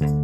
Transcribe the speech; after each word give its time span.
Amigos, 0.00 0.16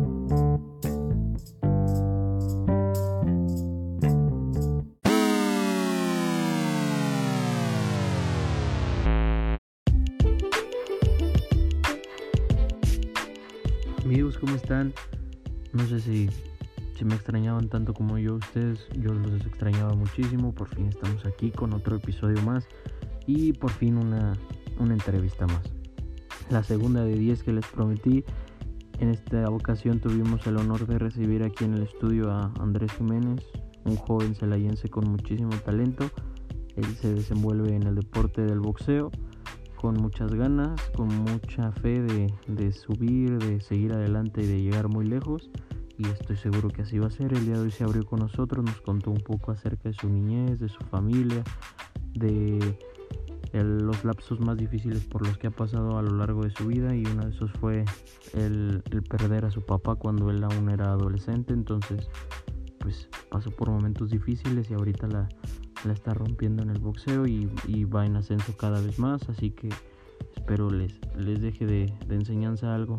¿cómo 14.39 14.55
están? 14.55 14.95
No 15.75 15.87
sé 15.87 16.01
si, 16.01 16.31
si 16.97 17.05
me 17.05 17.15
extrañaban 17.15 17.69
tanto 17.69 17.93
como 17.93 18.17
yo 18.17 18.37
ustedes, 18.37 18.89
yo 18.99 19.13
los 19.13 19.45
extrañaba 19.45 19.95
muchísimo, 19.95 20.55
por 20.55 20.75
fin 20.75 20.87
estamos 20.87 21.27
aquí 21.27 21.51
con 21.51 21.75
otro 21.75 21.97
episodio 21.97 22.41
más 22.43 22.67
y 23.27 23.53
por 23.53 23.73
fin 23.73 23.99
una, 23.99 24.33
una 24.79 24.95
entrevista 24.95 25.47
más. 25.47 25.61
La 26.49 26.63
segunda 26.63 27.05
de 27.05 27.19
10 27.19 27.43
que 27.43 27.53
les 27.53 27.67
prometí, 27.67 28.25
en 29.01 29.11
esta 29.11 29.49
ocasión 29.51 30.01
tuvimos 30.01 30.47
el 30.47 30.57
honor 30.57 30.87
de 30.87 30.99
recibir 30.99 31.43
aquí 31.43 31.65
en 31.65 31.75
el 31.75 31.83
estudio 31.83 32.31
a 32.31 32.53
Andrés 32.61 32.93
Jiménez, 32.93 33.45
un 33.85 33.97
joven 33.97 34.35
celayense 34.35 34.89
con 34.89 35.11
muchísimo 35.11 35.51
talento. 35.65 36.11
Él 36.77 36.87
se 36.97 37.15
desenvuelve 37.15 37.75
en 37.75 37.85
el 37.85 37.95
deporte 37.95 38.43
del 38.43 38.61
boxeo 38.61 39.11
con 39.77 39.95
muchas 39.95 40.35
ganas, 40.35 40.81
con 40.97 41.09
mucha 41.09 41.71
fe 41.73 42.01
de, 42.03 42.33
de, 42.49 42.73
subir, 42.73 43.39
de 43.39 43.61
seguir 43.61 43.93
adelante 43.93 44.43
y 44.43 44.47
de 44.47 44.63
llegar 44.63 44.89
muy 44.89 45.07
lejos. 45.07 45.51
Y 45.99 46.07
estoy 46.09 46.37
seguro 46.37 46.69
que 46.69 46.83
así 46.83 46.99
va 46.99 47.07
a 47.07 47.11
ser. 47.11 47.33
El 47.33 47.45
día 47.45 47.55
de 47.55 47.61
hoy 47.61 47.71
se 47.71 47.85
abrió 47.85 48.05
con 48.05 48.21
nosotros, 48.21 48.65
nos 48.65 48.81
contó 48.81 49.11
un 49.11 49.21
poco 49.21 49.53
acerca 49.53 49.89
de 49.89 49.95
su 49.95 50.09
niñez, 50.09 50.59
de 50.59 50.69
su 50.69 50.83
familia, 50.85 51.43
de 52.15 52.79
el, 53.53 53.79
los 53.79 54.05
lapsos 54.05 54.41
más 54.41 54.57
difíciles 54.57 55.05
por 55.05 55.27
los 55.27 55.39
que 55.39 55.49
ha 55.49 55.51
pasado 55.51 55.99
a 55.99 56.03
lo 56.03 56.17
largo 56.17 56.43
de 56.43 56.51
su 56.51 56.67
vida. 56.67 56.95
Y 56.95 57.05
uno 57.07 57.25
de 57.25 57.31
esos 57.31 57.51
fue 57.53 57.85
el, 58.35 58.83
perder 59.09 59.45
a 59.45 59.51
su 59.51 59.63
papá 59.65 59.95
cuando 59.97 60.31
él 60.31 60.43
aún 60.45 60.71
era 60.71 60.93
adolescente. 60.93 61.53
Entonces, 61.53 62.09
pues 62.79 63.09
pasó 63.31 63.51
por 63.51 63.71
momentos 63.71 64.11
difíciles 64.11 64.71
y 64.71 64.75
ahorita 64.75 65.07
la, 65.09 65.29
la 65.85 65.93
está 65.93 66.15
rompiendo 66.15 66.63
en 66.63 66.71
el 66.71 66.79
boxeo 66.79 67.27
y, 67.27 67.51
y, 67.67 67.85
va 67.85 68.07
en 68.07 68.17
ascenso 68.17 68.57
cada 68.57 68.81
vez 68.81 68.99
más, 68.99 69.29
así 69.29 69.51
que 69.51 69.69
espero 70.37 70.71
les, 70.71 70.93
les 71.17 71.41
deje 71.41 71.67
de, 71.67 71.93
de, 72.07 72.15
enseñanza 72.15 72.75
algo. 72.75 72.99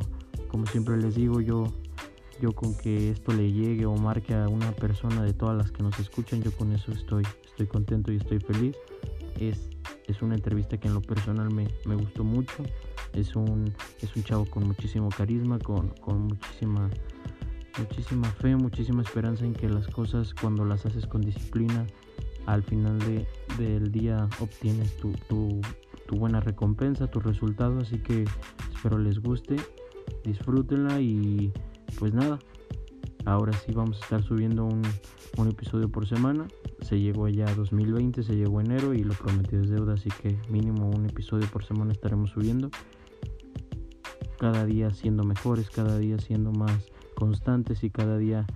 Como 0.50 0.66
siempre 0.66 0.98
les 0.98 1.16
digo, 1.16 1.42
yo, 1.42 1.66
yo 2.42 2.52
con 2.52 2.76
que 2.78 3.12
esto 3.12 3.34
le 3.34 3.52
llegue 3.52 3.86
o 3.86 3.96
marque 3.96 4.34
a 4.34 4.48
una 4.48 4.72
persona 4.72 5.24
de 5.24 5.34
todas 5.34 5.58
las 5.58 5.72
que 5.72 5.84
nos 5.84 5.98
escuchan, 6.00 6.42
yo 6.42 6.52
con 6.52 6.72
eso 6.74 6.92
estoy, 6.92 7.24
estoy 7.46 7.68
contento 7.68 8.12
y 8.12 8.18
estoy 8.18 8.40
feliz. 8.40 8.76
Es, 9.38 9.70
es 10.08 10.22
una 10.22 10.36
entrevista 10.36 10.78
que 10.78 10.88
en 10.88 10.94
lo 10.94 11.02
personal 11.02 11.52
me, 11.52 11.68
me 11.86 11.96
gustó 11.96 12.24
mucho. 12.24 12.64
Es 13.14 13.36
un, 13.36 13.74
es 14.02 14.16
un 14.16 14.24
chavo 14.24 14.46
con 14.46 14.68
muchísimo 14.68 15.10
carisma, 15.10 15.60
con, 15.60 15.90
con 16.02 16.24
muchísima, 16.24 16.90
muchísima 17.78 18.30
fe, 18.32 18.56
muchísima 18.56 19.02
esperanza 19.02 19.46
en 19.46 19.54
que 19.54 19.70
las 19.70 19.88
cosas 19.88 20.34
cuando 20.34 20.66
las 20.66 20.86
haces 20.86 21.06
con 21.06 21.22
disciplina 21.22 21.86
al 22.48 22.64
final 22.64 22.98
de, 23.00 23.28
del 23.58 23.92
día 23.92 24.28
obtienes 24.40 24.96
tu, 24.98 25.12
tu, 25.28 25.62
tu, 26.08 26.16
buena 26.16 26.40
recompensa, 26.40 27.08
tu 27.08 27.20
resultado. 27.20 27.80
Así 27.80 28.00
que 28.00 28.26
espero 28.74 28.98
les 28.98 29.20
guste, 29.20 29.58
disfrútenla 30.24 31.00
y 31.00 31.52
pues 32.00 32.14
nada. 32.14 32.40
Ahora 33.28 33.52
sí 33.52 33.74
vamos 33.74 33.98
a 33.98 34.04
estar 34.04 34.24
subiendo 34.24 34.64
un, 34.64 34.82
un 35.36 35.48
episodio 35.50 35.90
por 35.90 36.08
semana. 36.08 36.48
Se 36.82 36.98
llegó 36.98 37.28
ya 37.28 37.54
2020, 37.54 38.24
se 38.24 38.38
llegó 38.38 38.62
enero 38.62 38.94
y 38.94 39.04
lo 39.04 39.14
prometido 39.16 39.64
es 39.64 39.70
deuda, 39.70 39.96
así 39.96 40.08
que 40.22 40.40
mínimo 40.48 40.90
un 40.90 41.06
episodio 41.08 41.46
por 41.48 41.66
semana 41.66 41.92
estaremos 41.92 42.30
subiendo. 42.30 42.70
Cada 44.40 44.64
día 44.64 44.92
siendo 44.92 45.26
mejores, 45.26 45.70
cada 45.70 45.98
día 45.98 46.18
siendo 46.20 46.54
más 46.54 46.86
constantes 47.16 47.84
y 47.84 47.90
cada 47.90 48.18
día 48.18 48.48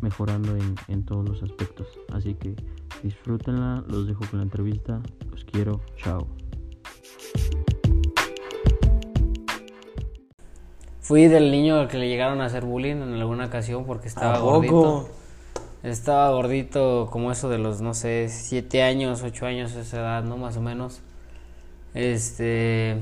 mejorando 0.00 0.56
en, 0.56 0.74
en 0.88 1.04
todos 1.04 1.28
los 1.28 1.42
aspectos. 1.42 1.86
Así 2.10 2.34
que 2.34 2.56
disfrútenla, 3.02 3.84
los 3.88 4.06
dejo 4.06 4.24
con 4.30 4.38
la 4.38 4.44
entrevista, 4.44 5.02
los 5.30 5.44
quiero, 5.44 5.82
chao. 5.96 6.26
Fui 11.04 11.28
del 11.28 11.52
niño 11.52 11.78
al 11.78 11.88
que 11.88 11.98
le 11.98 12.08
llegaron 12.08 12.40
a 12.40 12.46
hacer 12.46 12.64
bullying 12.64 12.96
en 12.96 13.12
alguna 13.12 13.44
ocasión 13.44 13.84
porque 13.84 14.08
estaba 14.08 14.38
gordito. 14.38 15.06
Estaba 15.82 16.30
gordito 16.30 17.08
como 17.12 17.30
eso 17.30 17.50
de 17.50 17.58
los, 17.58 17.82
no 17.82 17.92
sé, 17.92 18.28
7 18.30 18.82
años, 18.82 19.22
8 19.22 19.44
años, 19.44 19.74
esa 19.74 19.98
edad, 19.98 20.24
¿no? 20.24 20.38
Más 20.38 20.56
o 20.56 20.62
menos. 20.62 21.02
Este. 21.92 22.96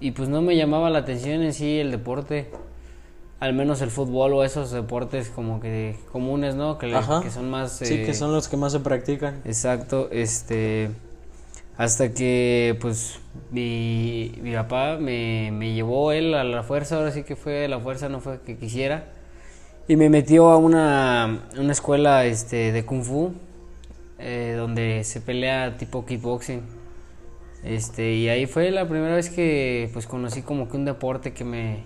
Y 0.00 0.10
pues 0.10 0.28
no 0.28 0.42
me 0.42 0.54
llamaba 0.54 0.90
la 0.90 0.98
atención 0.98 1.42
en 1.42 1.54
sí 1.54 1.80
el 1.80 1.90
deporte 1.90 2.50
al 3.40 3.52
menos 3.52 3.82
el 3.82 3.90
fútbol 3.90 4.34
o 4.34 4.44
esos 4.44 4.70
deportes 4.70 5.28
como 5.28 5.60
que 5.60 5.98
comunes, 6.12 6.54
¿no? 6.54 6.78
Que, 6.78 6.88
que 7.22 7.30
son 7.30 7.50
más... 7.50 7.82
Eh, 7.82 7.86
sí, 7.86 7.96
que 8.04 8.14
son 8.14 8.32
los 8.32 8.48
que 8.48 8.56
más 8.56 8.72
se 8.72 8.80
practican. 8.80 9.40
Exacto, 9.44 10.08
este... 10.10 10.90
Hasta 11.78 12.12
que 12.12 12.76
pues 12.80 13.18
mi, 13.50 14.32
mi 14.40 14.54
papá 14.54 14.96
me, 14.98 15.50
me, 15.52 15.74
llevó 15.74 16.12
él 16.12 16.34
a 16.34 16.42
la 16.42 16.62
fuerza, 16.62 16.96
ahora 16.96 17.12
sí 17.12 17.22
que 17.22 17.36
fue 17.36 17.68
la 17.68 17.78
fuerza, 17.78 18.08
no 18.08 18.20
fue 18.20 18.40
que 18.40 18.56
quisiera. 18.56 19.12
Y 19.88 19.96
me 19.96 20.08
metió 20.08 20.48
a 20.50 20.56
una, 20.56 21.48
una 21.56 21.72
escuela 21.72 22.24
este, 22.24 22.72
de 22.72 22.84
kung 22.84 23.02
fu, 23.02 23.34
eh, 24.18 24.54
donde 24.56 25.04
se 25.04 25.20
pelea 25.20 25.76
tipo 25.76 26.06
kickboxing. 26.06 26.62
Este, 27.62 28.14
y 28.14 28.28
ahí 28.28 28.46
fue 28.46 28.70
la 28.70 28.88
primera 28.88 29.14
vez 29.14 29.28
que 29.28 29.90
pues 29.92 30.06
conocí 30.06 30.42
como 30.42 30.68
que 30.68 30.76
un 30.76 30.84
deporte 30.84 31.32
que 31.32 31.44
me, 31.44 31.84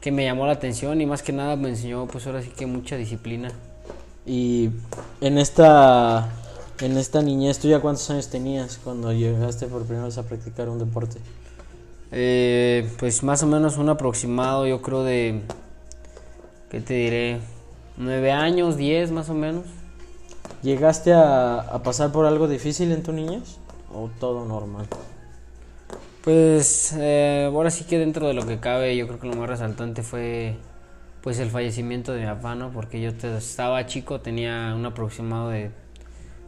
que 0.00 0.10
me 0.10 0.24
llamó 0.24 0.46
la 0.46 0.52
atención 0.52 1.00
y 1.00 1.06
más 1.06 1.22
que 1.22 1.32
nada 1.32 1.54
me 1.54 1.68
enseñó 1.68 2.06
pues 2.06 2.26
ahora 2.26 2.42
sí 2.42 2.50
que 2.50 2.66
mucha 2.66 2.96
disciplina. 2.96 3.50
Y 4.26 4.70
en 5.20 5.38
esta 5.38 6.28
en 6.80 6.96
esta 6.96 7.22
niñez, 7.22 7.58
¿tú 7.58 7.68
ya 7.68 7.80
cuántos 7.80 8.08
años 8.10 8.28
tenías 8.28 8.78
cuando 8.82 9.12
llegaste 9.12 9.66
por 9.66 9.84
primera 9.84 10.06
vez 10.06 10.18
a 10.18 10.22
practicar 10.24 10.68
un 10.68 10.78
deporte? 10.78 11.18
Eh, 12.10 12.90
pues 12.98 13.22
más 13.22 13.42
o 13.42 13.46
menos 13.46 13.78
un 13.78 13.88
aproximado, 13.88 14.66
yo 14.66 14.82
creo 14.82 15.02
de, 15.04 15.40
¿qué 16.70 16.80
te 16.80 16.94
diré? 16.94 17.40
Nueve 17.96 18.32
años, 18.32 18.76
diez 18.76 19.10
más 19.10 19.28
o 19.30 19.34
menos. 19.34 19.64
¿Llegaste 20.62 21.12
a, 21.12 21.60
a 21.60 21.82
pasar 21.82 22.12
por 22.12 22.26
algo 22.26 22.48
difícil 22.48 22.92
en 22.92 23.02
tu 23.02 23.12
niñez 23.12 23.58
o 23.92 24.10
todo 24.20 24.44
normal? 24.44 24.86
Pues 26.22 26.94
eh, 26.96 27.50
ahora 27.52 27.70
sí 27.70 27.84
que 27.84 27.98
dentro 27.98 28.28
de 28.28 28.34
lo 28.34 28.46
que 28.46 28.60
cabe, 28.60 28.96
yo 28.96 29.08
creo 29.08 29.18
que 29.18 29.26
lo 29.26 29.34
más 29.34 29.48
resaltante 29.48 30.02
fue 30.02 30.56
pues 31.20 31.38
el 31.40 31.50
fallecimiento 31.50 32.12
de 32.12 32.20
mi 32.20 32.26
papá, 32.26 32.54
¿no? 32.54 32.70
Porque 32.70 33.00
yo 33.00 33.12
te, 33.14 33.36
estaba 33.36 33.86
chico, 33.86 34.20
tenía 34.20 34.72
un 34.76 34.86
aproximado 34.86 35.48
de 35.48 35.70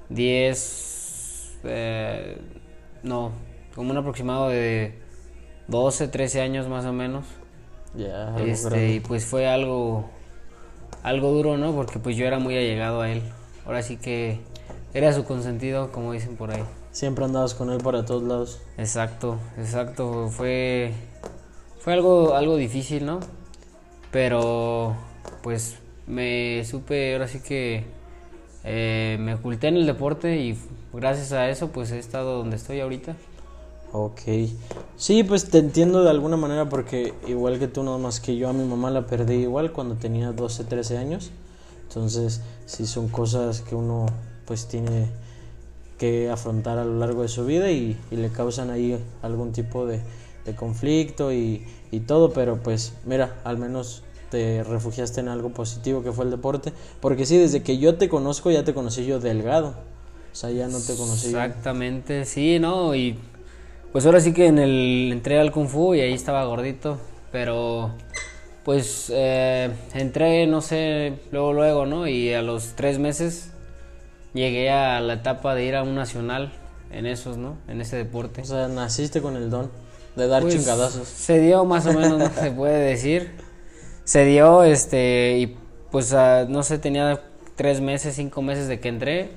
10, 0.09 1.59
eh, 1.65 2.39
no, 3.03 3.33
como 3.75 3.91
un 3.91 3.97
aproximado 3.97 4.49
de 4.49 4.99
12, 5.69 6.09
13 6.09 6.41
años 6.41 6.69
más 6.69 6.85
o 6.85 6.93
menos. 6.93 7.25
Ya. 7.95 8.37
este, 8.41 8.95
y 8.95 9.01
pues 9.01 9.25
fue 9.25 9.47
algo, 9.47 10.11
algo 11.03 11.31
duro, 11.31 11.57
¿no? 11.57 11.73
Porque 11.75 11.99
pues 11.99 12.17
yo 12.17 12.27
era 12.27 12.39
muy 12.39 12.57
allegado 12.57 13.03
a 13.03 13.11
él. 13.11 13.23
Ahora 13.65 13.83
sí 13.83 13.97
que 13.97 14.41
era 14.93 15.13
su 15.13 15.25
consentido, 15.25 15.91
como 15.93 16.13
dicen 16.13 16.37
por 16.37 16.51
ahí. 16.51 16.63
Siempre 16.91 17.25
andabas 17.25 17.55
con 17.55 17.71
él 17.71 17.79
para 17.79 18.05
todos 18.05 18.23
lados. 18.23 18.61
Exacto, 18.79 19.39
exacto. 19.59 20.29
Fue, 20.29 20.93
fue 21.79 21.93
algo, 21.93 22.35
algo 22.35 22.57
difícil, 22.57 23.05
¿no? 23.05 23.21
Pero, 24.11 24.95
pues, 25.43 25.79
me 26.07 26.65
supe, 26.65 27.13
ahora 27.15 27.27
sí 27.27 27.41
que 27.41 27.85
eh, 28.65 29.17
me 29.21 29.35
oculté 29.35 29.69
en 29.69 29.77
el 29.77 29.87
deporte 29.87 30.39
y 30.39 30.59
gracias 30.93 31.33
a 31.33 31.49
eso, 31.49 31.69
pues, 31.69 31.93
he 31.93 31.99
estado 31.99 32.39
donde 32.39 32.57
estoy 32.57 32.81
ahorita. 32.81 33.15
Ok. 33.93 34.23
Sí, 34.97 35.23
pues 35.23 35.51
te 35.51 35.59
entiendo 35.59 36.03
de 36.03 36.11
alguna 36.11 36.37
manera 36.37 36.69
porque 36.69 37.15
igual 37.29 37.61
que 37.61 37.69
tú, 37.69 37.85
nada 37.85 37.99
más 37.99 38.19
que 38.19 38.37
yo 38.37 38.49
a 38.49 38.53
mi 38.53 38.65
mamá 38.65 38.91
la 38.91 39.07
perdí 39.07 39.35
igual 39.35 39.71
cuando 39.71 39.95
tenía 39.95 40.33
12, 40.33 40.65
13 40.65 40.99
años. 40.99 41.31
Entonces, 41.89 42.43
sí 42.67 42.87
son 42.87 43.09
cosas 43.09 43.61
que 43.61 43.77
uno 43.77 44.07
pues 44.47 44.67
tiene 44.67 45.09
que 45.99 46.29
afrontar 46.31 46.79
a 46.79 46.85
lo 46.85 46.99
largo 46.99 47.23
de 47.23 47.29
su 47.29 47.47
vida 47.47 47.71
y, 47.71 47.97
y 48.11 48.17
le 48.17 48.31
causan 48.31 48.71
ahí 48.71 48.99
algún 49.23 49.53
tipo 49.53 49.87
de, 49.87 50.01
de 50.45 50.55
conflicto 50.55 51.33
y, 51.33 51.65
y, 51.91 52.01
todo, 52.01 52.33
pero 52.33 52.63
pues 52.63 52.95
mira, 53.05 53.41
al 53.45 53.59
menos 53.59 54.03
te 54.31 54.65
refugiaste 54.65 55.21
en 55.21 55.29
algo 55.29 55.51
positivo 55.51 56.03
que 56.03 56.13
fue 56.13 56.25
el 56.25 56.31
deporte, 56.31 56.73
porque 57.01 57.27
sí, 57.27 57.37
desde 57.39 57.63
que 57.63 57.79
yo 57.79 57.97
te 57.97 58.09
conozco 58.09 58.51
ya 58.51 58.65
te 58.65 58.75
conocí 58.75 59.05
yo 59.05 59.21
delgado, 59.21 59.69
o 60.33 60.35
sea, 60.35 60.51
ya 60.51 60.69
no 60.69 60.79
te 60.79 60.95
conocí. 60.95 61.29
Exactamente, 61.29 62.21
yo. 62.21 62.25
sí, 62.25 62.59
no, 62.59 62.95
y 62.95 63.19
pues 63.93 64.07
ahora 64.07 64.21
sí 64.21 64.33
que 64.33 64.47
en 64.47 64.59
el 64.59 65.11
entré 65.13 65.39
al 65.39 65.53
kung 65.53 65.69
fu 65.69 65.95
y 65.95 66.01
ahí 66.01 66.13
estaba 66.13 66.45
gordito, 66.45 66.99
pero 67.31 67.93
pues 68.65 69.13
eh, 69.15 69.71
entré, 69.93 70.47
no 70.47 70.61
sé, 70.63 71.21
luego, 71.31 71.53
luego, 71.53 71.87
¿no? 71.87 72.09
Y 72.09 72.33
a 72.33 72.43
los 72.43 72.75
tres 72.75 72.99
meses 72.99 73.51
llegué 74.33 74.71
a 74.71 75.01
la 75.01 75.15
etapa 75.15 75.55
de 75.55 75.65
ir 75.65 75.77
a 75.77 75.83
un 75.83 75.95
nacional 75.95 76.53
en 76.91 77.07
esos, 77.07 77.37
¿no? 77.37 77.59
En 77.69 77.81
ese 77.81 77.97
deporte. 77.97 78.41
O 78.41 78.45
sea, 78.45 78.69
naciste 78.69 79.21
con 79.21 79.37
el 79.37 79.51
don 79.51 79.71
de 80.17 80.29
dar 80.29 80.43
pues, 80.43 80.57
chingadazos. 80.57 81.09
Se 81.09 81.41
dio 81.41 81.65
más 81.65 81.87
o 81.87 81.93
menos, 81.93 82.19
no 82.19 82.31
se 82.41 82.51
puede 82.51 82.79
decir. 82.79 83.31
Se 84.05 84.25
dio, 84.25 84.63
este, 84.63 85.39
y 85.39 85.57
pues 85.91 86.13
ah, 86.13 86.47
no 86.49 86.63
sé, 86.63 86.79
tenía 86.79 87.21
tres 87.57 87.81
meses, 87.81 88.17
cinco 88.17 88.43
meses 88.43 88.69
de 88.69 88.81
que 88.81 88.89
entré. 88.89 89.31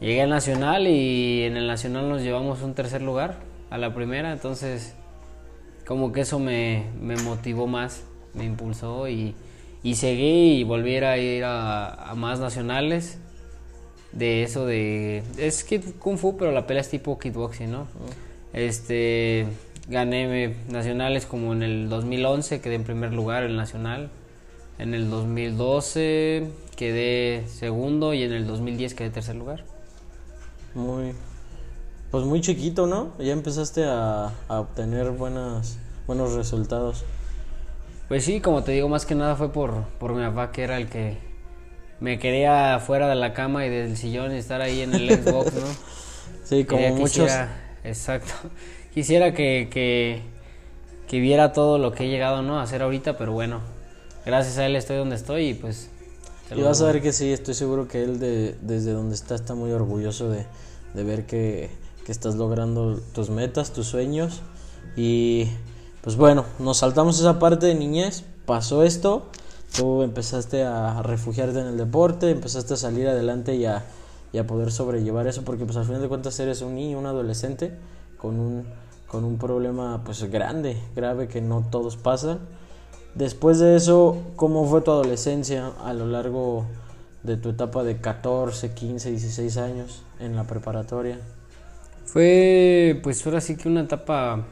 Llegué 0.00 0.22
al 0.22 0.30
Nacional 0.30 0.88
y 0.88 1.42
en 1.44 1.56
el 1.56 1.66
Nacional 1.66 2.08
nos 2.08 2.22
llevamos 2.22 2.62
un 2.62 2.74
tercer 2.74 3.02
lugar 3.02 3.36
a 3.70 3.78
la 3.78 3.94
primera, 3.94 4.32
entonces 4.32 4.94
como 5.86 6.12
que 6.12 6.22
eso 6.22 6.38
me, 6.38 6.86
me 7.00 7.16
motivó 7.16 7.66
más, 7.66 8.02
me 8.34 8.44
impulsó 8.44 9.08
y, 9.08 9.34
y 9.82 9.94
seguí 9.94 10.60
y 10.60 10.64
volví 10.64 10.96
a 10.96 11.16
ir 11.18 11.44
a, 11.44 12.10
a 12.10 12.14
más 12.14 12.40
nacionales. 12.40 13.18
De 14.12 14.42
eso 14.42 14.66
de 14.66 15.22
es 15.38 15.64
kung 15.98 16.18
fu 16.18 16.36
pero 16.36 16.52
la 16.52 16.66
pelea 16.66 16.82
es 16.82 16.90
tipo 16.90 17.18
kickboxing 17.18 17.72
no 17.72 17.86
este 18.52 19.46
gané 19.88 20.54
nacionales 20.68 21.26
como 21.26 21.52
en 21.52 21.62
el 21.62 21.88
2011 21.88 22.60
quedé 22.60 22.74
en 22.76 22.84
primer 22.84 23.12
lugar 23.12 23.42
en 23.44 23.50
el 23.52 23.56
nacional 23.56 24.10
en 24.78 24.94
el 24.94 25.10
2012 25.10 26.48
quedé 26.76 27.44
segundo 27.48 28.14
y 28.14 28.22
en 28.22 28.32
el 28.32 28.46
2010 28.46 28.94
quedé 28.94 29.10
tercer 29.10 29.36
lugar 29.36 29.64
Muy. 30.74 31.12
Pues 32.10 32.24
muy 32.26 32.42
chiquito, 32.42 32.86
¿no? 32.86 33.12
Ya 33.18 33.32
empezaste 33.32 33.84
a, 33.84 34.32
a 34.48 34.60
obtener 34.60 35.10
buenas, 35.12 35.78
buenos 36.06 36.34
resultados. 36.34 37.04
pues 38.08 38.24
sí 38.24 38.40
como 38.40 38.62
te 38.64 38.72
digo 38.72 38.88
más 38.88 39.06
que 39.06 39.14
nada 39.14 39.34
fue 39.36 39.50
por 39.52 39.84
por 39.98 40.12
mi 40.14 40.22
papá 40.24 40.52
que 40.52 40.62
era 40.62 40.76
el 40.76 40.88
que 40.88 41.16
me 42.00 42.18
quería 42.18 42.78
fuera 42.80 43.08
de 43.08 43.14
la 43.14 43.32
cama 43.32 43.64
y 43.64 43.70
del 43.70 43.96
sillón 43.96 44.34
y 44.34 44.36
estar 44.38 44.60
ahí 44.60 44.80
en 44.82 44.94
el 44.94 45.08
Xbox 45.22 45.54
no 45.54 45.60
Sí, 46.44 46.64
como 46.64 46.80
Quería- 46.82 46.96
muchos. 46.98 47.30
exacto. 47.84 48.32
Quisiera 48.94 49.32
que, 49.32 49.68
que, 49.70 50.22
que 51.08 51.20
viera 51.20 51.52
todo 51.52 51.78
lo 51.78 51.92
que 51.92 52.04
he 52.04 52.08
llegado 52.08 52.42
¿no? 52.42 52.58
a 52.58 52.62
hacer 52.62 52.82
ahorita, 52.82 53.16
pero 53.16 53.32
bueno, 53.32 53.60
gracias 54.26 54.58
a 54.58 54.66
él 54.66 54.76
estoy 54.76 54.96
donde 54.96 55.16
estoy 55.16 55.48
y 55.48 55.54
pues... 55.54 55.88
Y 56.50 56.54
lo 56.56 56.66
vas 56.66 56.82
a 56.82 56.86
ver 56.86 57.00
que 57.00 57.14
sí, 57.14 57.32
estoy 57.32 57.54
seguro 57.54 57.88
que 57.88 58.02
él 58.02 58.18
de, 58.18 58.54
desde 58.60 58.92
donde 58.92 59.14
está 59.14 59.34
está 59.34 59.54
muy 59.54 59.72
orgulloso 59.72 60.28
de, 60.28 60.44
de 60.92 61.04
ver 61.04 61.24
que, 61.24 61.70
que 62.04 62.12
estás 62.12 62.34
logrando 62.34 63.00
tus 63.14 63.30
metas, 63.30 63.72
tus 63.72 63.86
sueños. 63.86 64.42
Y 64.96 65.48
pues 66.02 66.16
bueno, 66.16 66.44
nos 66.58 66.78
saltamos 66.78 67.18
esa 67.18 67.38
parte 67.38 67.66
de 67.66 67.74
niñez, 67.74 68.24
pasó 68.44 68.82
esto, 68.82 69.30
tú 69.74 70.02
empezaste 70.02 70.64
a 70.64 71.02
refugiarte 71.02 71.60
en 71.60 71.66
el 71.66 71.78
deporte, 71.78 72.30
empezaste 72.30 72.74
a 72.74 72.76
salir 72.76 73.08
adelante 73.08 73.54
y 73.54 73.64
a, 73.64 73.84
y 74.32 74.38
a 74.38 74.46
poder 74.46 74.72
sobrellevar 74.72 75.26
eso, 75.26 75.42
porque 75.44 75.64
pues 75.64 75.76
al 75.76 75.84
final 75.84 76.02
de 76.02 76.08
cuentas 76.08 76.38
eres 76.40 76.60
un 76.60 76.74
niño, 76.74 76.98
un 76.98 77.06
adolescente 77.06 77.72
con 78.18 78.38
un, 78.38 78.66
con 79.12 79.24
un 79.24 79.36
problema 79.36 80.00
pues 80.04 80.24
grande, 80.30 80.78
grave 80.96 81.28
que 81.28 81.42
no 81.42 81.66
todos 81.70 81.98
pasan. 81.98 82.38
Después 83.14 83.58
de 83.58 83.76
eso, 83.76 84.16
¿cómo 84.36 84.66
fue 84.66 84.80
tu 84.80 84.90
adolescencia 84.90 85.70
a 85.84 85.92
lo 85.92 86.06
largo 86.06 86.64
de 87.22 87.36
tu 87.36 87.50
etapa 87.50 87.84
de 87.84 87.98
14, 87.98 88.72
15, 88.72 89.10
16 89.10 89.56
años 89.58 90.02
en 90.18 90.34
la 90.34 90.44
preparatoria? 90.44 91.18
Fue 92.06 92.98
pues 93.02 93.24
ahora 93.26 93.42
sí 93.42 93.54
que 93.58 93.68
una 93.68 93.82
etapa 93.82 94.46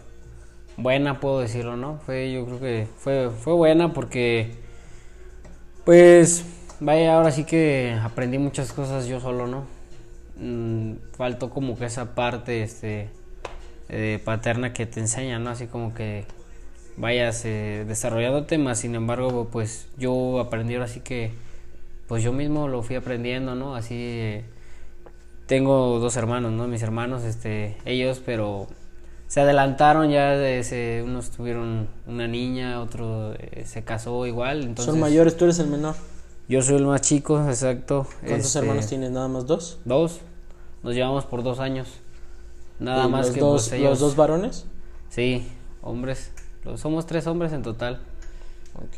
buena, 0.76 1.20
puedo 1.20 1.40
decirlo, 1.40 1.78
¿no? 1.78 1.98
Fue, 2.04 2.30
yo 2.30 2.44
creo 2.44 2.60
que 2.60 2.86
fue, 2.98 3.30
fue 3.30 3.54
buena 3.54 3.94
porque 3.94 4.58
pues 5.86 6.44
vaya, 6.80 7.16
ahora 7.16 7.30
sí 7.32 7.44
que 7.44 7.98
aprendí 8.02 8.36
muchas 8.36 8.74
cosas 8.74 9.06
yo 9.06 9.20
solo, 9.20 9.46
¿no? 9.46 9.64
Mm, 10.36 10.96
faltó 11.16 11.48
como 11.48 11.78
que 11.78 11.86
esa 11.86 12.14
parte 12.14 12.62
este 12.62 13.08
eh, 13.90 14.20
paterna 14.24 14.72
que 14.72 14.86
te 14.86 15.00
enseña, 15.00 15.38
¿no? 15.38 15.50
Así 15.50 15.66
como 15.66 15.92
que 15.94 16.24
vayas 16.96 17.44
eh, 17.44 17.84
desarrollando 17.86 18.44
temas, 18.44 18.78
sin 18.80 18.94
embargo, 18.94 19.48
pues 19.52 19.88
yo 19.98 20.40
aprendí 20.40 20.74
ahora 20.74 20.88
sí 20.88 21.00
que 21.00 21.32
pues 22.08 22.22
yo 22.24 22.32
mismo 22.32 22.66
lo 22.68 22.82
fui 22.82 22.96
aprendiendo, 22.96 23.54
¿no? 23.54 23.76
Así 23.76 23.94
eh, 23.98 24.44
tengo 25.46 25.98
dos 25.98 26.16
hermanos, 26.16 26.52
¿no? 26.52 26.66
Mis 26.68 26.82
hermanos, 26.82 27.22
este, 27.24 27.76
ellos, 27.84 28.20
pero 28.24 28.66
se 29.28 29.40
adelantaron 29.40 30.10
ya, 30.10 30.30
de 30.36 30.58
ese- 30.60 31.02
unos 31.04 31.30
tuvieron 31.30 31.88
una 32.06 32.26
niña, 32.26 32.80
otro 32.80 33.34
eh, 33.34 33.64
se 33.66 33.84
casó 33.84 34.26
igual, 34.26 34.62
entonces... 34.62 34.86
Son 34.86 35.00
mayores, 35.00 35.36
tú 35.36 35.44
eres 35.44 35.58
el 35.60 35.68
menor. 35.68 35.94
Yo 36.48 36.62
soy 36.62 36.76
el 36.76 36.86
más 36.86 37.00
chico, 37.02 37.44
exacto. 37.48 38.06
¿Cuántos 38.26 38.46
este, 38.46 38.58
hermanos 38.58 38.86
tienes? 38.88 39.10
¿Nada 39.12 39.28
más 39.28 39.46
dos? 39.46 39.78
Dos. 39.84 40.20
Nos 40.82 40.94
llevamos 40.94 41.24
por 41.24 41.44
dos 41.44 41.60
años. 41.60 41.88
Nada 42.80 43.06
¿Y 43.06 43.10
más 43.10 43.26
los 43.26 43.34
que 43.34 43.40
dos, 43.40 43.68
pues, 43.68 43.72
ellos... 43.80 43.90
¿Los 43.90 44.00
dos 44.00 44.16
varones? 44.16 44.66
Sí, 45.10 45.46
hombres. 45.82 46.32
Somos 46.76 47.06
tres 47.06 47.26
hombres 47.26 47.52
en 47.52 47.62
total. 47.62 48.00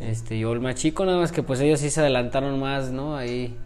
Este, 0.01 0.39
yo 0.39 0.53
el 0.53 0.61
más 0.61 0.77
chico, 0.77 1.05
nada 1.05 1.19
más 1.19 1.33
que 1.33 1.43
pues 1.43 1.61
ellos 1.61 1.81
sí 1.81 1.91
se 1.91 2.01
adelantaron 2.01 2.61
más, 2.61 2.91
¿no? 2.91 3.17
Ahí 3.17 3.57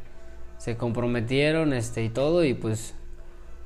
se 0.59 0.77
comprometieron, 0.77 1.73
este, 1.73 2.05
y 2.05 2.09
todo, 2.09 2.45
y 2.45 2.55
pues 2.55 2.95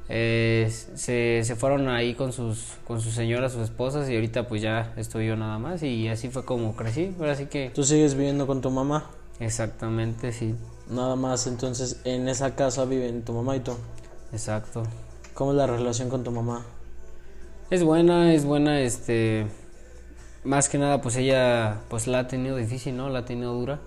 eh, 0.09 0.73
se, 0.95 1.43
se 1.45 1.57
fueron 1.57 1.89
ahí 1.89 2.15
con 2.15 2.33
sus, 2.33 2.75
con 2.87 3.01
sus 3.01 3.15
señoras, 3.15 3.53
sus 3.53 3.63
esposas, 3.63 4.09
y 4.11 4.15
ahorita 4.15 4.49
pues 4.49 4.63
ya 4.63 4.93
estoy 4.97 5.27
yo 5.27 5.37
nada 5.37 5.59
más, 5.59 5.83
y 5.83 6.09
así 6.09 6.29
fue 6.29 6.45
como 6.45 6.75
crecí, 6.75 7.15
ahora 7.19 7.37
sí 7.37 7.47
que... 7.47 7.71
¿Tú 7.75 7.85
sigues 7.85 8.15
viviendo 8.15 8.47
con 8.47 8.61
tu 8.61 8.71
mamá? 8.71 9.11
Exactamente, 9.39 10.33
sí, 10.33 10.55
Nada 10.91 11.15
más, 11.15 11.47
entonces 11.47 12.01
en 12.05 12.29
esa 12.29 12.57
casa 12.57 12.85
viven 12.85 13.23
tu 13.23 13.33
mamá 13.33 13.57
y 13.57 13.61
tú. 13.61 13.77
exacto. 14.33 14.83
¿Cómo 15.41 15.53
es 15.53 15.57
la 15.57 15.67
relación 15.67 16.11
con 16.11 16.23
tu 16.23 16.31
mamá? 16.31 16.67
Es 17.71 17.83
buena, 17.83 18.35
es 18.35 18.45
buena, 18.45 18.83
este... 18.83 19.47
Más 20.45 20.69
que 20.69 20.77
nada, 20.77 21.01
pues 21.01 21.17
ella, 21.17 21.81
pues 21.89 22.07
la 22.07 22.19
ha 22.19 22.29
tenido 22.29 22.57
difícil, 22.57 22.95
¿no? 22.95 23.09
La 23.09 23.21
ha 23.21 23.25
tenido 23.25 23.55
dura. 23.55 23.81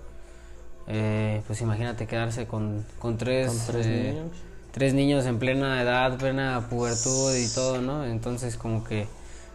Eh, 0.88 1.42
pues 1.46 1.60
imagínate 1.60 2.08
quedarse 2.08 2.48
con, 2.48 2.84
con 2.98 3.18
tres... 3.18 3.46
¿Con 3.46 3.66
tres 3.68 3.86
eh, 3.86 4.14
niños? 4.14 4.36
tres 4.72 4.94
niños 4.94 5.26
en 5.26 5.38
plena 5.38 5.80
edad, 5.80 6.18
plena 6.18 6.66
pubertud 6.68 7.32
y 7.36 7.46
todo, 7.54 7.80
¿no? 7.80 8.04
Entonces 8.04 8.56
como 8.56 8.82
que 8.82 9.06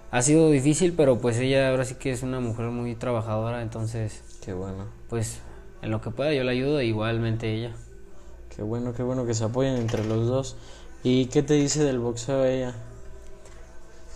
ha 0.09 0.21
sido 0.21 0.49
difícil, 0.49 0.93
pero 0.93 1.19
pues 1.19 1.37
ella 1.37 1.69
ahora 1.69 1.83
sí 1.83 1.95
que 1.95 2.11
es 2.11 2.23
una 2.23 2.39
mujer 2.39 2.67
muy 2.67 2.95
trabajadora, 2.95 3.61
entonces 3.61 4.23
Qué 4.41 4.53
bueno. 4.53 4.85
pues 5.09 5.41
en 5.81 5.91
lo 5.91 5.99
que 5.99 6.11
pueda 6.11 6.33
yo 6.33 6.45
la 6.45 6.51
ayudo, 6.51 6.81
igualmente 6.81 7.53
ella. 7.53 7.73
Qué 8.55 8.61
bueno, 8.63 8.93
qué 8.93 9.03
bueno 9.03 9.25
que 9.25 9.33
se 9.33 9.43
apoyen 9.43 9.75
entre 9.75 10.05
los 10.05 10.27
dos. 10.27 10.55
¿Y 11.03 11.25
qué 11.27 11.43
te 11.43 11.55
dice 11.55 11.83
del 11.83 11.99
boxeo 11.99 12.45
ella? 12.45 12.73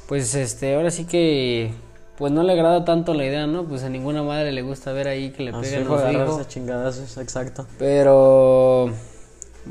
Pues 0.07 0.35
este, 0.35 0.75
ahora 0.75 0.91
sí 0.91 1.05
que 1.05 1.73
pues 2.17 2.31
no 2.31 2.43
le 2.43 2.53
agrada 2.53 2.85
tanto 2.85 3.13
la 3.13 3.25
idea, 3.25 3.47
¿no? 3.47 3.63
Pues 3.65 3.83
a 3.83 3.89
ninguna 3.89 4.21
madre 4.23 4.51
le 4.51 4.61
gusta 4.61 4.91
ver 4.91 5.07
ahí 5.07 5.31
que 5.31 5.43
le 5.43 5.51
A 5.51 5.59
peguen 5.61 5.81
hijo 5.83 5.95
a 5.95 5.97
su 5.99 6.07
hijo. 6.09 6.09
agarrarse 6.09 6.41
a 6.41 6.47
chingadazos, 6.47 7.17
exacto. 7.17 7.65
Pero, 7.79 8.91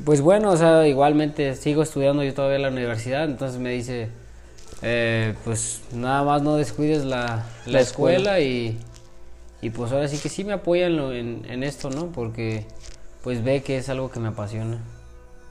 pues 0.05 0.21
bueno, 0.21 0.51
o 0.51 0.57
sea, 0.57 0.87
igualmente 0.89 1.55
sigo 1.55 1.83
estudiando 1.83 2.25
yo 2.25 2.35
todavía 2.35 2.57
en 2.57 2.63
la 2.63 2.69
universidad, 2.71 3.25
entonces 3.25 3.61
me 3.61 3.71
dice, 3.71 4.09
eh, 4.83 5.35
pues 5.45 5.83
nada 5.93 6.25
más 6.25 6.43
no 6.43 6.57
descuides 6.57 7.05
la, 7.05 7.45
la 7.67 7.73
La 7.73 7.81
escuela, 7.81 8.41
y, 8.41 8.79
y 9.63 9.71
pues 9.71 9.93
ahora 9.93 10.09
sí 10.09 10.19
que 10.19 10.29
sí 10.29 10.45
me 10.45 10.53
apoya 10.55 10.87
en, 10.87 10.97
lo- 10.97 11.13
en, 11.13 11.45
en 11.49 11.63
esto, 11.63 11.91
¿no? 11.91 12.13
Porque 12.13 12.67
pues 13.23 13.45
ve 13.45 13.63
que 13.63 13.79
es 13.79 13.89
algo 13.89 14.11
que 14.11 14.21
me 14.21 14.29
apasiona. 14.29 14.79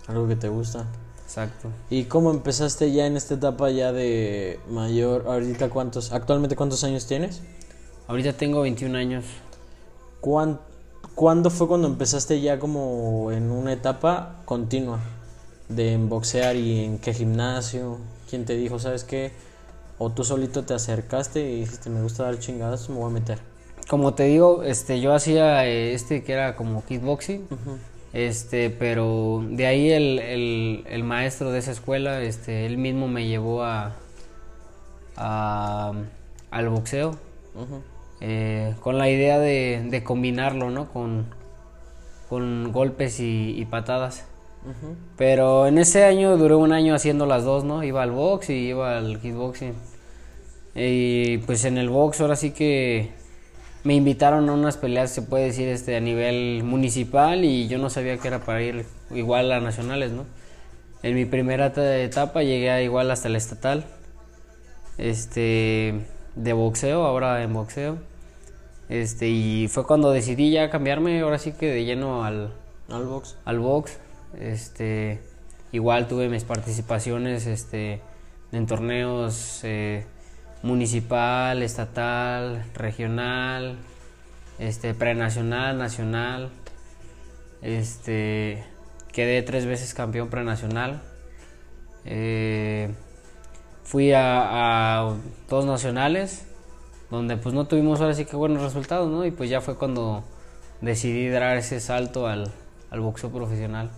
Algo 0.07 0.27
que 0.27 0.35
te 0.35 0.49
gusta. 0.49 0.87
Exacto. 1.31 1.69
¿Y 1.89 2.03
cómo 2.05 2.29
empezaste 2.31 2.91
ya 2.91 3.05
en 3.07 3.15
esta 3.15 3.35
etapa 3.35 3.69
ya 3.69 3.93
de 3.93 4.59
mayor? 4.69 5.23
Ahorita 5.27 5.69
cuántos, 5.69 6.11
actualmente 6.11 6.57
cuántos 6.57 6.83
años 6.83 7.05
tienes? 7.07 7.39
Ahorita 8.07 8.33
tengo 8.33 8.59
21 8.61 8.95
años. 8.97 9.23
¿Cuán- 10.19 10.59
¿Cuándo 11.15 11.49
fue 11.49 11.69
cuando 11.69 11.87
empezaste 11.87 12.41
ya 12.41 12.59
como 12.59 13.31
en 13.31 13.49
una 13.49 13.71
etapa 13.71 14.41
continua 14.43 14.99
de 15.69 15.93
en 15.93 16.09
boxear 16.09 16.57
y 16.57 16.83
en 16.83 16.99
qué 16.99 17.13
gimnasio? 17.13 17.99
¿Quién 18.29 18.43
te 18.43 18.57
dijo, 18.57 18.77
sabes 18.77 19.05
qué? 19.05 19.31
O 19.99 20.09
tú 20.09 20.25
solito 20.25 20.63
te 20.65 20.73
acercaste 20.73 21.39
y 21.49 21.59
dijiste, 21.61 21.89
me 21.89 22.01
gusta 22.01 22.23
dar 22.23 22.39
chingadas, 22.39 22.89
me 22.89 22.95
voy 22.95 23.09
a 23.09 23.13
meter. 23.13 23.39
Como 23.89 24.13
te 24.15 24.23
digo, 24.23 24.63
este, 24.63 24.99
yo 24.99 25.13
hacía 25.13 25.65
eh, 25.65 25.93
este 25.93 26.23
que 26.25 26.33
era 26.33 26.57
como 26.57 26.83
kickboxing. 26.85 27.47
Este, 28.13 28.69
pero 28.69 29.41
de 29.49 29.65
ahí 29.67 29.89
el, 29.91 30.19
el, 30.19 30.83
el 30.89 31.03
maestro 31.03 31.51
de 31.51 31.59
esa 31.59 31.71
escuela, 31.71 32.21
este, 32.21 32.65
él 32.65 32.77
mismo 32.77 33.07
me 33.07 33.25
llevó 33.27 33.63
a, 33.63 33.93
a- 35.15 35.93
al 36.51 36.69
boxeo 36.69 37.15
eh, 38.19 38.75
con 38.81 38.97
la 38.97 39.09
idea 39.09 39.39
de, 39.39 39.85
de 39.89 40.03
combinarlo, 40.03 40.69
¿no? 40.69 40.89
Con, 40.91 41.25
con 42.29 42.71
golpes 42.71 43.19
y, 43.19 43.55
y 43.57 43.65
patadas. 43.65 44.25
Pero 45.17 45.65
en 45.67 45.77
ese 45.79 46.03
año 46.03 46.37
duré 46.37 46.53
un 46.55 46.71
año 46.71 46.93
haciendo 46.93 47.25
las 47.25 47.43
dos, 47.45 47.63
¿no? 47.63 47.83
Iba 47.83 48.03
al 48.03 48.11
box 48.11 48.49
y 48.49 48.53
iba 48.67 48.97
al 48.97 49.19
kickboxing. 49.19 49.73
Y 50.75 51.39
pues 51.39 51.65
en 51.65 51.77
el 51.77 51.89
box 51.89 52.21
ahora 52.21 52.35
sí 52.35 52.51
que 52.51 53.11
me 53.83 53.95
invitaron 53.95 54.47
a 54.49 54.53
unas 54.53 54.77
peleas, 54.77 55.11
se 55.11 55.21
puede 55.21 55.45
decir, 55.45 55.67
este, 55.67 55.95
a 55.95 55.99
nivel 55.99 56.63
municipal 56.63 57.43
y 57.45 57.67
yo 57.67 57.77
no 57.79 57.89
sabía 57.89 58.17
que 58.17 58.27
era 58.27 58.39
para 58.39 58.61
ir 58.61 58.85
igual 59.09 59.51
a 59.51 59.59
nacionales, 59.59 60.11
¿no? 60.11 60.25
En 61.03 61.15
mi 61.15 61.25
primera 61.25 61.67
eta- 61.67 61.97
etapa 61.97 62.43
llegué 62.43 62.69
a 62.69 62.81
igual 62.81 63.09
hasta 63.09 63.27
el 63.27 63.35
estatal, 63.35 63.85
este, 64.97 66.05
de 66.35 66.53
boxeo, 66.53 67.03
ahora 67.05 67.43
en 67.43 67.53
boxeo. 67.53 67.97
Este, 68.89 69.29
y 69.29 69.67
fue 69.67 69.85
cuando 69.85 70.11
decidí 70.11 70.51
ya 70.51 70.69
cambiarme, 70.69 71.21
ahora 71.21 71.39
sí 71.39 71.53
que 71.53 71.67
de 71.71 71.85
lleno 71.85 72.23
al, 72.25 72.53
Al 72.89 73.05
box. 73.05 73.37
al 73.45 73.59
box. 73.59 73.97
Este, 74.39 75.19
igual 75.71 76.07
tuve 76.07 76.29
mis 76.29 76.43
participaciones 76.43 77.47
este, 77.47 78.01
en 78.51 78.65
torneos 78.67 79.61
eh, 79.63 80.05
municipal, 80.63 81.63
estatal, 81.63 82.63
regional, 82.73 83.77
este, 84.59 84.93
prenacional, 84.93 85.77
nacional. 85.77 86.49
Este, 87.61 88.63
quedé 89.11 89.41
tres 89.41 89.65
veces 89.65 89.93
campeón 89.93 90.29
prenacional. 90.29 91.01
Eh, 92.05 92.89
fui 93.83 94.11
a, 94.15 95.15
dos 95.49 95.65
nacionales 95.65 96.45
donde 97.09 97.37
pues 97.37 97.53
no 97.53 97.67
tuvimos 97.67 97.99
ahora 97.99 98.13
sí 98.13 98.25
que 98.25 98.35
buenos 98.35 98.61
resultados, 98.61 99.09
¿no? 99.09 99.25
Y 99.25 99.31
pues 99.31 99.49
ya 99.49 99.61
fue 99.61 99.75
cuando 99.75 100.23
decidí 100.79 101.27
dar 101.29 101.57
ese 101.57 101.79
salto 101.79 102.27
al, 102.27 102.51
al 102.89 102.99
boxeo 103.01 103.29
profesional. 103.29 103.91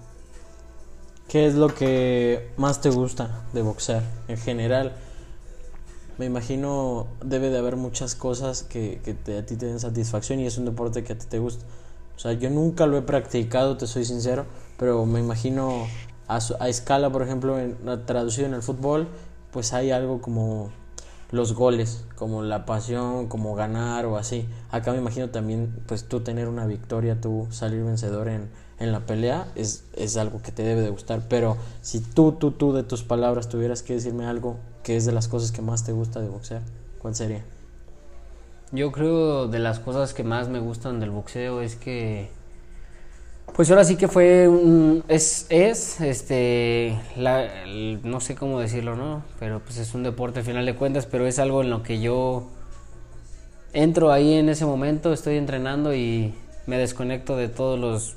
¿Qué 1.27 1.45
es 1.45 1.55
lo 1.55 1.67
que 1.67 2.51
más 2.57 2.81
te 2.81 2.89
gusta 2.89 3.43
de 3.53 3.61
boxear 3.61 4.03
en 4.27 4.37
general? 4.37 4.93
Me 6.23 6.27
imagino 6.27 7.07
debe 7.21 7.49
de 7.49 7.57
haber 7.57 7.75
muchas 7.75 8.15
cosas 8.15 8.63
que, 8.63 8.97
te- 9.25 9.37
a 9.37 9.45
ti 9.45 9.57
te 9.57 9.65
den 9.65 9.81
satisfacción 9.81 10.39
y 10.39 10.45
es 10.45 10.57
un 10.57 10.63
deporte 10.63 11.03
que 11.03 11.11
a 11.11 11.17
ti 11.17 11.25
te 11.27 11.37
gusta. 11.37 11.65
O 12.15 12.19
sea, 12.19 12.31
yo 12.31 12.49
nunca 12.49 12.85
lo 12.85 12.97
he 12.97 13.01
practicado, 13.01 13.75
te 13.75 13.87
soy 13.87 14.05
sincero, 14.05 14.45
pero 14.79 15.05
me 15.05 15.19
imagino 15.19 15.85
a 16.29 16.69
escala, 16.69 17.11
por 17.11 17.23
ejemplo, 17.23 17.59
en, 17.59 17.75
traducido 18.05 18.47
en 18.47 18.53
el 18.53 18.61
fútbol, 18.61 19.09
pues 19.51 19.73
hay 19.73 19.91
algo 19.91 20.21
como 20.21 20.69
los 21.31 21.55
goles, 21.55 22.05
como 22.15 22.41
la 22.41 22.65
pasión, 22.65 23.27
como 23.27 23.53
ganar 23.53 24.05
o 24.05 24.15
así. 24.15 24.47
Acá 24.71 24.93
me 24.93 24.99
imagino 24.99 25.29
también, 25.29 25.75
pues 25.87 26.05
tú 26.05 26.21
tener 26.21 26.47
una 26.47 26.65
victoria, 26.65 27.19
tú 27.19 27.47
salir 27.49 27.83
vencedor 27.83 28.29
en, 28.29 28.47
en 28.79 28.91
la 28.91 29.01
pelea, 29.01 29.47
es, 29.55 29.85
es 29.95 30.17
algo 30.17 30.41
que 30.41 30.51
te 30.51 30.63
debe 30.63 30.81
de 30.81 30.89
gustar. 30.89 31.21
Pero 31.29 31.57
si 31.81 31.99
tú, 31.99 32.33
tú, 32.33 32.51
tú 32.51 32.73
de 32.73 32.83
tus 32.83 33.03
palabras 33.03 33.49
tuvieras 33.49 33.83
que 33.83 33.93
decirme 33.93 34.25
algo 34.25 34.57
que 34.83 34.97
es 34.97 35.05
de 35.05 35.11
las 35.11 35.27
cosas 35.27 35.51
que 35.51 35.61
más 35.61 35.83
te 35.83 35.91
gusta 35.91 36.19
de 36.19 36.27
boxear, 36.27 36.61
¿cuál 36.99 37.15
sería? 37.15 37.43
Yo 38.71 38.91
creo 38.91 39.47
de 39.47 39.59
las 39.59 39.79
cosas 39.79 40.13
que 40.13 40.23
más 40.23 40.49
me 40.49 40.59
gustan 40.59 40.99
del 40.99 41.11
boxeo 41.11 41.61
es 41.61 41.75
que 41.75 42.29
pues 43.55 43.69
ahora 43.69 43.85
sí 43.85 43.97
que 43.97 44.07
fue 44.07 44.47
un 44.47 45.03
es 45.07 45.45
es 45.49 46.01
este 46.01 46.97
no 48.03 48.19
sé 48.19 48.33
cómo 48.35 48.59
decirlo, 48.59 48.95
¿no? 48.95 49.23
Pero 49.39 49.59
pues 49.59 49.77
es 49.77 49.93
un 49.93 50.01
deporte 50.01 50.39
al 50.39 50.45
final 50.45 50.65
de 50.65 50.75
cuentas, 50.75 51.05
pero 51.05 51.27
es 51.27 51.37
algo 51.37 51.61
en 51.61 51.69
lo 51.69 51.83
que 51.83 52.01
yo 52.01 52.47
entro 53.73 54.11
ahí 54.11 54.33
en 54.33 54.49
ese 54.49 54.65
momento, 54.65 55.13
estoy 55.13 55.37
entrenando 55.37 55.93
y 55.93 56.33
me 56.65 56.77
desconecto 56.77 57.35
de 57.35 57.49
todos 57.49 57.79
los 57.79 58.15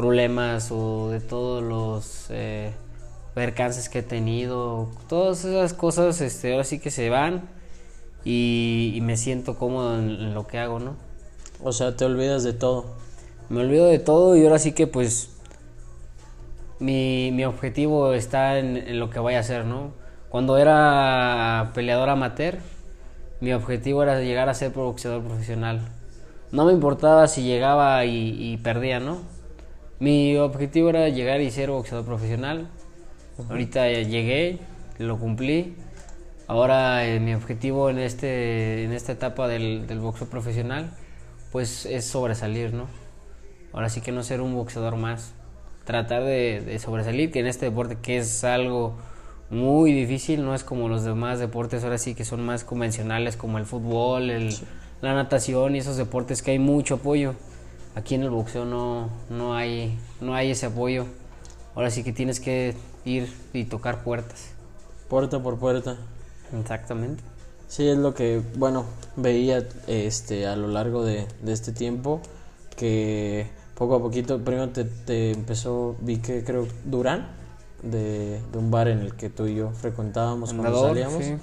problemas 0.00 0.70
o 0.72 1.10
de 1.10 1.20
todos 1.20 1.62
los 1.62 2.28
eh, 2.30 2.72
percances 3.34 3.90
que 3.90 3.98
he 3.98 4.02
tenido, 4.02 4.88
todas 5.10 5.44
esas 5.44 5.74
cosas 5.74 6.22
este 6.22 6.52
ahora 6.52 6.64
sí 6.64 6.78
que 6.78 6.90
se 6.90 7.10
van 7.10 7.42
y, 8.24 8.94
y 8.94 9.02
me 9.02 9.18
siento 9.18 9.58
cómodo 9.58 9.98
en, 9.98 10.08
en 10.08 10.32
lo 10.32 10.46
que 10.46 10.58
hago, 10.58 10.78
¿no? 10.78 10.96
O 11.62 11.72
sea, 11.72 11.96
te 11.96 12.06
olvidas 12.06 12.44
de 12.44 12.54
todo. 12.54 12.86
Me 13.50 13.60
olvido 13.60 13.84
de 13.86 13.98
todo 13.98 14.36
y 14.38 14.42
ahora 14.42 14.58
sí 14.58 14.72
que 14.72 14.86
pues 14.86 15.32
mi, 16.78 17.30
mi 17.34 17.44
objetivo 17.44 18.14
está 18.14 18.58
en, 18.58 18.78
en 18.78 18.98
lo 18.98 19.10
que 19.10 19.18
voy 19.18 19.34
a 19.34 19.40
hacer, 19.40 19.66
¿no? 19.66 19.92
Cuando 20.30 20.56
era 20.56 21.72
peleador 21.74 22.08
amateur, 22.08 22.56
mi 23.42 23.52
objetivo 23.52 24.02
era 24.02 24.18
llegar 24.18 24.48
a 24.48 24.54
ser 24.54 24.70
boxeador 24.70 25.22
profesional. 25.22 25.80
No 26.52 26.64
me 26.64 26.72
importaba 26.72 27.28
si 27.28 27.42
llegaba 27.42 28.06
y, 28.06 28.34
y 28.38 28.56
perdía, 28.56 28.98
¿no? 28.98 29.18
Mi 30.00 30.34
objetivo 30.38 30.88
era 30.88 31.10
llegar 31.10 31.42
y 31.42 31.50
ser 31.50 31.70
boxeador 31.70 32.06
profesional. 32.06 32.68
Ahorita 33.50 33.86
ya 33.90 34.00
llegué, 34.00 34.58
lo 34.98 35.18
cumplí. 35.18 35.74
Ahora 36.46 37.06
eh, 37.06 37.20
mi 37.20 37.34
objetivo 37.34 37.90
en, 37.90 37.98
este, 37.98 38.84
en 38.84 38.92
esta 38.92 39.12
etapa 39.12 39.46
del, 39.46 39.86
del 39.86 39.98
boxeo 39.98 40.26
profesional, 40.26 40.90
pues 41.52 41.84
es 41.84 42.06
sobresalir, 42.06 42.72
¿no? 42.72 42.86
Ahora 43.74 43.90
sí 43.90 44.00
que 44.00 44.10
no 44.10 44.22
ser 44.22 44.40
un 44.40 44.54
boxeador 44.54 44.96
más. 44.96 45.34
Tratar 45.84 46.24
de, 46.24 46.62
de 46.62 46.78
sobresalir, 46.78 47.30
que 47.30 47.40
en 47.40 47.46
este 47.46 47.66
deporte 47.66 47.98
que 48.00 48.16
es 48.16 48.42
algo 48.42 48.96
muy 49.50 49.92
difícil, 49.92 50.42
no 50.44 50.54
es 50.54 50.64
como 50.64 50.88
los 50.88 51.04
demás 51.04 51.40
deportes, 51.40 51.84
ahora 51.84 51.98
sí 51.98 52.14
que 52.14 52.24
son 52.24 52.44
más 52.44 52.64
convencionales 52.64 53.36
como 53.36 53.58
el 53.58 53.66
fútbol, 53.66 54.30
el, 54.30 54.54
la 55.02 55.14
natación 55.14 55.76
y 55.76 55.78
esos 55.80 55.98
deportes 55.98 56.40
que 56.40 56.52
hay 56.52 56.58
mucho 56.58 56.94
apoyo. 56.94 57.34
Aquí 57.94 58.14
en 58.14 58.22
el 58.22 58.30
boxeo 58.30 58.64
no, 58.64 59.10
no, 59.30 59.54
hay, 59.54 59.98
no 60.20 60.34
hay 60.34 60.52
ese 60.52 60.66
apoyo. 60.66 61.06
Ahora 61.74 61.90
sí 61.90 62.04
que 62.04 62.12
tienes 62.12 62.40
que 62.40 62.76
ir 63.04 63.32
y 63.52 63.64
tocar 63.64 64.04
puertas. 64.04 64.50
Puerta 65.08 65.42
por 65.42 65.58
puerta. 65.58 65.96
Exactamente. 66.58 67.22
Sí, 67.68 67.88
es 67.88 67.98
lo 67.98 68.14
que, 68.14 68.42
bueno, 68.56 68.84
veía 69.16 69.64
este, 69.86 70.46
a 70.46 70.56
lo 70.56 70.68
largo 70.68 71.04
de, 71.04 71.26
de 71.42 71.52
este 71.52 71.72
tiempo, 71.72 72.20
que 72.76 73.46
poco 73.76 73.94
a 73.94 74.00
poquito, 74.00 74.38
primero 74.40 74.70
te, 74.70 74.84
te 74.84 75.32
empezó, 75.32 75.96
vi 76.00 76.18
que 76.18 76.42
creo 76.44 76.66
Durán, 76.84 77.28
de, 77.82 78.40
de 78.52 78.58
un 78.58 78.70
bar 78.70 78.88
en 78.88 78.98
el 78.98 79.14
que 79.14 79.30
tú 79.30 79.46
y 79.46 79.54
yo 79.54 79.70
frecuentábamos 79.70 80.52
cuando 80.52 80.88
salíamos, 80.88 81.24
sí. 81.24 81.34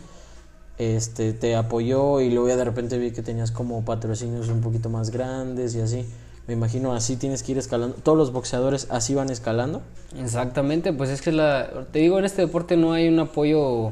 este, 0.78 1.34
te 1.34 1.56
apoyó 1.56 2.22
y 2.22 2.30
luego 2.30 2.50
ya 2.50 2.58
de 2.58 2.66
repente 2.66 2.98
vi 2.98 3.12
que 3.12 3.24
tenías 3.24 3.52
como 3.52 3.84
patrocinios 3.84 4.50
un 4.50 4.62
poquito 4.62 4.90
más 4.90 5.10
grandes 5.10 5.76
y 5.76 5.82
así. 5.82 6.06
Me 6.48 6.54
imagino 6.54 6.94
así 6.94 7.18
tienes 7.18 7.44
que 7.44 7.52
ir 7.52 7.58
escalando. 7.58 7.98
Todos 7.98 8.18
los 8.18 8.32
boxeadores 8.32 8.88
así 8.90 9.14
van 9.14 9.30
escalando. 9.30 9.82
Exactamente, 10.18 10.94
pues 10.94 11.10
es 11.10 11.22
que 11.22 11.32
la, 11.32 11.86
te 11.92 12.00
digo, 12.00 12.18
en 12.20 12.26
este 12.26 12.42
deporte 12.42 12.78
no 12.78 12.94
hay 12.94 13.08
un 13.10 13.20
apoyo, 13.20 13.92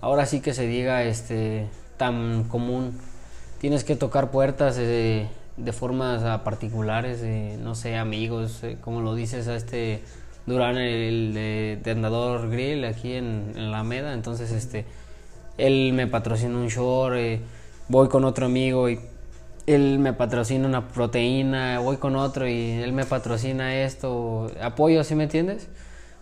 ahora 0.00 0.24
sí 0.26 0.40
que 0.40 0.54
se 0.54 0.66
diga, 0.66 1.04
este, 1.04 1.68
tan 1.96 2.44
común. 2.44 2.98
Tienes 3.60 3.84
que 3.84 3.96
tocar 3.96 4.30
puertas 4.30 4.76
eh, 4.78 5.28
de 5.56 5.72
formas 5.72 6.22
ah, 6.24 6.42
particulares, 6.44 7.20
eh, 7.22 7.58
no 7.62 7.74
sé, 7.74 7.96
amigos, 7.96 8.62
eh, 8.62 8.76
como 8.80 9.00
lo 9.00 9.14
dices 9.14 9.48
a 9.48 9.56
este 9.56 10.02
Durán, 10.46 10.76
el 10.76 11.32
de, 11.32 11.78
de 11.82 11.90
Andador 11.90 12.50
Grill, 12.50 12.84
aquí 12.84 13.12
en, 13.12 13.52
la 13.54 13.78
Alameda, 13.78 14.12
entonces 14.14 14.50
este, 14.50 14.84
él 15.58 15.92
me 15.94 16.06
patrocina 16.06 16.56
un 16.56 16.68
short, 16.68 17.16
eh, 17.16 17.40
voy 17.88 18.08
con 18.08 18.24
otro 18.24 18.46
amigo 18.46 18.88
y 18.88 18.98
él 19.66 19.98
me 19.98 20.12
patrocina 20.12 20.66
una 20.66 20.88
proteína, 20.88 21.78
voy 21.78 21.96
con 21.96 22.16
otro 22.16 22.46
y 22.48 22.72
él 22.72 22.92
me 22.92 23.04
patrocina 23.04 23.74
esto, 23.82 24.50
apoyo, 24.62 25.04
¿sí 25.04 25.14
me 25.14 25.24
entiendes? 25.24 25.68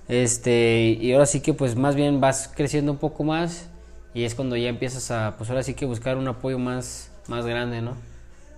Este, 0.08 0.98
y 1.00 1.12
ahora 1.12 1.26
sí 1.26 1.40
que 1.40 1.54
pues 1.54 1.76
más 1.76 1.94
bien 1.94 2.20
vas 2.20 2.50
creciendo 2.54 2.92
un 2.92 2.98
poco 2.98 3.24
más 3.24 3.66
y 4.14 4.24
es 4.24 4.34
cuando 4.34 4.56
ya 4.56 4.68
empiezas 4.68 5.10
a, 5.10 5.34
pues 5.38 5.48
ahora 5.50 5.62
sí 5.62 5.74
que 5.74 5.86
buscar 5.86 6.16
un 6.16 6.28
apoyo 6.28 6.58
más, 6.58 7.10
más 7.28 7.46
grande, 7.46 7.82
¿no? 7.82 7.94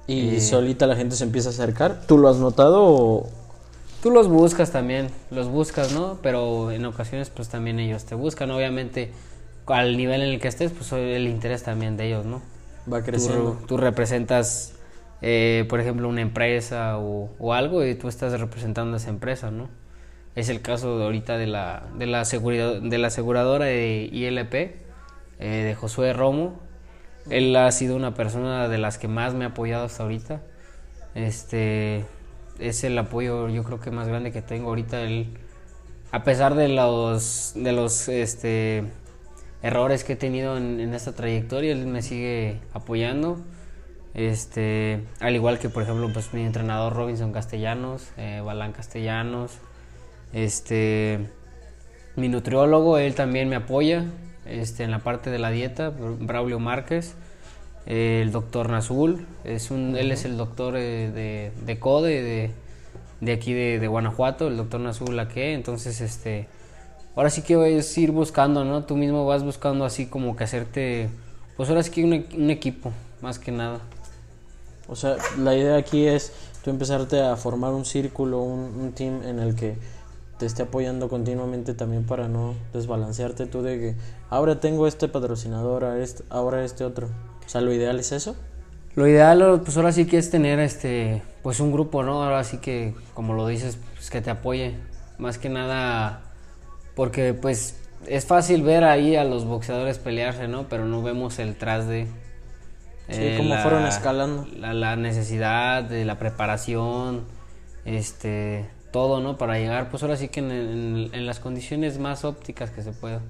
Y 0.06 0.36
Eh. 0.36 0.40
solita 0.40 0.86
la 0.86 0.96
gente 0.96 1.16
se 1.16 1.24
empieza 1.24 1.48
a 1.48 1.52
acercar. 1.52 2.02
¿Tú 2.06 2.18
lo 2.18 2.28
has 2.28 2.36
notado 2.36 2.82
o, 2.84 3.28
Tú 4.02 4.10
los 4.10 4.28
buscas 4.28 4.70
también, 4.70 5.08
los 5.30 5.48
buscas, 5.48 5.92
¿no? 5.92 6.18
Pero 6.22 6.70
en 6.72 6.84
ocasiones 6.84 7.30
pues 7.30 7.48
también 7.48 7.78
ellos 7.78 8.04
te 8.04 8.14
buscan, 8.14 8.50
obviamente 8.50 9.12
al 9.64 9.96
nivel 9.96 10.20
en 10.20 10.28
el 10.28 10.40
que 10.40 10.48
estés, 10.48 10.72
pues 10.72 10.92
el 10.92 11.26
interés 11.26 11.62
también 11.62 11.96
de 11.96 12.08
ellos, 12.08 12.26
¿no? 12.26 12.42
va 12.92 13.02
creciendo? 13.02 13.56
Tú, 13.62 13.66
tú 13.66 13.76
representas, 13.78 14.74
eh, 15.26 15.64
por 15.71 15.81
ejemplo, 15.81 16.07
una 16.07 16.21
empresa 16.21 16.99
o, 16.99 17.54
algo 17.54 17.83
y 17.83 17.95
tú 17.95 18.09
estás 18.09 18.38
representando 18.38 18.93
a 18.93 18.97
esa 18.99 19.09
empresa, 19.09 19.50
¿no? 19.50 19.71
Es 20.35 20.50
el 20.50 20.61
caso 20.61 20.99
de 20.99 21.04
ahorita 21.04 21.38
de 21.38 21.47
la, 21.47 21.85
de 21.97 22.04
la, 22.04 22.26
seguridad, 22.26 22.83
de 22.83 22.99
la 22.99 23.07
aseguradora 23.07 23.64
de 23.64 24.11
ILP, 24.12 24.54
eh, 24.54 24.76
de 25.38 25.75
Josué 25.75 26.12
Romo. 26.12 26.61
Él 27.31 27.57
ha 27.57 27.73
sido 27.73 27.97
una 27.97 28.12
persona 28.12 28.69
de 28.69 28.76
las 28.76 28.99
que 28.99 29.09
más 29.09 29.33
me 29.33 29.47
ha 29.47 29.49
apoyado 29.49 29.87
hasta 29.87 30.02
ahorita. 30.02 30.43
Este 31.14 32.04
es 32.59 32.85
el 32.85 32.99
apoyo 32.99 33.49
yo 33.49 33.64
creo 33.64 33.81
que 33.81 33.90
más 33.90 34.07
grande 34.09 34.31
que 34.31 34.43
tengo 34.43 34.69
ahorita. 34.69 35.00
Él, 35.00 35.38
a 36.12 36.23
pesar 36.23 36.54
de 36.54 36.69
los, 36.69 37.52
de 37.54 37.73
los 37.73 38.11
este, 38.11 38.85
errores 39.62 40.04
que 40.04 40.12
he 40.12 40.16
tenido 40.16 40.59
en, 40.59 40.81
en 40.81 40.93
esta 40.93 41.12
trayectoria, 41.12 41.73
él 41.73 41.87
me 41.87 42.02
sigue 42.02 42.61
apoyando. 42.75 43.38
Este, 44.14 45.00
al 45.18 45.35
igual 45.35 45.59
que 45.59 45.68
por 45.68 45.83
ejemplo 45.83 46.09
pues 46.12 46.33
mi 46.33 46.44
entrenador 46.44 46.94
Robinson 46.94 47.33
Castellanos, 47.33 48.11
eh, 48.16 48.40
Balán 48.44 48.73
Castellanos, 48.73 49.59
este, 50.33 51.18
mi 52.14 52.28
nutriólogo, 52.28 52.99
él 52.99 53.16
también 53.16 53.49
me 53.49 53.56
apoya 53.56 54.04
este, 54.47 54.85
en 54.85 54.92
la 54.92 55.00
parte 55.00 55.30
de 55.30 55.38
la 55.40 55.50
dieta, 55.50 55.90
Braulio 55.90 56.61
Márquez, 56.61 57.16
eh, 57.87 58.21
el 58.23 58.30
doctor 58.30 58.71
Nazul, 58.71 59.26
es 59.42 59.73
un, 59.73 59.97
él 59.97 60.12
es 60.12 60.25
el 60.25 60.37
doctor 60.37 60.76
eh, 60.76 61.11
de, 61.11 61.52
de 61.64 61.78
CODE, 61.80 62.23
de, 62.23 62.50
de 63.21 63.33
aquí 63.33 63.52
de, 63.52 63.80
de 63.80 63.88
Guanajuato, 63.88 64.47
el 64.47 64.56
doctor 64.56 64.80
Nazul 64.80 65.16
Laque, 65.16 65.54
entonces 65.54 66.00
este, 66.00 66.47
ahora 67.16 67.30
sí 67.30 67.42
que 67.42 67.78
es 67.78 67.99
ir 67.99 68.12
buscando, 68.12 68.64
¿no? 68.64 68.85
Tú 68.85 68.97
mismo 68.97 69.26
vas 69.26 69.42
buscando 69.42 69.85
así 69.85 70.06
como 70.06 70.37
que 70.37 70.44
hacerte, 70.44 71.09
pues 71.56 71.68
ahora 71.68 71.83
sí 71.83 71.90
que 71.90 72.04
un, 72.04 72.26
un 72.40 72.50
equipo, 72.50 72.92
más 73.21 73.40
que 73.40 73.50
nada. 73.50 73.80
O 74.88 74.96
sea, 74.96 75.16
la 75.38 75.54
idea 75.56 75.76
aquí 75.76 76.06
es 76.06 76.32
tú 76.62 76.70
empezarte 76.70 77.20
a 77.22 77.36
formar 77.36 77.72
un 77.72 77.84
círculo, 77.84 78.40
un, 78.40 78.92
team 78.92 79.22
en 79.22 79.38
el 79.38 79.54
que 79.54 79.76
te 80.38 80.46
esté 80.46 80.62
apoyando 80.64 81.08
continuamente 81.08 81.74
también 81.74 82.04
para 82.04 82.28
no 82.28 82.54
desbalancearte 82.72 83.46
tú 83.46 83.62
de 83.62 83.78
que 83.78 83.94
ahora 84.30 84.60
tengo 84.60 84.86
este 84.86 85.08
patrocinador, 85.08 85.84
ahora 85.84 86.02
este, 86.02 86.24
ahora 86.28 86.64
este 86.64 86.84
otro. 86.84 87.08
O 87.44 87.48
sea, 87.48 87.60
lo 87.60 87.72
ideal 87.72 87.98
es 87.98 88.12
eso. 88.12 88.36
Lo 88.94 89.08
ideal, 89.08 89.62
pues 89.64 89.76
ahora 89.76 89.90
sí 89.90 90.06
que 90.06 90.18
es 90.18 90.30
tener 90.30 90.60
este, 90.60 91.22
pues 91.42 91.60
un 91.60 91.72
grupo, 91.72 92.02
¿no? 92.02 92.22
Ahora 92.22 92.44
sí 92.44 92.58
que, 92.58 92.94
como 93.12 93.34
lo 93.34 93.46
dices, 93.46 93.78
pues 93.94 94.10
que 94.10 94.20
te 94.20 94.30
apoye. 94.30 94.74
Más 95.18 95.38
que 95.38 95.48
nada, 95.48 96.22
porque 96.94 97.34
pues 97.34 97.76
es 98.06 98.26
fácil 98.26 98.62
ver 98.62 98.84
ahí 98.84 99.16
a 99.16 99.24
los 99.24 99.44
boxeadores 99.44 99.98
pelearse, 99.98 100.48
¿no? 100.48 100.68
Pero 100.68 100.84
no 100.84 101.02
vemos 101.02 101.38
el 101.38 101.56
tras 101.56 101.86
de... 101.86 102.06
Sí, 103.08 103.16
eh, 103.20 103.34
cómo 103.37 103.54
la- 103.54 103.61
fueron 103.62 103.87
escalando. 103.87 104.46
La, 104.58 104.73
la 104.75 104.96
necesidad 104.96 105.82
de 105.84 106.04
la 106.04 106.18
preparación, 106.18 107.25
este, 107.84 108.68
todo, 108.92 109.20
¿no? 109.20 109.37
Para 109.37 109.58
llegar, 109.58 109.90
pues 109.90 110.02
ahora 110.02 110.16
sí 110.16 110.28
que 110.28 110.40
en, 110.40 110.50
en- 110.50 111.11
en 111.14 111.26
las 111.26 111.38
condiciones 111.40 111.99
más 111.99 112.25
ópticas 112.25 112.70
que 112.70 112.82
se 112.82 112.92
pueda. 112.92 113.20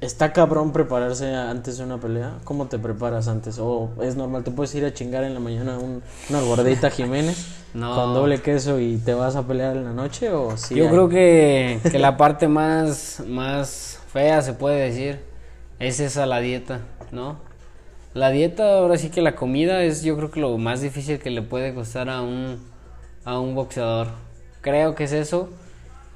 ¿Está 0.00 0.32
cabrón 0.32 0.72
prepararse 0.72 1.34
antes 1.34 1.78
de 1.78 1.84
una 1.84 1.98
pelea? 1.98 2.34
¿Cómo 2.44 2.66
te 2.68 2.78
preparas 2.78 3.26
antes? 3.26 3.58
¿O 3.58 3.90
es 4.00 4.14
normal? 4.14 4.44
¿Te 4.44 4.52
puedes 4.52 4.72
ir 4.76 4.84
a 4.84 4.94
chingar 4.94 5.24
en 5.24 5.34
la 5.34 5.40
mañana 5.40 5.76
un- 5.78 6.02
una 6.30 6.40
gordita 6.40 6.88
Jiménez 6.90 7.46
No. 7.74 7.94
con 7.96 8.14
doble 8.14 8.40
queso 8.40 8.78
y 8.80 8.96
te 8.98 9.12
vas 9.12 9.34
a 9.34 9.42
pelear 9.46 9.76
en 9.76 9.84
la 9.84 9.92
noche? 9.92 10.30
¿O 10.30 10.56
sí 10.56 10.76
Yo 10.76 10.84
hay? 10.84 10.90
creo 10.90 11.08
que, 11.08 11.80
que 11.90 11.98
la 11.98 12.16
parte 12.16 12.46
más, 12.46 13.22
más 13.26 13.98
fea, 14.12 14.40
se 14.40 14.52
puede 14.52 14.88
decir, 14.88 15.20
es 15.80 15.98
esa 15.98 16.26
la 16.26 16.38
dieta, 16.38 16.80
¿no? 17.10 17.36
La 18.14 18.30
dieta, 18.30 18.78
ahora 18.78 18.96
sí 18.96 19.10
que 19.10 19.20
la 19.20 19.34
comida 19.34 19.82
es 19.84 20.02
yo 20.02 20.16
creo 20.16 20.30
que 20.30 20.40
lo 20.40 20.56
más 20.56 20.80
difícil 20.80 21.18
que 21.18 21.30
le 21.30 21.42
puede 21.42 21.74
costar 21.74 22.08
a 22.08 22.22
un, 22.22 22.58
a 23.24 23.38
un 23.38 23.54
boxeador. 23.54 24.08
Creo 24.62 24.94
que 24.94 25.04
es 25.04 25.12
eso. 25.12 25.50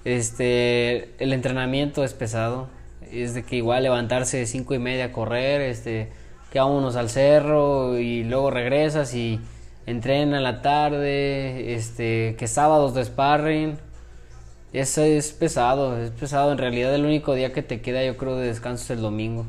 Este, 0.04 1.10
el 1.22 1.32
entrenamiento 1.32 2.02
es 2.02 2.14
pesado. 2.14 2.68
Es 3.10 3.34
de 3.34 3.42
que 3.44 3.56
igual 3.56 3.82
levantarse 3.82 4.38
de 4.38 4.46
cinco 4.46 4.74
y 4.74 4.78
media 4.78 5.06
a 5.06 5.12
correr, 5.12 5.60
este, 5.60 6.08
que 6.50 6.58
vámonos 6.58 6.96
al 6.96 7.10
cerro 7.10 7.98
y 7.98 8.24
luego 8.24 8.50
regresas 8.50 9.14
y 9.14 9.38
entrena 9.86 10.38
en 10.38 10.42
la 10.44 10.62
tarde, 10.62 11.74
este, 11.74 12.36
que 12.38 12.46
sábados 12.46 12.94
de 12.94 13.04
sparring. 13.04 13.78
Eso 14.72 15.02
es 15.02 15.32
pesado, 15.32 15.98
es 15.98 16.10
pesado. 16.10 16.52
En 16.52 16.58
realidad 16.58 16.94
el 16.94 17.04
único 17.04 17.34
día 17.34 17.52
que 17.52 17.62
te 17.62 17.82
queda 17.82 18.02
yo 18.02 18.16
creo 18.16 18.36
de 18.36 18.46
descanso 18.46 18.84
es 18.84 18.90
el 18.90 19.02
domingo. 19.02 19.46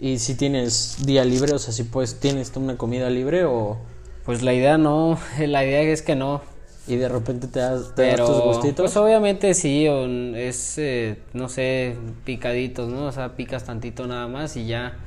¿Y 0.00 0.18
si 0.18 0.34
tienes 0.36 0.96
día 1.04 1.24
libre? 1.24 1.52
O 1.54 1.58
sea, 1.58 1.72
si 1.72 1.84
puedes, 1.84 2.20
¿tienes 2.20 2.54
una 2.56 2.76
comida 2.78 3.10
libre 3.10 3.44
o...? 3.44 3.78
Pues 4.24 4.42
la 4.42 4.52
idea 4.52 4.76
no, 4.78 5.18
la 5.38 5.64
idea 5.64 5.80
es 5.82 6.02
que 6.02 6.16
no. 6.16 6.42
Y 6.86 6.96
de 6.96 7.08
repente 7.08 7.48
te 7.48 7.58
das, 7.60 7.94
te 7.94 8.04
das 8.04 8.20
Pero, 8.20 8.26
tus 8.26 8.40
gustitos. 8.40 8.92
pues 8.92 8.96
obviamente 8.96 9.54
sí, 9.54 9.88
o 9.88 10.06
es, 10.06 10.78
eh, 10.78 11.18
no 11.32 11.48
sé, 11.48 11.96
picaditos, 12.24 12.88
¿no? 12.90 13.06
O 13.06 13.12
sea, 13.12 13.36
picas 13.36 13.64
tantito 13.64 14.06
nada 14.06 14.28
más 14.28 14.56
y 14.56 14.66
ya. 14.66 14.98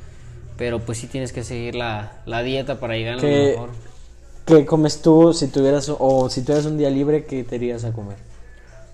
Pero 0.57 0.85
pues 0.85 0.97
sí 0.99 1.07
tienes 1.07 1.33
que 1.33 1.43
seguir 1.43 1.75
la, 1.75 2.21
la 2.25 2.43
dieta 2.43 2.79
para 2.79 2.95
llegar 2.95 3.19
a 3.19 3.23
lo 3.23 3.27
¿Qué, 3.27 3.35
mejor. 3.39 3.71
¿Qué 4.45 4.65
comes 4.65 5.01
tú 5.01 5.33
si 5.33 5.49
tuvieras, 5.49 5.89
o 5.99 6.29
si 6.29 6.43
tuvieras 6.43 6.65
un 6.65 6.77
día 6.77 6.89
libre, 6.91 7.25
qué 7.25 7.43
te 7.43 7.57
irías 7.57 7.85
a 7.85 7.93
comer? 7.93 8.17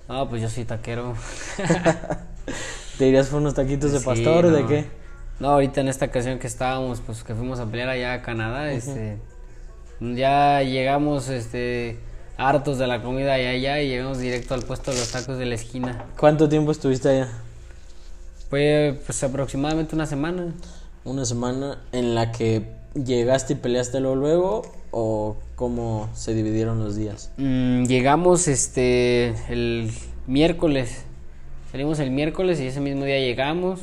No, 0.08 0.30
pues 0.30 0.42
yo 0.42 0.50
soy 0.50 0.66
taquero. 0.66 1.16
¿Te 2.98 3.08
irías 3.08 3.28
por 3.28 3.42
unos 3.42 3.54
taquitos 3.54 3.92
de 3.92 4.00
Sí, 4.00 4.02
pastor 4.02 4.46
o 4.48 4.52
de 4.52 4.66
qué? 4.66 5.05
No, 5.40 5.50
ahorita 5.50 5.82
en 5.82 5.90
esta 5.90 6.06
ocasión 6.06 6.40
que 6.40 6.48
estábamos, 6.48 7.02
pues 7.02 7.24
que 7.24 7.36
fuimos 7.36 7.60
a 7.60 7.66
pelear 7.66 7.90
allá 7.90 8.14
a 8.14 8.22
Canadá, 8.22 8.72
este, 8.72 9.18
ya 10.00 10.62
llegamos, 10.64 11.28
este, 11.30 12.00
hartos 12.38 12.78
de 12.78 12.88
la 12.88 13.02
comida 13.02 13.34
allá, 13.34 13.50
allá 13.50 13.82
y 13.82 13.90
llegamos 13.90 14.20
directo 14.20 14.54
al 14.54 14.64
puesto 14.64 14.92
de 14.92 14.98
los 14.98 15.12
tacos 15.12 15.38
de 15.38 15.46
la 15.46 15.56
esquina. 15.56 16.06
¿Cuánto 16.18 16.48
tiempo 16.48 16.72
estuviste 16.72 17.10
allá? 17.10 17.30
Fue, 18.50 19.00
pues, 19.06 19.24
aproximadamente 19.24 19.96
una 19.96 20.06
semana. 20.06 20.54
¿Una 21.04 21.26
semana 21.26 21.82
en 21.92 22.16
la 22.16 22.32
que 22.32 22.64
llegaste 22.94 23.54
y 23.54 23.56
peleaste 23.58 24.00
luego, 24.00 24.16
luego 24.16 24.62
o 24.92 25.38
cómo 25.56 26.10
se 26.14 26.34
dividieron 26.34 26.80
los 26.80 26.96
días? 26.96 27.32
Mm, 27.38 27.84
llegamos, 27.84 28.48
este, 28.48 29.36
el 29.50 29.92
miércoles, 30.28 31.04
salimos 31.72 32.00
el 32.00 32.12
miércoles 32.12 32.60
y 32.60 32.68
ese 32.68 32.80
mismo 32.80 33.04
día 33.04 33.20
llegamos. 33.20 33.82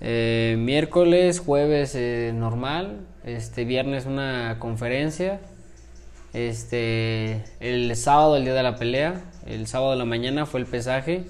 Eh, 0.00 0.56
miércoles, 0.58 1.40
jueves 1.40 1.94
eh, 1.94 2.32
normal, 2.34 3.00
este 3.24 3.64
viernes 3.64 4.04
una 4.04 4.58
conferencia, 4.58 5.40
este 6.34 7.44
el 7.60 7.96
sábado 7.96 8.36
el 8.36 8.44
día 8.44 8.52
de 8.52 8.62
la 8.62 8.76
pelea, 8.76 9.22
el 9.46 9.66
sábado 9.66 9.92
de 9.92 9.96
la 9.96 10.04
mañana 10.04 10.44
fue 10.44 10.60
el 10.60 10.66
pesaje. 10.66 11.24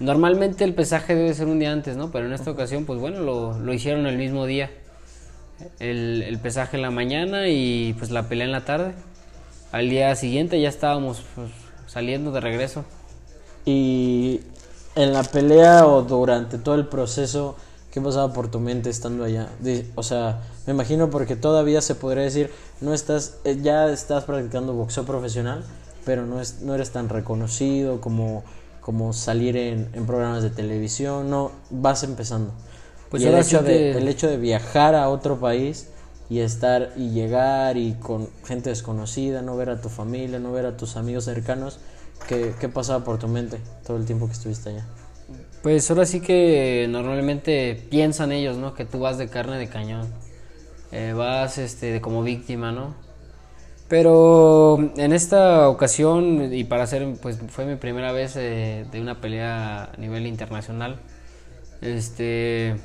Normalmente 0.00 0.64
el 0.64 0.74
pesaje 0.74 1.14
debe 1.14 1.34
ser 1.34 1.46
un 1.46 1.58
día 1.58 1.72
antes, 1.72 1.96
¿no? 1.96 2.10
Pero 2.10 2.26
en 2.26 2.32
esta 2.32 2.50
ocasión, 2.50 2.84
pues 2.84 3.00
bueno, 3.00 3.20
lo, 3.20 3.58
lo 3.58 3.72
hicieron 3.72 4.06
el 4.06 4.16
mismo 4.16 4.46
día. 4.46 4.70
El, 5.80 6.22
el 6.22 6.38
pesaje 6.38 6.76
en 6.76 6.82
la 6.82 6.90
mañana 6.90 7.48
y 7.48 7.94
pues 7.98 8.10
la 8.10 8.28
pelea 8.28 8.46
en 8.46 8.52
la 8.52 8.64
tarde. 8.64 8.92
Al 9.72 9.90
día 9.90 10.14
siguiente 10.14 10.60
ya 10.60 10.68
estábamos 10.68 11.24
pues, 11.34 11.50
saliendo 11.86 12.32
de 12.32 12.40
regreso. 12.40 12.84
Y 13.64 14.40
en 14.94 15.12
la 15.12 15.22
pelea 15.24 15.86
o 15.86 16.02
durante 16.02 16.58
todo 16.58 16.76
el 16.76 16.86
proceso, 16.86 17.56
¿qué 17.92 18.00
pasaba 18.00 18.32
por 18.32 18.50
tu 18.50 18.60
mente 18.60 18.90
estando 18.90 19.24
allá? 19.24 19.48
Di- 19.60 19.90
O 19.94 20.02
sea, 20.02 20.42
me 20.66 20.72
imagino 20.72 21.10
porque 21.10 21.36
todavía 21.36 21.80
se 21.80 21.94
podría 21.94 22.24
decir, 22.24 22.50
no 22.80 22.94
estás, 22.94 23.34
eh, 23.44 23.58
ya 23.62 23.88
estás 23.90 24.24
practicando 24.24 24.74
boxeo 24.74 25.04
profesional, 25.04 25.64
pero 26.04 26.26
no, 26.26 26.40
es, 26.40 26.60
no 26.62 26.74
eres 26.74 26.90
tan 26.90 27.08
reconocido 27.08 28.00
como, 28.00 28.44
como 28.80 29.12
salir 29.12 29.56
en, 29.56 29.88
en 29.92 30.06
programas 30.06 30.42
de 30.42 30.50
televisión, 30.50 31.30
no, 31.30 31.52
vas 31.70 32.02
empezando. 32.02 32.52
Pues 33.10 33.22
y 33.22 33.26
el 33.26 33.34
hecho, 33.38 33.62
de, 33.62 33.90
que- 33.90 33.98
el 33.98 34.08
hecho 34.08 34.28
de 34.28 34.36
viajar 34.36 34.94
a 34.94 35.08
otro 35.08 35.38
país 35.40 35.88
y 36.30 36.40
estar 36.40 36.92
y 36.96 37.10
llegar 37.10 37.76
y 37.78 37.94
con 37.94 38.28
gente 38.46 38.68
desconocida, 38.70 39.40
no 39.42 39.56
ver 39.56 39.70
a 39.70 39.80
tu 39.80 39.88
familia, 39.88 40.38
no 40.38 40.52
ver 40.52 40.66
a 40.66 40.76
tus 40.76 40.96
amigos 40.96 41.24
cercanos, 41.24 41.78
¿qué, 42.28 42.54
qué 42.60 42.68
pasaba 42.68 43.04
por 43.04 43.18
tu 43.18 43.28
mente 43.28 43.60
todo 43.86 43.96
el 43.96 44.04
tiempo 44.04 44.26
que 44.26 44.32
estuviste 44.34 44.68
allá? 44.70 44.84
Pues 45.62 45.90
ahora 45.90 46.06
sí 46.06 46.20
que 46.20 46.86
normalmente 46.88 47.82
piensan 47.90 48.32
ellos, 48.32 48.56
¿no? 48.56 48.74
Que 48.74 48.84
tú 48.84 49.00
vas 49.00 49.18
de 49.18 49.28
carne 49.28 49.58
de 49.58 49.68
cañón. 49.68 50.08
Eh, 50.92 51.12
vas 51.16 51.58
este, 51.58 52.00
como 52.00 52.22
víctima, 52.22 52.72
¿no? 52.72 52.94
Pero 53.88 54.78
en 54.96 55.12
esta 55.12 55.68
ocasión, 55.68 56.52
y 56.52 56.64
para 56.64 56.84
hacer, 56.84 57.16
pues 57.22 57.38
fue 57.48 57.64
mi 57.64 57.76
primera 57.76 58.12
vez 58.12 58.36
eh, 58.36 58.86
de 58.92 59.00
una 59.00 59.20
pelea 59.20 59.84
a 59.94 59.96
nivel 59.96 60.26
internacional. 60.26 61.00
Este. 61.80 62.76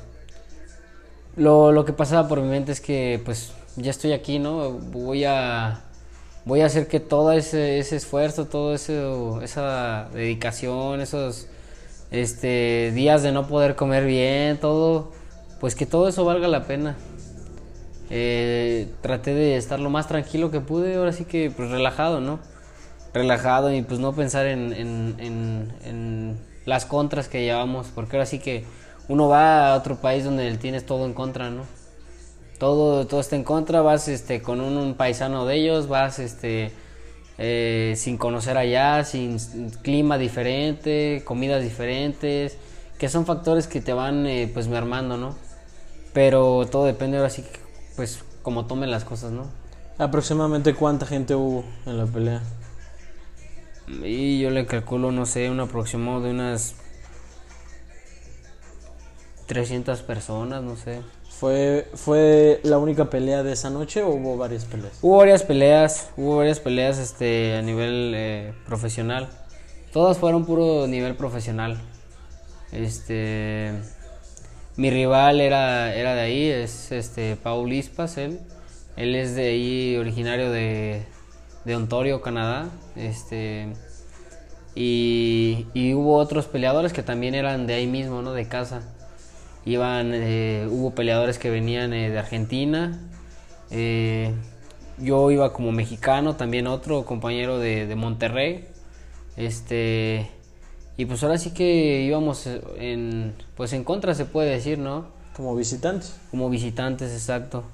Lo, 1.36 1.72
lo 1.72 1.84
que 1.84 1.92
pasaba 1.92 2.28
por 2.28 2.40
mi 2.40 2.48
mente 2.48 2.72
es 2.72 2.80
que, 2.80 3.20
pues, 3.24 3.52
ya 3.76 3.90
estoy 3.90 4.12
aquí, 4.12 4.38
¿no? 4.38 4.70
Voy 4.70 5.24
a. 5.24 5.82
Voy 6.46 6.60
a 6.60 6.66
hacer 6.66 6.88
que 6.88 7.00
todo 7.00 7.32
ese, 7.32 7.78
ese 7.78 7.96
esfuerzo, 7.96 8.74
eso, 8.74 9.40
esa 9.42 10.08
dedicación, 10.12 11.00
esos 11.00 11.48
este, 12.22 12.92
días 12.94 13.22
de 13.22 13.32
no 13.32 13.46
poder 13.48 13.76
comer 13.76 14.04
bien, 14.06 14.58
todo, 14.58 15.12
pues 15.60 15.74
que 15.74 15.86
todo 15.86 16.08
eso 16.08 16.24
valga 16.24 16.48
la 16.48 16.66
pena. 16.66 16.96
Eh, 18.10 18.88
traté 19.00 19.34
de 19.34 19.56
estar 19.56 19.80
lo 19.80 19.88
más 19.90 20.06
tranquilo 20.08 20.50
que 20.50 20.60
pude, 20.60 20.96
ahora 20.96 21.12
sí 21.12 21.24
que 21.24 21.50
pues 21.50 21.70
relajado, 21.70 22.20
¿no? 22.20 22.38
Relajado 23.14 23.72
y 23.72 23.82
pues 23.82 24.00
no 24.00 24.14
pensar 24.14 24.46
en, 24.46 24.72
en- 24.72 25.16
en- 25.20 26.38
las 26.66 26.86
contras 26.86 27.28
que 27.28 27.42
llevamos, 27.44 27.88
porque 27.94 28.16
ahora 28.16 28.26
sí 28.26 28.38
que 28.38 28.64
uno 29.08 29.28
va 29.28 29.72
a 29.72 29.76
otro 29.76 29.96
país 29.96 30.24
donde 30.24 30.56
tienes 30.56 30.86
todo 30.86 31.04
en 31.06 31.12
contra, 31.12 31.50
¿no? 31.50 31.62
Todo, 32.58 33.06
todo 33.06 33.20
está 33.20 33.36
en 33.36 33.44
contra, 33.44 33.82
vas 33.82 34.08
este, 34.08 34.40
con 34.42 34.60
un, 34.60 34.76
un 34.76 34.94
paisano 34.94 35.44
de 35.46 35.56
ellos, 35.56 35.88
vas 35.88 36.18
este, 36.18 36.72
eh, 37.38 37.94
sin 37.96 38.16
conocer 38.16 38.56
allá, 38.56 39.04
sin 39.04 39.38
clima 39.82 40.18
diferente, 40.18 41.22
comidas 41.24 41.62
diferentes, 41.62 42.56
que 42.98 43.08
son 43.08 43.26
factores 43.26 43.66
que 43.66 43.80
te 43.80 43.92
van 43.92 44.26
eh, 44.26 44.50
pues 44.52 44.68
mermando, 44.68 45.16
¿no? 45.16 45.34
Pero 46.12 46.66
todo 46.70 46.84
depende 46.84 47.16
ahora 47.16 47.30
sí, 47.30 47.44
pues 47.96 48.22
como 48.42 48.66
tomen 48.66 48.90
las 48.90 49.04
cosas, 49.04 49.32
¿no? 49.32 49.48
¿Aproximadamente 49.98 50.74
cuánta 50.74 51.06
gente 51.06 51.34
hubo 51.34 51.64
en 51.86 51.98
la 51.98 52.06
pelea? 52.06 52.42
Y 54.02 54.40
yo 54.40 54.50
le 54.50 54.66
calculo, 54.66 55.12
no 55.12 55.26
sé, 55.26 55.50
un 55.50 55.60
aproximado 55.60 56.22
de 56.22 56.30
unas 56.30 56.76
300 59.46 60.02
personas, 60.02 60.62
no 60.62 60.76
sé. 60.76 61.02
¿Fue, 61.38 61.88
¿Fue 61.94 62.60
la 62.62 62.78
única 62.78 63.10
pelea 63.10 63.42
de 63.42 63.52
esa 63.52 63.68
noche 63.68 64.02
o 64.02 64.10
hubo 64.10 64.36
varias 64.36 64.64
peleas? 64.66 64.98
Hubo 65.02 65.16
varias 65.16 65.42
peleas, 65.42 66.10
hubo 66.16 66.36
varias 66.36 66.60
peleas 66.60 66.98
este, 66.98 67.56
a 67.56 67.62
nivel 67.62 68.12
eh, 68.14 68.54
profesional. 68.66 69.28
Todas 69.92 70.16
fueron 70.18 70.44
puro 70.44 70.86
nivel 70.86 71.16
profesional. 71.16 71.80
Este, 72.70 73.72
mi 74.76 74.90
rival 74.90 75.40
era, 75.40 75.92
era 75.94 76.14
de 76.14 76.20
ahí, 76.20 76.48
es 76.48 76.92
este 76.92 77.36
Paul 77.36 77.72
Ispas, 77.72 78.16
él. 78.16 78.38
Él 78.96 79.16
es 79.16 79.34
de 79.34 79.48
ahí, 79.48 79.96
originario 79.96 80.52
de, 80.52 81.02
de 81.64 81.76
Ontario, 81.76 82.22
Canadá. 82.22 82.68
Este, 82.94 83.72
y, 84.76 85.66
y 85.74 85.94
hubo 85.94 86.16
otros 86.16 86.46
peleadores 86.46 86.92
que 86.92 87.02
también 87.02 87.34
eran 87.34 87.66
de 87.66 87.74
ahí 87.74 87.88
mismo, 87.88 88.22
¿no? 88.22 88.32
De 88.32 88.46
casa. 88.46 88.93
Iban, 89.66 90.10
eh, 90.12 90.68
hubo 90.70 90.94
peleadores 90.94 91.38
que 91.38 91.50
venían 91.50 91.92
eh, 91.92 92.10
de 92.10 92.18
Argentina. 92.18 93.00
Eh, 93.70 94.32
yo 94.98 95.30
iba 95.30 95.52
como 95.52 95.72
mexicano, 95.72 96.36
también 96.36 96.66
otro 96.66 97.04
compañero 97.04 97.58
de, 97.58 97.86
de 97.86 97.96
Monterrey. 97.96 98.66
Este, 99.36 100.30
y 100.96 101.06
pues 101.06 101.22
ahora 101.22 101.38
sí 101.38 101.50
que 101.52 102.02
íbamos 102.02 102.48
en, 102.78 103.34
pues 103.56 103.72
en 103.72 103.84
contra 103.84 104.14
se 104.14 104.24
puede 104.26 104.50
decir, 104.50 104.78
¿no? 104.78 105.06
Como 105.34 105.56
visitantes. 105.56 106.14
Como 106.30 106.48
visitantes, 106.50 107.12
exacto. 107.12 107.64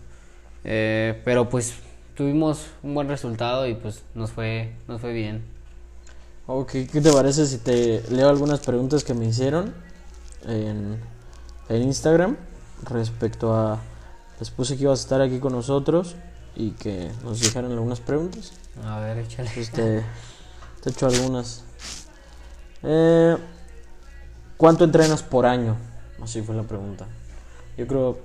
Eh, 0.64 1.20
pero 1.24 1.48
pues 1.48 1.74
tuvimos 2.14 2.66
un 2.82 2.94
buen 2.94 3.08
resultado 3.08 3.66
y 3.66 3.74
pues 3.74 4.02
nos 4.14 4.30
fue, 4.30 4.72
nos 4.88 5.00
fue 5.00 5.12
bien. 5.12 5.42
Ok, 6.46 6.72
¿qué 6.90 7.00
te 7.00 7.12
parece 7.12 7.46
si 7.46 7.58
te 7.58 8.02
leo 8.10 8.28
algunas 8.28 8.60
preguntas 8.60 9.04
que 9.04 9.14
me 9.14 9.26
hicieron 9.26 9.72
en, 10.46 10.98
en 11.70 11.82
Instagram 11.82 12.36
respecto 12.84 13.54
a... 13.54 13.78
Les 14.38 14.50
puse 14.50 14.76
que 14.76 14.82
ibas 14.84 15.00
a 15.00 15.02
estar 15.02 15.20
aquí 15.20 15.38
con 15.38 15.52
nosotros 15.52 16.16
y 16.56 16.72
que 16.72 17.10
nos 17.24 17.40
dijeran 17.40 17.70
algunas 17.70 18.00
preguntas. 18.00 18.52
A 18.84 18.98
ver, 19.00 19.18
échale. 19.18 19.50
Pues 19.54 19.70
te, 19.70 20.02
te 20.82 20.88
he 20.88 20.92
hecho 20.92 21.06
algunas. 21.06 21.64
Eh, 22.82 23.36
¿Cuánto 24.56 24.84
entrenas 24.84 25.22
por 25.22 25.46
año? 25.46 25.76
Así 26.22 26.42
fue 26.42 26.54
la 26.54 26.62
pregunta. 26.62 27.06
Yo 27.76 27.86
creo 27.86 28.18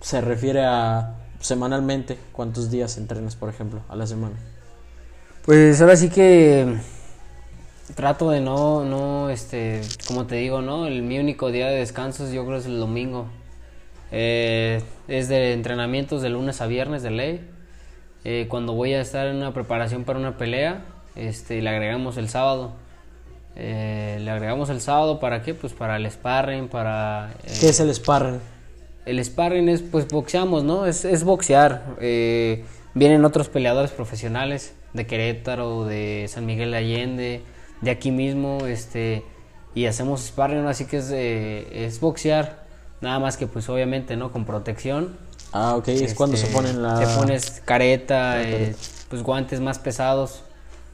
se 0.00 0.20
refiere 0.20 0.64
a 0.64 1.14
semanalmente. 1.40 2.18
¿Cuántos 2.32 2.70
días 2.70 2.96
entrenas, 2.98 3.36
por 3.36 3.48
ejemplo, 3.48 3.80
a 3.88 3.96
la 3.96 4.06
semana? 4.06 4.36
Pues 5.44 5.80
ahora 5.80 5.96
sí 5.96 6.10
que 6.10 6.76
trato 7.94 8.30
de 8.30 8.40
no, 8.40 8.84
no, 8.84 9.30
este, 9.30 9.80
como 10.06 10.26
te 10.26 10.36
digo, 10.36 10.62
¿no? 10.62 10.86
El, 10.86 11.02
mi 11.02 11.18
único 11.18 11.50
día 11.50 11.68
de 11.68 11.76
descanso 11.76 12.30
yo 12.32 12.44
creo 12.46 12.58
es 12.58 12.66
el 12.66 12.78
domingo. 12.78 13.26
Eh, 14.10 14.82
es 15.08 15.28
de 15.28 15.52
entrenamientos 15.52 16.22
de 16.22 16.30
lunes 16.30 16.60
a 16.60 16.66
viernes 16.66 17.02
de 17.02 17.10
ley. 17.10 17.48
Eh, 18.24 18.46
cuando 18.48 18.74
voy 18.74 18.94
a 18.94 19.00
estar 19.00 19.26
en 19.26 19.36
una 19.36 19.52
preparación 19.52 20.04
para 20.04 20.18
una 20.18 20.36
pelea, 20.36 20.84
este, 21.16 21.60
le 21.60 21.70
agregamos 21.70 22.16
el 22.16 22.28
sábado. 22.28 22.72
Eh, 23.56 24.18
le 24.20 24.30
agregamos 24.30 24.70
el 24.70 24.80
sábado 24.80 25.20
para 25.20 25.42
qué? 25.42 25.54
Pues 25.54 25.72
para 25.72 25.96
el 25.96 26.10
sparring, 26.10 26.68
para... 26.68 27.34
eh, 27.44 27.52
¿Qué 27.60 27.68
es 27.68 27.80
el 27.80 27.92
sparring? 27.94 28.40
el 29.04 29.24
sparring 29.24 29.68
es, 29.68 29.82
pues 29.82 30.08
boxeamos, 30.08 30.64
¿no? 30.64 30.86
Es, 30.86 31.04
es 31.04 31.24
boxear. 31.24 31.96
Eh, 32.00 32.64
vienen 32.94 33.24
otros 33.24 33.48
peleadores 33.48 33.90
profesionales 33.90 34.74
de 34.92 35.06
Querétaro, 35.06 35.84
de 35.84 36.26
San 36.28 36.46
Miguel 36.46 36.70
de 36.70 36.76
Allende, 36.76 37.40
de 37.82 37.90
aquí 37.90 38.10
mismo, 38.10 38.66
este, 38.66 39.24
y 39.74 39.86
hacemos 39.86 40.22
sparring, 40.22 40.62
¿no? 40.62 40.68
así 40.70 40.86
que 40.86 40.98
es, 40.98 41.10
eh, 41.12 41.86
es 41.86 42.00
boxear. 42.00 42.62
Nada 43.02 43.18
más 43.18 43.36
que, 43.36 43.46
pues 43.48 43.68
obviamente, 43.68 44.16
¿no? 44.16 44.32
Con 44.32 44.44
protección. 44.46 45.18
Ah, 45.52 45.76
ok, 45.76 45.88
es 45.88 46.14
cuando 46.14 46.36
se 46.36 46.44
Este, 46.44 46.54
ponen 46.54 46.82
la... 46.82 46.98
Te 46.98 47.06
pones 47.08 47.60
careta, 47.64 48.36
La 48.36 48.42
eh, 48.42 48.50
careta. 48.50 48.78
pues 49.08 49.22
guantes 49.22 49.60
más 49.60 49.78
pesados 49.78 50.44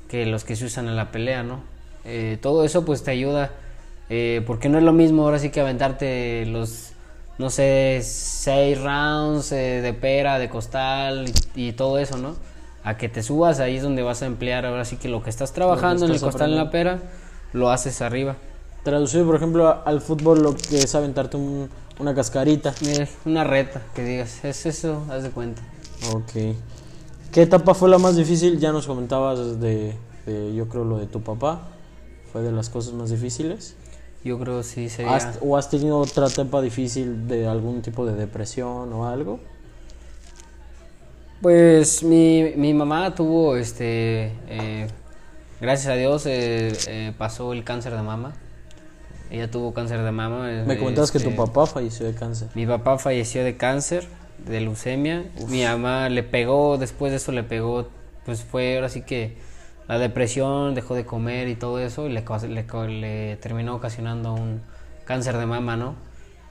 que 0.08 0.26
los 0.26 0.44
que 0.44 0.56
se 0.56 0.64
usan 0.64 0.88
en 0.88 0.96
la 0.96 1.12
pelea, 1.12 1.42
¿no? 1.42 1.60
Eh, 2.04 2.38
todo 2.40 2.64
eso 2.64 2.84
pues 2.84 3.02
te 3.04 3.10
ayuda, 3.10 3.52
eh, 4.08 4.42
porque 4.46 4.68
no 4.70 4.78
es 4.78 4.84
lo 4.84 4.92
mismo 4.92 5.24
ahora 5.24 5.38
sí 5.38 5.50
que 5.50 5.60
aventarte 5.60 6.46
los, 6.46 6.92
no 7.38 7.50
sé, 7.50 8.00
seis 8.02 8.80
rounds 8.80 9.52
eh, 9.52 9.82
de 9.82 9.92
pera, 9.92 10.38
de 10.38 10.48
costal 10.48 11.26
y, 11.54 11.68
y 11.68 11.72
todo 11.72 11.98
eso, 11.98 12.16
¿no? 12.16 12.36
A 12.84 12.96
que 12.96 13.08
te 13.08 13.22
subas, 13.22 13.60
ahí 13.60 13.76
es 13.76 13.82
donde 13.82 14.02
vas 14.02 14.22
a 14.22 14.26
emplear 14.26 14.64
ahora 14.66 14.84
sí 14.84 14.96
que 14.96 15.08
lo 15.08 15.22
que 15.22 15.30
estás 15.30 15.52
trabajando 15.52 16.06
en 16.06 16.12
el 16.12 16.20
costal, 16.20 16.50
en 16.50 16.56
la 16.56 16.70
pera, 16.70 17.00
lo 17.52 17.70
haces 17.70 18.00
arriba. 18.02 18.36
Traducido, 18.84 19.26
por 19.26 19.34
ejemplo, 19.36 19.82
al 19.84 20.00
fútbol 20.00 20.42
lo 20.42 20.54
que 20.54 20.78
es 20.78 20.94
aventarte 20.94 21.36
un- 21.36 21.68
una 21.98 22.14
cascarita. 22.14 22.72
Eh, 22.86 23.08
una 23.24 23.44
reta, 23.44 23.82
que 23.94 24.04
digas, 24.04 24.44
es 24.44 24.64
eso, 24.66 25.04
haz 25.10 25.24
de 25.24 25.30
cuenta. 25.30 25.60
Ok. 26.14 26.54
¿Qué 27.32 27.42
etapa 27.42 27.74
fue 27.74 27.88
la 27.90 27.98
más 27.98 28.16
difícil? 28.16 28.58
Ya 28.58 28.72
nos 28.72 28.86
comentabas 28.86 29.60
de, 29.60 29.94
de, 30.24 30.54
yo 30.54 30.68
creo, 30.68 30.84
lo 30.84 30.98
de 30.98 31.06
tu 31.06 31.20
papá. 31.20 31.68
Fue 32.32 32.42
de 32.42 32.52
las 32.52 32.70
cosas 32.70 32.94
más 32.94 33.10
difíciles. 33.10 33.74
Yo 34.24 34.38
creo 34.38 34.62
sí 34.62 34.88
sería... 34.88 35.16
¿Has- 35.16 35.38
¿O 35.42 35.56
has 35.56 35.68
tenido 35.70 35.98
otra 35.98 36.26
etapa 36.28 36.60
difícil 36.62 37.26
de 37.28 37.46
algún 37.48 37.82
tipo 37.82 38.06
de 38.06 38.14
depresión 38.14 38.92
o 38.92 39.06
algo? 39.06 39.40
Pues 41.40 42.02
mi, 42.02 42.52
mi 42.56 42.74
mamá 42.74 43.14
tuvo, 43.14 43.56
este, 43.56 44.32
eh, 44.48 44.88
gracias 45.60 45.92
a 45.92 45.94
Dios, 45.94 46.26
eh, 46.26 46.72
eh, 46.88 47.12
pasó 47.16 47.52
el 47.52 47.62
cáncer 47.62 47.94
de 47.94 48.02
mama. 48.02 48.32
Ella 49.30 49.50
tuvo 49.50 49.72
cáncer 49.72 50.02
de 50.02 50.10
mama. 50.10 50.50
eh, 50.50 50.64
Me 50.66 50.78
comentabas 50.78 51.12
que 51.12 51.20
tu 51.20 51.28
este, 51.28 51.36
papá 51.36 51.66
falleció 51.66 52.06
de 52.06 52.14
cáncer. 52.14 52.48
Mi 52.54 52.66
papá 52.66 52.98
falleció 52.98 53.44
de 53.44 53.56
cáncer, 53.56 54.08
de 54.44 54.60
leucemia. 54.60 55.26
Mi 55.48 55.62
mamá 55.62 56.08
le 56.08 56.24
pegó, 56.24 56.76
después 56.76 57.12
de 57.12 57.18
eso 57.18 57.30
le 57.30 57.44
pegó, 57.44 57.88
pues 58.24 58.42
fue 58.42 58.74
ahora 58.76 58.88
sí 58.88 59.02
que 59.02 59.36
la 59.86 59.98
depresión, 59.98 60.74
dejó 60.74 60.94
de 60.94 61.06
comer 61.06 61.46
y 61.48 61.54
todo 61.54 61.78
eso, 61.78 62.06
y 62.08 62.12
le, 62.12 62.24
le, 62.48 62.88
le 63.00 63.36
terminó 63.36 63.76
ocasionando 63.76 64.34
un 64.34 64.60
cáncer 65.04 65.36
de 65.38 65.46
mama, 65.46 65.76
¿no? 65.76 65.94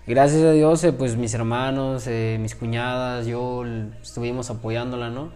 Gracias 0.08 0.41
a 0.43 0.54
Dios, 0.54 0.82
eh, 0.86 0.93
pues 0.93 1.17
mis 1.17 1.34
hermanos, 1.34 2.08
eh, 2.08 2.38
mis 2.39 2.56
cuñadas, 2.56 3.28
yo 3.28 3.65
estuvimos 4.02 4.50
apoyándola, 4.50 5.10
¿no? 5.10 5.32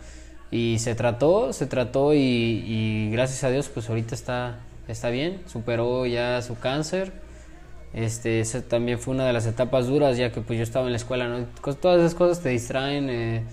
Y 0.49 0.79
se 0.79 0.95
trató, 0.95 1.51
se 1.51 1.65
trató 1.65 2.13
y, 2.13 2.19
y 2.19 3.09
gracias 3.11 3.43
a 3.43 3.49
Dios, 3.49 3.67
pues 3.67 3.89
ahorita 3.89 4.15
está, 4.15 4.59
está 4.87 5.09
bien, 5.09 5.41
superó 5.47 6.05
ya 6.05 6.41
su 6.41 6.57
cáncer. 6.57 7.11
Este, 7.93 8.39
esa 8.39 8.61
también 8.61 8.97
fue 8.97 9.13
una 9.13 9.25
de 9.25 9.33
las 9.33 9.45
etapas 9.45 9.87
duras, 9.87 10.15
ya 10.17 10.31
que 10.31 10.39
pues 10.39 10.57
yo 10.57 10.63
estaba 10.63 10.85
en 10.85 10.93
la 10.93 10.97
escuela, 10.97 11.27
¿no? 11.27 11.45
Todas 11.75 11.99
esas 11.99 12.15
cosas 12.15 12.41
te 12.41 12.47
distraen, 12.47 13.09
eh, 13.09 13.43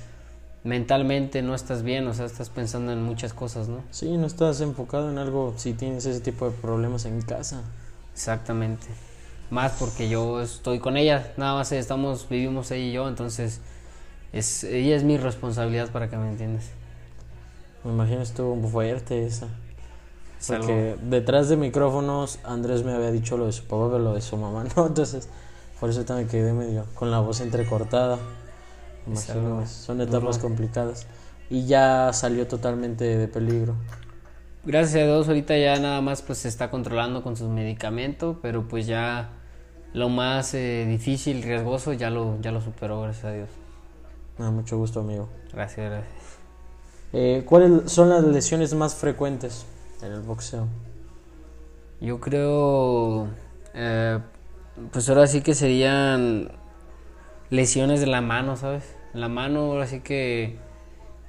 mentalmente 0.62 1.42
no 1.42 1.56
estás 1.56 1.82
bien, 1.82 2.06
o 2.06 2.14
sea, 2.14 2.26
estás 2.26 2.48
pensando 2.48 2.92
en 2.92 3.02
muchas 3.02 3.32
cosas, 3.32 3.68
¿no? 3.68 3.82
Sí, 3.90 4.16
no 4.16 4.26
estás 4.28 4.60
enfocado 4.60 5.10
en 5.10 5.18
algo 5.18 5.54
si 5.56 5.72
tienes 5.72 6.06
ese 6.06 6.20
tipo 6.20 6.48
de 6.48 6.52
problemas 6.52 7.06
en 7.06 7.22
casa. 7.22 7.62
Exactamente. 8.12 8.86
Más 9.50 9.72
porque 9.78 10.08
yo 10.08 10.40
estoy 10.42 10.78
con 10.78 10.96
ella, 10.96 11.32
nada 11.36 11.54
más 11.54 11.72
estamos, 11.72 12.28
vivimos 12.28 12.70
ella 12.70 12.84
y 12.84 12.92
yo, 12.92 13.08
entonces 13.08 13.60
es, 14.32 14.64
ella 14.64 14.94
es 14.96 15.04
mi 15.04 15.16
responsabilidad 15.16 15.90
para 15.90 16.10
que 16.10 16.16
me 16.18 16.28
entiendas. 16.28 16.66
Me 17.84 17.92
imagino 17.92 18.20
estuvo 18.20 18.68
fuerte 18.68 19.24
esa. 19.26 19.46
Es 20.38 20.50
algo- 20.50 20.66
Porque 20.66 20.96
detrás 21.02 21.48
de 21.48 21.56
micrófonos 21.56 22.38
Andrés 22.44 22.84
me 22.84 22.92
había 22.92 23.10
dicho 23.10 23.36
lo 23.38 23.46
de 23.46 23.52
su 23.52 23.64
papá, 23.64 23.86
pero 23.90 23.98
lo 24.00 24.14
de 24.14 24.20
su 24.20 24.36
mamá 24.36 24.64
no. 24.76 24.86
Entonces, 24.86 25.28
por 25.80 25.88
eso 25.88 26.04
también 26.04 26.28
quedé 26.28 26.52
medio 26.52 26.84
con 26.94 27.10
la 27.10 27.20
voz 27.20 27.40
entrecortada. 27.40 28.18
Me 29.06 29.14
imagino, 29.14 29.66
son 29.66 30.00
etapas 30.02 30.36
duro. 30.36 30.48
complicadas. 30.48 31.06
Y 31.48 31.64
ya 31.64 32.12
salió 32.12 32.46
totalmente 32.46 33.04
de 33.16 33.26
peligro. 33.28 33.74
Gracias 34.64 34.96
a 35.02 35.06
Dios 35.06 35.26
ahorita 35.28 35.56
ya 35.56 35.78
nada 35.80 36.02
más 36.02 36.20
pues 36.20 36.38
se 36.38 36.48
está 36.48 36.70
controlando 36.70 37.22
con 37.22 37.36
sus 37.36 37.48
medicamentos, 37.48 38.36
pero 38.42 38.68
pues 38.68 38.86
ya 38.86 39.30
lo 39.92 40.08
más 40.08 40.54
eh, 40.54 40.86
difícil, 40.88 41.42
riesgoso 41.42 41.92
ya 41.92 42.10
lo, 42.10 42.40
ya 42.40 42.52
lo 42.52 42.60
superó, 42.60 43.02
gracias 43.02 43.24
a 43.24 43.32
Dios. 43.32 43.48
Da 44.38 44.50
mucho 44.50 44.78
gusto, 44.78 45.00
amigo. 45.00 45.28
Gracias, 45.52 45.90
gracias. 45.90 46.38
Eh, 47.12 47.42
¿Cuáles 47.46 47.90
son 47.90 48.10
las 48.10 48.22
lesiones 48.22 48.74
más 48.74 48.94
frecuentes 48.94 49.66
en 50.02 50.12
el 50.12 50.20
boxeo? 50.20 50.68
Yo 52.00 52.20
creo, 52.20 53.28
eh, 53.74 54.18
pues 54.92 55.08
ahora 55.08 55.26
sí 55.26 55.40
que 55.40 55.54
serían 55.54 56.52
lesiones 57.50 58.00
de 58.00 58.06
la 58.06 58.20
mano, 58.20 58.56
¿sabes? 58.56 58.94
La 59.14 59.28
mano, 59.28 59.72
ahora 59.72 59.86
sí 59.86 60.00
que 60.00 60.58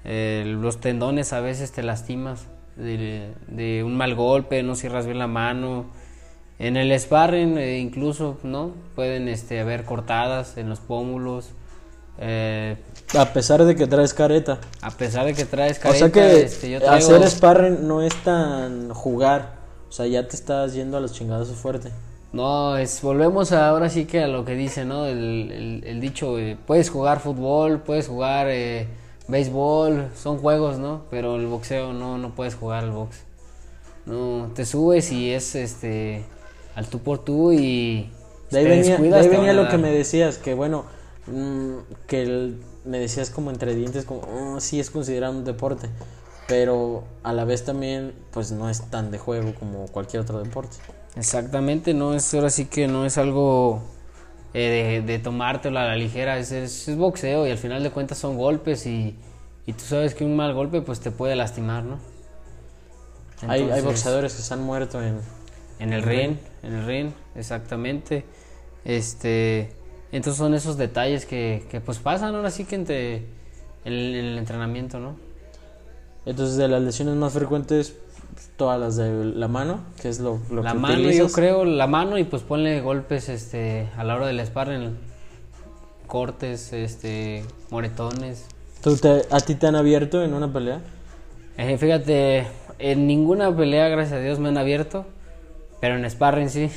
eh, 0.03 0.43
los 0.45 0.79
tendones 0.79 1.33
a 1.33 1.39
veces 1.39 1.71
te 1.71 1.81
lastimas 1.81 2.47
de, 2.75 3.33
de 3.47 3.83
un 3.83 3.97
mal 3.97 4.15
golpe, 4.15 4.61
no 4.61 4.75
cierras 4.75 5.05
bien 5.05 5.17
la 5.17 5.27
mano. 5.27 5.85
En 6.59 6.75
el 6.75 6.97
sparring 6.99 7.57
eh, 7.57 7.79
incluso, 7.79 8.37
¿no? 8.43 8.71
Pueden 8.95 9.27
este, 9.29 9.59
haber 9.61 9.85
cortadas 9.85 10.57
en 10.57 10.69
los 10.69 10.79
pómulos. 10.79 11.49
eh, 12.19 12.75
A 13.17 13.25
pesar 13.31 13.63
de 13.63 13.75
que 13.75 13.87
traes 13.87 14.13
careta. 14.13 14.59
a 14.81 14.91
pesar 14.91 15.25
de 15.25 15.33
que 15.33 15.45
traes 15.45 15.77
o 15.79 15.81
careta, 15.81 15.99
sea 15.99 16.11
que 16.11 16.41
este, 16.41 16.69
yo 16.69 16.79
traigo- 16.81 17.15
hacer 17.15 17.29
sparring 17.29 17.87
no 17.87 18.01
es 18.01 18.13
tan 18.23 18.89
jugar. 18.93 19.57
O 19.87 19.91
sea, 19.91 20.05
ya 20.05 20.27
te 20.27 20.35
estás 20.35 20.73
yendo 20.73 20.97
a 20.97 20.99
los 20.99 21.13
chingados 21.13 21.49
fuerte. 21.51 21.91
No, 22.33 22.77
es, 22.77 23.01
volvemos 23.01 23.53
a- 23.53 23.69
ahora 23.69 23.89
sí 23.89 24.05
que 24.05 24.21
a 24.23 24.27
lo 24.27 24.43
que 24.45 24.53
dice, 24.55 24.83
¿no? 24.85 25.05
El, 25.05 25.51
el- 25.51 25.83
el 25.87 26.01
dicho, 26.01 26.37
eh, 26.37 26.57
puedes 26.67 26.89
jugar 26.89 27.21
fútbol, 27.21 27.79
puedes 27.81 28.07
jugar 28.09 28.47
eh, 28.49 28.85
béisbol, 29.29 30.09
son 30.15 30.37
juegos, 30.39 30.77
¿no? 30.77 31.03
Pero 31.09 31.37
el 31.37 31.47
boxeo 31.47 31.93
no, 31.93 32.17
no 32.17 32.31
puedes 32.35 32.53
jugar 32.55 32.83
al 32.83 32.91
box. 32.91 33.21
No, 34.05 34.51
te 34.53 34.65
subes 34.65 35.11
y 35.11 35.31
es 35.31 35.55
este 35.55 36.23
al 36.79 36.87
tú 36.87 36.99
por 36.99 37.19
tú 37.19 37.51
y 37.51 38.09
De 38.51 38.59
ahí 38.59 38.63
te 38.63 38.69
venía, 38.69 38.97
de 38.97 39.15
ahí 39.17 39.23
te 39.23 39.29
venía 39.29 39.53
lo 39.53 39.67
que 39.67 39.77
me 39.77 39.91
decías, 39.91 40.37
que 40.37 40.53
bueno, 40.53 40.85
mm, 41.27 41.73
que 42.07 42.23
el- 42.23 42.63
me 42.85 42.97
decías 42.99 43.29
como 43.29 43.51
entre 43.51 43.75
dientes, 43.75 44.05
como, 44.05 44.21
"Oh, 44.21 44.59
sí 44.61 44.79
es 44.79 44.89
considerado 44.89 45.33
un 45.33 45.43
deporte, 45.43 45.89
pero 46.47 47.03
a 47.21 47.33
la 47.33 47.43
vez 47.45 47.65
también, 47.65 48.13
pues 48.31 48.51
no 48.51 48.69
es 48.69 48.81
tan 48.89 49.11
de 49.11 49.17
juego 49.19 49.53
como 49.59 49.85
cualquier 49.87 50.21
otro 50.23 50.41
deporte. 50.41 50.77
Exactamente, 51.15 51.93
no 51.93 52.13
es 52.15 52.33
ahora 52.33 52.49
sí 52.49 52.65
que 52.65 52.87
no 52.87 53.05
es 53.05 53.17
algo 53.17 53.81
eh, 54.53 55.01
de, 55.05 55.13
de 55.13 55.19
tomártelo 55.19 55.77
a 55.79 55.83
la 55.83 55.95
ligera, 55.95 56.37
es, 56.39 56.51
es, 56.51 56.87
es 56.87 56.95
boxeo 56.97 57.45
y 57.45 57.51
al 57.51 57.57
final 57.57 57.83
de 57.83 57.91
cuentas 57.91 58.17
son 58.17 58.37
golpes 58.37 58.85
y, 58.87 59.15
y 59.67 59.73
tú 59.73 59.83
sabes 59.83 60.15
que 60.15 60.23
un 60.25 60.35
mal 60.35 60.53
golpe 60.55 60.81
pues 60.81 61.01
te 61.01 61.11
puede 61.11 61.35
lastimar, 61.35 61.83
¿no? 61.83 61.99
hay, 63.47 63.61
hay 63.61 63.81
boxeadores 63.81 64.33
que 64.33 64.41
se 64.41 64.53
han 64.53 64.63
muerto 64.63 65.01
en... 65.03 65.19
En 65.79 65.93
el 65.93 66.03
ring, 66.03 66.35
en 66.63 66.73
el 66.73 66.85
ring, 66.85 67.11
exactamente. 67.35 68.25
Este, 68.85 69.69
entonces 70.11 70.37
son 70.37 70.53
esos 70.53 70.77
detalles 70.77 71.25
que, 71.25 71.65
que 71.71 71.79
pues 71.81 71.99
pasan 71.99 72.35
ahora 72.35 72.51
sí 72.51 72.65
que 72.65 72.75
entre 72.75 73.15
en 73.85 73.93
el, 73.93 74.15
en 74.15 74.25
el 74.25 74.37
entrenamiento, 74.37 74.99
¿no? 74.99 75.15
Entonces 76.25 76.57
de 76.57 76.67
las 76.67 76.81
lesiones 76.81 77.15
más 77.15 77.33
frecuentes, 77.33 77.95
todas 78.57 78.79
las 78.79 78.97
de 78.97 79.25
la 79.25 79.47
mano, 79.47 79.79
que 80.01 80.09
es 80.09 80.19
lo, 80.19 80.39
lo 80.51 80.61
la 80.63 80.73
que 80.73 80.77
mano, 80.79 81.11
yo 81.11 81.31
creo, 81.31 81.65
la 81.65 81.87
mano 81.87 82.17
y 82.17 82.23
pues 82.25 82.41
ponle 82.43 82.81
golpes 82.81 83.29
este 83.29 83.87
a 83.97 84.03
la 84.03 84.15
hora 84.15 84.27
del 84.27 84.45
sparring, 84.45 84.97
cortes, 86.07 86.73
este, 86.73 87.43
moretones. 87.69 88.45
¿Tú 88.81 88.95
te- 88.97 89.23
¿A 89.31 89.39
ti 89.39 89.55
te 89.55 89.67
han 89.67 89.75
abierto 89.75 90.23
en 90.23 90.33
una 90.33 90.51
pelea? 90.51 90.81
Eh, 91.57 91.77
fíjate, 91.77 92.47
en 92.79 93.07
ninguna 93.07 93.55
pelea, 93.55 93.87
gracias 93.89 94.19
a 94.19 94.21
Dios, 94.21 94.39
me 94.39 94.49
han 94.49 94.57
abierto, 94.57 95.05
pero 95.79 95.95
en 95.95 96.09
sparring 96.09 96.49
sí. 96.49 96.69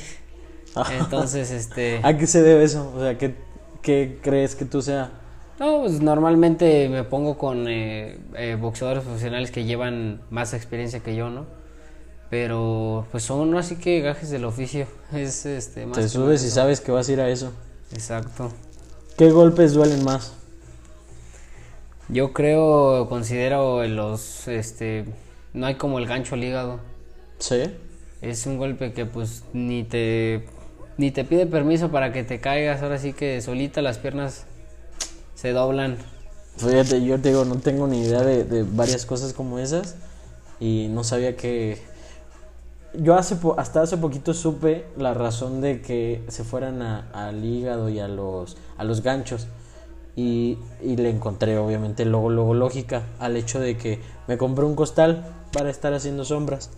Entonces, 0.99 1.51
este... 1.51 1.99
¿A 2.03 2.17
qué 2.17 2.27
se 2.27 2.41
debe 2.41 2.63
eso? 2.63 2.91
O 2.95 2.99
sea, 2.99 3.17
¿qué, 3.17 3.35
qué 3.81 4.19
crees 4.21 4.55
que 4.55 4.65
tú 4.65 4.81
sea? 4.81 5.11
No, 5.59 5.81
pues 5.81 6.01
normalmente 6.01 6.89
me 6.89 7.03
pongo 7.03 7.37
con 7.37 7.67
eh, 7.67 8.17
eh, 8.35 8.57
boxeadores 8.59 9.03
profesionales 9.03 9.51
que 9.51 9.65
llevan 9.65 10.21
más 10.31 10.53
experiencia 10.53 10.99
que 10.99 11.15
yo, 11.15 11.29
¿no? 11.29 11.45
Pero 12.29 13.05
pues 13.11 13.23
son 13.23 13.51
¿no? 13.51 13.59
así 13.59 13.75
que 13.75 14.01
gajes 14.01 14.31
del 14.31 14.45
oficio. 14.45 14.87
Es 15.13 15.45
este 15.45 15.85
más 15.85 15.97
Te 15.97 16.09
subes 16.09 16.43
y 16.43 16.47
eso. 16.47 16.55
sabes 16.55 16.81
que 16.81 16.91
vas 16.91 17.07
a 17.07 17.11
ir 17.11 17.21
a 17.21 17.29
eso. 17.29 17.53
Exacto. 17.91 18.51
¿Qué 19.17 19.29
golpes 19.29 19.73
duelen 19.73 20.03
más? 20.03 20.33
Yo 22.09 22.33
creo, 22.33 23.07
considero 23.07 23.85
los 23.85 24.47
este 24.47 25.05
no 25.53 25.67
hay 25.67 25.75
como 25.75 25.99
el 25.99 26.07
gancho 26.07 26.33
al 26.33 26.43
hígado. 26.43 26.79
¿Sí? 27.37 27.61
Es 28.23 28.45
un 28.45 28.57
golpe 28.57 28.93
que 28.93 29.05
pues 29.05 29.43
ni 29.53 29.83
te 29.83 30.45
ni 30.97 31.11
te 31.11 31.25
pide 31.25 31.45
permiso 31.45 31.91
para 31.91 32.13
que 32.13 32.23
te 32.23 32.39
caigas, 32.39 32.81
ahora 32.81 32.97
sí 32.97 33.13
que 33.13 33.41
solita 33.41 33.81
las 33.81 33.97
piernas 33.97 34.45
se 35.35 35.51
doblan. 35.51 35.97
Fíjate, 36.57 37.03
yo 37.03 37.19
te 37.19 37.29
digo, 37.29 37.45
no 37.45 37.57
tengo 37.57 37.87
ni 37.87 38.01
idea 38.01 38.21
de, 38.21 38.43
de 38.45 38.63
varias 38.63 39.05
cosas 39.05 39.33
como 39.33 39.59
esas 39.59 39.95
y 40.59 40.87
no 40.91 41.03
sabía 41.03 41.35
que... 41.35 41.81
Yo 42.93 43.15
hace 43.15 43.35
po- 43.35 43.55
hasta 43.57 43.81
hace 43.81 43.97
poquito 43.97 44.35
supe 44.35 44.85
la 44.97 45.15
razón 45.15 45.61
de 45.61 45.81
que 45.81 46.23
se 46.27 46.43
fueran 46.43 46.83
a- 46.83 47.09
al 47.11 47.43
hígado 47.43 47.89
y 47.89 47.99
a 47.99 48.07
los, 48.07 48.55
a 48.77 48.83
los 48.83 49.01
ganchos 49.01 49.47
y, 50.15 50.59
y 50.79 50.95
le 50.95 51.09
encontré 51.09 51.57
obviamente 51.57 52.05
luego, 52.05 52.29
luego 52.29 52.53
lógica 52.53 53.01
al 53.19 53.35
hecho 53.35 53.59
de 53.59 53.77
que 53.77 53.99
me 54.27 54.37
compré 54.37 54.63
un 54.63 54.75
costal 54.75 55.25
para 55.51 55.71
estar 55.71 55.93
haciendo 55.95 56.23
sombras 56.23 56.69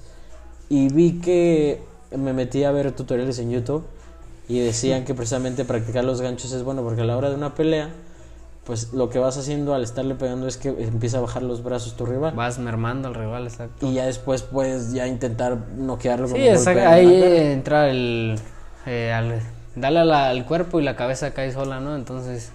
y 0.70 0.90
vi 0.90 1.20
que 1.20 1.82
me 2.16 2.34
metí 2.34 2.64
a 2.64 2.72
ver 2.72 2.92
tutoriales 2.92 3.40
en 3.40 3.52
YouTube 3.52 3.84
y 4.48 4.60
decían 4.60 5.06
que 5.06 5.14
precisamente 5.14 5.66
practicar 5.66 6.04
los 6.04 6.22
ganchos 6.22 6.52
es 6.52 6.64
bueno 6.64 6.84
porque 6.84 7.02
a 7.02 7.06
la 7.06 7.18
hora 7.18 7.30
de 7.30 7.36
una 7.36 7.56
pelea 7.56 7.90
pues 8.66 8.94
lo 8.94 9.10
que 9.12 9.20
vas 9.20 9.38
haciendo 9.38 9.76
al 9.76 9.84
estarle 9.84 10.16
pegando 10.16 10.48
es 10.48 10.58
que 10.58 10.70
empieza 10.70 11.20
a 11.20 11.22
bajar 11.22 11.44
los 11.44 11.64
brazos 11.64 11.96
tu 11.96 12.06
rival 12.06 12.34
Vas 12.36 12.58
mermando 12.58 13.08
al 13.08 13.14
rival, 13.14 13.46
exacto. 13.46 13.86
y 13.88 13.94
ya 13.94 14.06
después 14.08 14.42
puedes 14.42 14.92
ya 14.92 15.06
intentar 15.08 15.58
noquearlo 15.78 16.28
con 16.28 16.38
Sí, 16.40 16.48
un 16.48 16.56
golpe 16.56 16.86
ahí 16.86 17.22
entra 17.52 17.90
el... 17.90 18.40
eh, 18.88 19.12
al- 19.14 19.40
dale 19.76 20.04
la- 20.06 20.30
al 20.30 20.46
cuerpo 20.46 20.80
y 20.80 20.84
la 20.84 20.96
cabeza 20.96 21.32
cae 21.32 21.52
sola, 21.52 21.80
¿no? 21.80 21.96
Entonces 21.96 22.52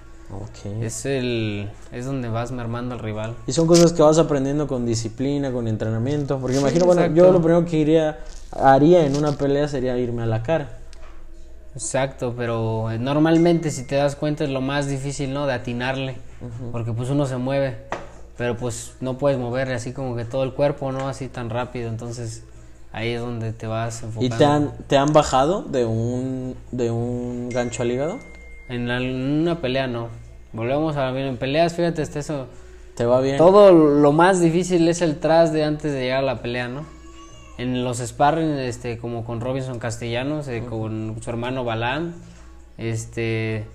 Es 0.80 1.06
el 1.06 1.70
es 1.92 2.04
donde 2.06 2.28
vas 2.28 2.52
mermando 2.52 2.94
al 2.94 3.00
rival. 3.00 3.34
Y 3.46 3.52
son 3.52 3.66
cosas 3.66 3.92
que 3.92 4.02
vas 4.02 4.18
aprendiendo 4.18 4.66
con 4.66 4.86
disciplina, 4.86 5.52
con 5.52 5.68
entrenamiento. 5.68 6.38
Porque 6.38 6.58
imagino, 6.58 6.86
bueno, 6.86 7.06
yo 7.14 7.30
lo 7.32 7.40
primero 7.40 7.64
que 7.64 7.76
iría, 7.78 8.18
haría 8.52 9.04
en 9.04 9.16
una 9.16 9.32
pelea 9.32 9.68
sería 9.68 9.96
irme 9.98 10.22
a 10.22 10.26
la 10.26 10.42
cara. 10.42 10.78
Exacto, 11.74 12.34
pero 12.36 12.90
eh, 12.90 12.98
normalmente 12.98 13.70
si 13.70 13.84
te 13.84 13.94
das 13.94 14.16
cuenta 14.16 14.44
es 14.44 14.50
lo 14.50 14.60
más 14.60 14.88
difícil, 14.88 15.32
¿no? 15.32 15.46
De 15.46 15.52
atinarle, 15.52 16.16
porque 16.72 16.92
pues 16.92 17.10
uno 17.10 17.26
se 17.26 17.36
mueve, 17.36 17.76
pero 18.36 18.56
pues 18.56 18.94
no 19.00 19.18
puedes 19.18 19.38
moverle 19.38 19.74
así 19.74 19.92
como 19.92 20.16
que 20.16 20.24
todo 20.24 20.42
el 20.42 20.52
cuerpo, 20.52 20.90
¿no? 20.90 21.08
Así 21.08 21.28
tan 21.28 21.48
rápido, 21.48 21.88
entonces 21.88 22.42
ahí 22.92 23.10
es 23.10 23.20
donde 23.20 23.52
te 23.52 23.68
vas 23.68 24.02
¿Y 24.02 24.06
enfocando. 24.06 24.36
te 24.36 24.44
han, 24.44 24.72
te 24.88 24.96
han 24.96 25.12
bajado 25.12 25.62
de 25.62 25.84
un, 25.84 26.56
de 26.72 26.90
un 26.90 27.50
gancho 27.50 27.82
al 27.82 27.92
hígado? 27.92 28.18
En, 28.68 28.88
la- 28.88 28.98
en 28.98 29.42
una 29.42 29.60
pelea 29.60 29.86
no. 29.86 30.08
Volvemos 30.52 30.96
a 30.96 31.10
ver 31.12 31.26
en 31.26 31.36
peleas, 31.36 31.74
fíjate, 31.74 32.02
está 32.02 32.18
eso. 32.18 32.46
¿Te 32.96 33.04
va 33.06 33.20
bien? 33.20 33.36
Todo 33.38 33.72
lo 33.72 34.12
más 34.12 34.40
difícil 34.40 34.86
es 34.88 35.00
el 35.00 35.18
tras 35.20 35.52
de 35.52 35.64
antes 35.64 35.92
de 35.92 36.00
llegar 36.02 36.18
a 36.18 36.26
la 36.26 36.42
pelea, 36.42 36.68
¿no? 36.68 36.84
En 37.56 37.84
los 37.84 37.98
sparring, 37.98 38.58
este, 38.58 38.98
como 38.98 39.24
con 39.24 39.40
Robinson 39.40 39.78
Castellanos, 39.78 40.48
eh, 40.48 40.62
con 40.68 41.16
su 41.22 41.30
hermano 41.30 41.64
Balán, 41.64 42.14
este, 42.78 43.66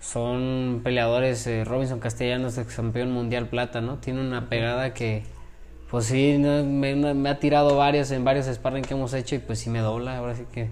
son 0.00 0.80
peleadores, 0.82 1.46
eh, 1.46 1.64
Robinson 1.64 2.00
Castellanos, 2.00 2.58
ex 2.58 2.74
campeón 2.74 3.10
mundial 3.12 3.48
plata, 3.48 3.80
¿no? 3.80 3.96
Tiene 3.96 4.20
una 4.20 4.48
pegada 4.48 4.92
que, 4.94 5.22
pues 5.90 6.06
sí, 6.06 6.36
me- 6.38 6.94
me 7.14 7.28
ha 7.28 7.38
tirado 7.38 7.76
varios 7.76 8.10
en 8.10 8.24
varios 8.24 8.46
sparring 8.46 8.84
que 8.84 8.94
hemos 8.94 9.14
hecho 9.14 9.34
y 9.34 9.38
pues 9.38 9.58
sí 9.60 9.70
me 9.70 9.78
dobla, 9.80 10.18
ahora 10.18 10.34
sí 10.34 10.44
que... 10.52 10.68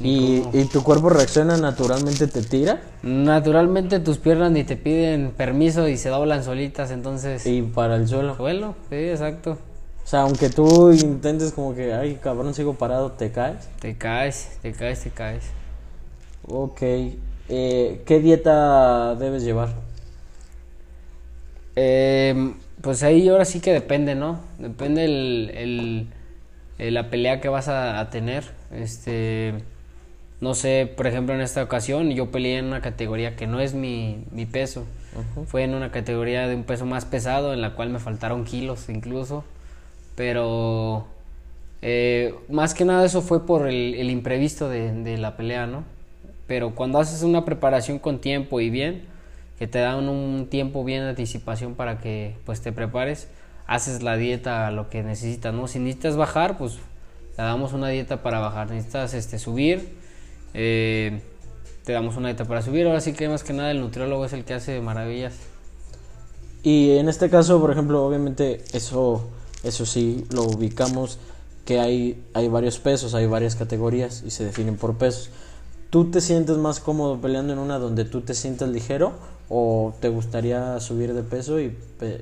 ¿Y, 0.00 0.44
¿Y 0.52 0.64
tu 0.72 0.84
cuerpo 0.84 1.08
reacciona 1.08 1.56
naturalmente, 1.56 2.28
te 2.28 2.42
tira? 2.42 2.80
Naturalmente 3.02 3.98
tus 3.98 4.18
piernas 4.18 4.52
ni 4.52 4.62
te 4.62 4.76
piden 4.76 5.32
permiso 5.36 5.88
y 5.88 5.96
se 5.96 6.08
doblan 6.08 6.44
solitas, 6.44 6.90
entonces... 6.92 7.44
Y 7.46 7.62
para 7.62 7.96
el 7.96 8.06
suelo. 8.06 8.36
Suelo, 8.36 8.76
sí, 8.90 8.96
exacto. 8.96 9.52
O 9.52 10.06
sea, 10.10 10.22
aunque 10.22 10.50
tú 10.50 10.92
intentes 10.92 11.52
como 11.52 11.74
que, 11.74 11.92
ay, 11.94 12.18
cabrón, 12.22 12.54
sigo 12.54 12.74
parado, 12.74 13.12
te 13.12 13.30
caes. 13.32 13.68
Te 13.80 13.96
caes, 13.98 14.58
te 14.62 14.72
caes, 14.72 15.00
te 15.02 15.10
caes. 15.10 15.44
Ok. 16.46 16.80
Eh, 17.50 18.02
¿Qué 18.06 18.20
dieta 18.20 19.16
debes 19.16 19.42
llevar? 19.42 19.70
Eh, 21.76 22.54
pues 22.80 23.02
ahí 23.02 23.28
ahora 23.28 23.44
sí 23.44 23.60
que 23.60 23.72
depende, 23.72 24.14
¿no? 24.14 24.40
Depende 24.58 25.04
el, 25.04 25.50
el- 25.54 26.06
el- 26.78 26.94
la 26.94 27.10
pelea 27.10 27.40
que 27.40 27.48
vas 27.48 27.68
a, 27.68 28.00
a 28.00 28.10
tener. 28.10 28.44
Este, 28.72 29.54
no 30.40 30.54
sé, 30.54 30.92
por 30.96 31.06
ejemplo, 31.06 31.34
en 31.34 31.40
esta 31.40 31.62
ocasión 31.62 32.10
yo 32.10 32.30
peleé 32.30 32.58
en 32.58 32.66
una 32.66 32.80
categoría 32.80 33.36
que 33.36 33.46
no 33.46 33.60
es 33.60 33.74
mi, 33.74 34.24
mi 34.30 34.46
peso. 34.46 34.84
Fue 35.46 35.64
en 35.64 35.74
una 35.74 35.90
categoría 35.90 36.46
de 36.46 36.54
un 36.54 36.62
peso 36.62 36.86
más 36.86 37.04
pesado, 37.04 37.52
en 37.52 37.60
la 37.60 37.74
cual 37.74 37.90
me 37.90 37.98
faltaron 37.98 38.44
kilos 38.44 38.88
incluso. 38.88 39.44
Pero 40.14 41.06
eh, 41.82 42.34
más 42.48 42.74
que 42.74 42.84
nada 42.84 43.04
eso 43.04 43.20
fue 43.20 43.46
por 43.46 43.66
el, 43.68 43.94
el 43.94 44.10
imprevisto 44.10 44.68
de, 44.68 44.92
de 44.92 45.18
la 45.18 45.36
pelea, 45.36 45.66
¿no? 45.66 45.82
Pero 46.46 46.74
cuando 46.74 47.00
haces 47.00 47.22
una 47.22 47.44
preparación 47.44 47.98
con 47.98 48.20
tiempo 48.20 48.60
y 48.60 48.70
bien, 48.70 49.04
que 49.58 49.66
te 49.66 49.80
dan 49.80 50.08
un 50.08 50.46
tiempo 50.48 50.84
bien 50.84 51.02
de 51.02 51.10
anticipación 51.10 51.74
para 51.74 51.98
que 51.98 52.36
pues 52.44 52.60
te 52.60 52.70
prepares, 52.70 53.28
haces 53.66 54.02
la 54.02 54.16
dieta 54.16 54.70
lo 54.70 54.88
que 54.88 55.02
necesitas, 55.02 55.52
¿no? 55.52 55.66
Si 55.66 55.80
necesitas 55.80 56.16
bajar, 56.16 56.56
pues 56.58 56.78
te 57.34 57.42
damos 57.42 57.72
una 57.72 57.88
dieta 57.88 58.22
para 58.22 58.38
bajar. 58.38 58.70
Necesitas 58.70 59.14
este, 59.14 59.38
subir, 59.38 59.97
eh, 60.60 61.20
te 61.84 61.92
damos 61.92 62.16
una 62.16 62.28
dieta 62.28 62.44
para 62.46 62.62
subir. 62.62 62.84
Ahora 62.88 63.00
sí 63.00 63.12
que 63.12 63.28
más 63.28 63.44
que 63.44 63.52
nada 63.52 63.70
el 63.70 63.80
nutriólogo 63.80 64.24
es 64.24 64.32
el 64.32 64.44
que 64.44 64.54
hace 64.54 64.80
maravillas. 64.80 65.34
Y 66.64 66.96
en 66.98 67.08
este 67.08 67.30
caso, 67.30 67.60
por 67.60 67.70
ejemplo, 67.70 68.04
obviamente 68.04 68.64
eso, 68.72 69.28
eso 69.62 69.86
sí 69.86 70.26
lo 70.30 70.42
ubicamos 70.42 71.20
que 71.64 71.78
hay, 71.78 72.24
hay 72.34 72.48
varios 72.48 72.80
pesos, 72.80 73.14
hay 73.14 73.26
varias 73.26 73.54
categorías 73.54 74.24
y 74.26 74.30
se 74.32 74.44
definen 74.44 74.76
por 74.76 74.96
pesos. 74.98 75.30
¿Tú 75.90 76.10
te 76.10 76.20
sientes 76.20 76.56
más 76.56 76.80
cómodo 76.80 77.20
peleando 77.20 77.52
en 77.52 77.60
una 77.60 77.78
donde 77.78 78.04
tú 78.04 78.22
te 78.22 78.34
sientas 78.34 78.68
ligero 78.68 79.12
o 79.48 79.94
te 80.00 80.08
gustaría 80.08 80.80
subir 80.80 81.14
de 81.14 81.22
peso 81.22 81.60
y, 81.60 81.76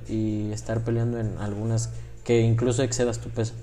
y 0.08 0.52
estar 0.52 0.84
peleando 0.84 1.18
en 1.18 1.38
algunas 1.38 1.88
que 2.22 2.42
incluso 2.42 2.82
excedas 2.82 3.18
tu 3.18 3.30
peso? 3.30 3.54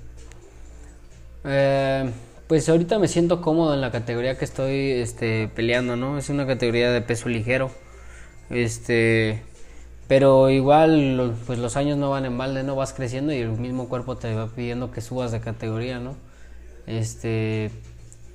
Eh, 1.44 2.12
pues 2.54 2.70
ahorita 2.70 3.00
me 3.00 3.08
siento 3.08 3.42
cómodo 3.42 3.74
en 3.74 3.82
la 3.82 3.90
categoría 3.90 4.38
que 4.38 4.46
estoy 4.46 4.92
este, 4.92 5.48
peleando, 5.56 5.96
¿no? 5.96 6.20
Es 6.20 6.30
una 6.30 6.46
categoría 6.46 6.92
de 6.92 7.02
peso 7.02 7.28
ligero. 7.28 7.72
Este, 8.52 9.42
pero 10.08 10.52
igual 10.52 11.18
lo- 11.18 11.32
pues 11.48 11.58
los 11.58 11.78
años 11.78 11.98
no 11.98 12.12
van 12.12 12.26
en 12.26 12.38
balde, 12.38 12.62
no 12.64 12.76
vas 12.76 12.94
creciendo 12.94 13.34
y 13.34 13.38
el 13.38 13.50
mismo 13.54 13.90
cuerpo 13.90 14.18
te 14.18 14.36
va 14.36 14.46
pidiendo 14.50 14.92
que 14.92 15.02
subas 15.02 15.32
de 15.32 15.40
categoría, 15.42 15.98
¿no? 16.00 16.14
Este, 16.86 17.72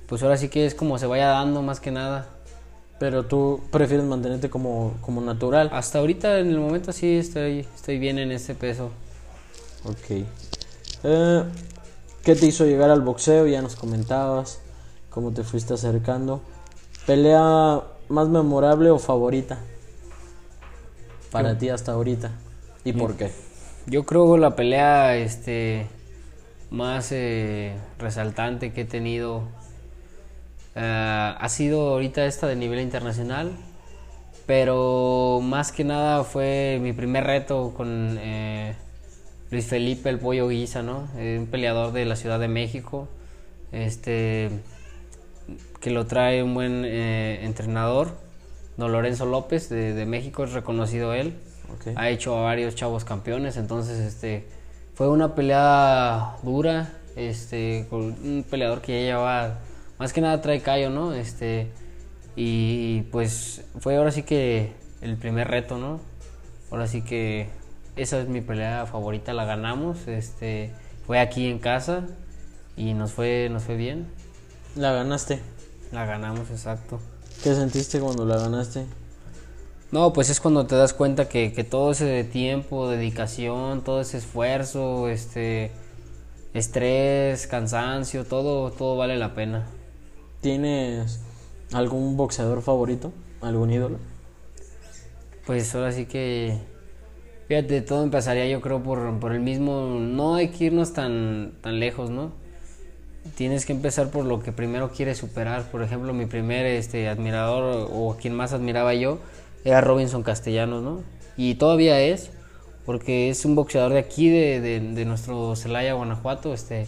pues 0.07 0.21
ahora 0.21 0.35
sí 0.35 0.49
que 0.49 0.65
es 0.65 0.75
como 0.75 0.97
se 0.99 1.05
vaya 1.07 1.27
dando 1.29 1.61
más 1.61 1.79
que 1.79 1.91
nada. 1.91 2.27
Pero 2.99 3.25
tú 3.25 3.61
prefieres 3.71 4.05
mantenerte 4.05 4.49
como, 4.49 4.97
como 4.99 5.21
natural. 5.21 5.69
Hasta 5.71 5.99
ahorita, 5.99 6.39
en 6.39 6.49
el 6.49 6.59
momento, 6.59 6.91
sí 6.91 7.19
estoy, 7.19 7.65
estoy 7.73 7.99
bien 7.99 8.19
en 8.19 8.33
este 8.33 8.53
peso. 8.53 8.91
Ok. 9.85 10.25
Eh, 11.05 11.43
¿Qué 12.29 12.35
te 12.35 12.45
hizo 12.45 12.67
llegar 12.67 12.91
al 12.91 13.01
boxeo? 13.01 13.47
Ya 13.47 13.59
nos 13.63 13.75
comentabas 13.75 14.59
cómo 15.09 15.31
te 15.31 15.43
fuiste 15.43 15.73
acercando. 15.73 16.43
¿Pelea 17.07 17.81
más 18.07 18.27
memorable 18.27 18.91
o 18.91 18.99
favorita? 18.99 19.57
Para 21.31 21.57
ti 21.57 21.69
hasta 21.69 21.93
ahorita. 21.93 22.29
¿Y 22.83 22.93
por 22.93 23.15
qué? 23.15 23.31
Yo 23.87 24.05
creo 24.05 24.37
la 24.37 24.55
pelea 24.55 25.17
este, 25.17 25.87
más 26.69 27.11
eh, 27.13 27.73
resaltante 27.97 28.73
que 28.73 28.81
he 28.81 28.85
tenido 28.85 29.47
eh, 30.75 31.35
ha 31.35 31.49
sido 31.49 31.93
ahorita 31.93 32.25
esta 32.25 32.45
de 32.45 32.55
nivel 32.55 32.79
internacional, 32.81 33.53
pero 34.45 35.39
más 35.41 35.71
que 35.71 35.83
nada 35.83 36.23
fue 36.23 36.77
mi 36.79 36.93
primer 36.93 37.23
reto 37.23 37.73
con 37.75 38.19
eh, 38.21 38.75
Luis 39.51 39.65
Felipe 39.65 40.09
el 40.09 40.19
Pollo 40.19 40.47
Guisa, 40.47 40.83
¿no? 40.83 41.07
un 41.15 41.47
peleador 41.49 41.91
de 41.91 42.05
la 42.05 42.15
Ciudad 42.15 42.39
de 42.39 42.47
México, 42.47 43.07
este, 43.71 44.49
que 45.79 45.89
lo 45.89 46.05
trae 46.05 46.43
un 46.43 46.53
buen 46.53 46.85
entrenador, 46.85 48.17
don 48.77 48.91
Lorenzo 48.91 49.25
López 49.25 49.69
de, 49.69 49.93
de 49.93 50.05
México, 50.05 50.43
es 50.43 50.53
reconocido 50.53 51.13
él. 51.13 51.33
Ha 51.95 52.09
hecho 52.09 52.37
a 52.37 52.41
varios 52.41 52.75
chavos 52.75 53.05
campeones, 53.05 53.57
entonces 53.57 53.99
este 53.99 54.47
fue 54.95 55.07
una 55.09 55.35
pelea 55.35 56.37
dura, 56.43 56.93
este 57.15 57.85
con 57.89 58.01
un 58.01 58.45
peleador 58.49 58.81
que 58.81 59.05
ya 59.05 59.17
lleva 59.17 59.59
más 59.97 60.13
que 60.13 60.21
nada 60.21 60.41
trae 60.41 60.61
callo, 60.61 60.89
¿no? 60.89 61.13
Este 61.13 61.67
y 62.35 63.01
pues 63.11 63.63
fue 63.79 63.97
ahora 63.97 64.11
sí 64.11 64.23
que 64.23 64.73
el 65.01 65.17
primer 65.17 65.47
reto, 65.47 65.77
¿no? 65.77 65.99
Ahora 66.71 66.87
sí 66.87 67.01
que 67.01 67.49
esa 68.01 68.19
es 68.19 68.27
mi 68.27 68.41
pelea 68.41 68.85
favorita, 68.85 69.33
la 69.33 69.45
ganamos, 69.45 70.07
este 70.07 70.71
fue 71.05 71.19
aquí 71.19 71.47
en 71.47 71.59
casa 71.59 72.05
y 72.77 72.93
nos 72.93 73.11
fue 73.11 73.49
nos 73.51 73.63
fue 73.63 73.75
bien. 73.75 74.07
La 74.75 74.93
ganaste. 74.93 75.41
La 75.91 76.05
ganamos, 76.05 76.49
exacto. 76.51 76.99
¿Qué 77.43 77.53
sentiste 77.55 77.99
cuando 77.99 78.25
la 78.25 78.37
ganaste? 78.37 78.85
No, 79.91 80.13
pues 80.13 80.29
es 80.29 80.39
cuando 80.39 80.67
te 80.67 80.75
das 80.75 80.93
cuenta 80.93 81.27
que, 81.27 81.51
que, 81.51 81.63
todo 81.63 81.91
ese 81.91 82.23
tiempo, 82.23 82.89
dedicación, 82.89 83.83
todo 83.83 84.01
ese 84.01 84.19
esfuerzo, 84.19 85.09
este 85.09 85.71
estrés, 86.53 87.47
cansancio, 87.47 88.23
todo, 88.23 88.71
todo 88.71 88.97
vale 88.97 89.17
la 89.17 89.33
pena. 89.33 89.65
¿Tienes 90.41 91.21
algún 91.73 92.17
boxeador 92.17 92.61
favorito? 92.61 93.11
¿Algún 93.41 93.71
ídolo? 93.71 93.97
Pues 95.47 95.73
ahora 95.73 95.91
sí 95.91 96.05
que 96.05 96.59
fíjate, 97.49 97.81
todo 97.81 98.03
empezaría 98.03 98.47
yo 98.47 98.61
creo 98.61 98.81
por, 98.81 99.19
por 99.19 99.33
el 99.33 99.41
mismo, 99.41 99.97
no 99.99 100.35
hay 100.35 100.49
que 100.49 100.65
irnos 100.65 100.93
tan, 100.93 101.53
tan 101.61 101.79
lejos, 101.79 102.11
¿no? 102.11 102.31
Tienes 103.35 103.65
que 103.65 103.73
empezar 103.73 104.11
por 104.11 104.23
lo 104.23 104.41
que 104.41 104.51
primero 104.51 104.91
quieres 104.91 105.17
superar. 105.17 105.63
Por 105.71 105.83
ejemplo, 105.83 106.13
mi 106.13 106.27
primer 106.27 106.65
este, 106.67 107.09
admirador 107.09 107.89
o 107.91 108.15
quien 108.21 108.33
más 108.33 108.53
admiraba 108.53 108.93
yo 108.93 109.19
era 109.65 109.81
Robinson 109.81 110.23
Castellanos, 110.23 110.83
¿no? 110.83 111.01
Y 111.37 111.55
todavía 111.55 111.99
es, 111.99 112.29
porque 112.85 113.29
es 113.29 113.43
un 113.45 113.55
boxeador 113.55 113.93
de 113.93 113.99
aquí, 113.99 114.29
de, 114.29 114.61
de, 114.61 115.05
nuestro 115.05 115.55
Celaya, 115.55 115.93
Guanajuato, 115.93 116.53
este, 116.53 116.87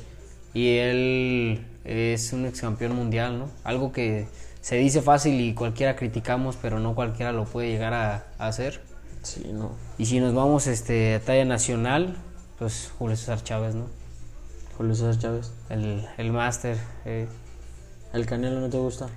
y 0.54 0.78
él 0.78 1.66
es 1.86 2.34
un 2.34 2.46
ex 2.46 2.62
campeón 2.62 2.96
mundial, 2.96 3.40
¿no? 3.40 3.50
Algo 3.64 3.92
que 3.92 4.28
se 4.62 4.76
dice 4.76 5.02
fácil 5.02 5.42
y 5.42 5.56
cualquiera 5.56 5.96
criticamos, 5.96 6.56
pero 6.62 6.80
no 6.80 6.94
cualquiera 6.94 7.32
lo 7.32 7.46
puede 7.46 7.70
llegar 7.70 7.94
a, 7.94 8.26
hacer. 8.38 8.91
Sí, 9.24 9.52
no. 9.54 9.72
Y 9.98 10.06
si 10.06 10.20
nos 10.20 10.34
vamos 10.34 10.68
este, 10.68 11.16
a 11.16 11.20
talla 11.20 11.46
nacional, 11.46 12.16
pues 12.58 12.92
Julio 12.98 13.16
César 13.16 13.44
Chávez, 13.44 13.76
¿no? 13.76 13.86
Julio 14.78 14.96
César 14.96 15.18
Chávez. 15.18 15.52
El, 15.70 16.08
el 16.18 16.32
máster. 16.32 16.78
Eh. 17.06 17.28
¿El 18.14 18.26
Canelo 18.26 18.60
no 18.60 18.70
te 18.70 18.78
gusta? 18.78 19.08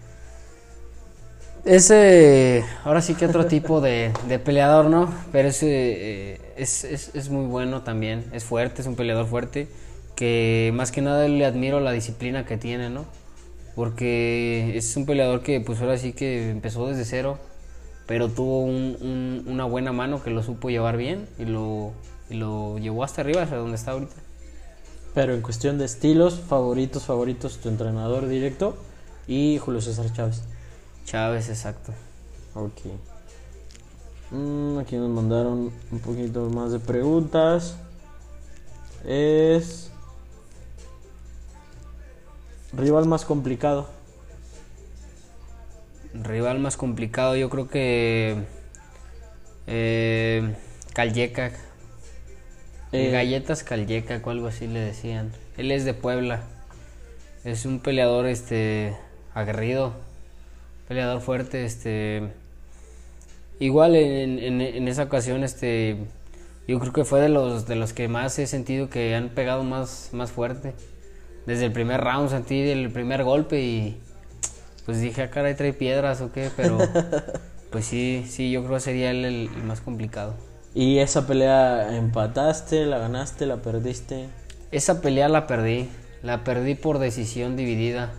Ese, 1.64 2.62
ahora 2.84 3.00
sí 3.00 3.14
que 3.14 3.26
otro 3.26 3.46
tipo 3.48 3.80
de, 3.80 4.12
peleador, 4.44 4.86
¿no? 4.86 5.12
Pero 5.32 5.48
ese, 5.48 5.66
eh, 5.68 6.40
es, 6.56 6.84
es, 6.84 7.30
muy 7.30 7.46
bueno 7.46 7.82
también, 7.82 8.24
es 8.32 8.44
fuerte, 8.44 8.82
es 8.82 8.86
un 8.86 8.96
peleador 8.96 9.26
fuerte, 9.26 9.68
que 10.14 10.70
más 10.74 10.92
que 10.92 11.00
nada 11.00 11.26
le 11.26 11.44
admiro 11.44 11.80
la 11.80 11.92
disciplina 11.92 12.44
que 12.44 12.58
tiene, 12.58 12.90
¿no? 12.90 13.06
Porque 13.74 14.76
es 14.76 14.96
un 14.96 15.06
peleador 15.06 15.42
que 15.42 15.60
pues 15.60 15.80
ahora 15.80 15.96
sí 15.96 16.12
que 16.12 16.50
empezó 16.50 16.86
desde 16.86 17.04
cero, 17.04 17.38
pero 18.06 18.28
tuvo 18.28 18.64
una 18.64 19.64
buena 19.64 19.92
mano 19.92 20.22
que 20.22 20.30
lo 20.30 20.42
supo 20.42 20.68
llevar 20.68 20.96
bien 20.96 21.26
y 21.38 21.46
lo, 21.46 21.92
y 22.28 22.34
lo 22.34 22.78
llevó 22.78 23.04
hasta 23.04 23.22
arriba, 23.22 23.42
hasta 23.42 23.56
donde 23.56 23.76
está 23.76 23.92
ahorita. 23.92 24.14
Pero 25.14 25.32
en 25.32 25.42
cuestión 25.42 25.78
de 25.78 25.84
estilos, 25.84 26.40
favoritos, 26.40 27.04
favoritos, 27.04 27.58
tu 27.58 27.68
entrenador 27.68 28.26
directo 28.26 28.76
y 29.26 29.58
Julio 29.58 29.80
César 29.80 30.12
Chávez. 30.12 30.42
Chávez, 31.06 31.48
exacto. 31.48 31.92
Ok. 32.54 32.80
Mm, 34.30 34.78
aquí 34.78 34.96
nos 34.96 35.10
mandaron 35.10 35.72
un 35.90 35.98
poquito 36.00 36.50
más 36.50 36.72
de 36.72 36.80
preguntas. 36.80 37.76
Es. 39.04 39.90
Rival 42.72 43.06
más 43.06 43.24
complicado. 43.24 43.86
Rival 46.34 46.58
más 46.58 46.76
complicado, 46.76 47.36
yo 47.36 47.48
creo 47.48 47.68
que. 47.68 48.34
Eh, 49.68 50.52
Calleca. 50.92 51.52
Eh, 52.90 53.12
Galletas 53.12 53.62
Calleca 53.62 54.20
o 54.24 54.30
algo 54.30 54.48
así 54.48 54.66
le 54.66 54.80
decían. 54.80 55.30
Él 55.56 55.70
es 55.70 55.84
de 55.84 55.94
Puebla. 55.94 56.42
Es 57.44 57.66
un 57.66 57.78
peleador 57.78 58.26
este 58.26 58.96
aguerrido 59.32 59.94
peleador 60.88 61.20
fuerte, 61.20 61.64
este 61.64 62.32
igual 63.60 63.94
en, 63.94 64.60
en, 64.60 64.88
esa 64.88 65.04
ocasión 65.04 65.44
este 65.44 65.98
yo 66.66 66.80
creo 66.80 66.92
que 66.92 67.04
fue 67.04 67.20
de 67.20 67.28
los 67.28 67.68
de 67.68 67.76
los 67.76 67.92
que 67.92 68.08
más 68.08 68.36
he 68.40 68.48
sentido 68.48 68.90
que 68.90 69.14
han 69.14 69.28
pegado 69.28 69.62
más 69.62 70.10
más 70.12 70.32
fuerte. 70.32 70.74
Desde 71.46 71.66
el 71.66 71.72
primer 71.72 72.00
round 72.00 72.28
sentí 72.28 72.60
el 72.68 72.90
primer 72.90 73.22
golpe 73.22 73.60
y 73.60 74.00
pues 74.84 75.00
dije, 75.00 75.22
ah, 75.22 75.30
cara, 75.30 75.54
trae 75.56 75.72
piedras 75.72 76.20
o 76.20 76.32
qué, 76.32 76.50
pero 76.56 76.78
pues 77.70 77.84
sí, 77.86 78.24
sí, 78.28 78.50
yo 78.50 78.62
creo 78.62 78.74
que 78.74 78.80
sería 78.80 79.10
el, 79.10 79.24
el 79.24 79.48
más 79.64 79.80
complicado. 79.80 80.34
¿Y 80.74 80.98
esa 80.98 81.26
pelea 81.26 81.96
empataste, 81.96 82.84
la 82.84 82.98
ganaste, 82.98 83.46
la 83.46 83.56
perdiste? 83.58 84.26
Esa 84.72 85.00
pelea 85.00 85.28
la 85.28 85.46
perdí, 85.46 85.88
la 86.22 86.42
perdí 86.42 86.74
por 86.74 86.98
decisión 86.98 87.56
dividida. 87.56 88.12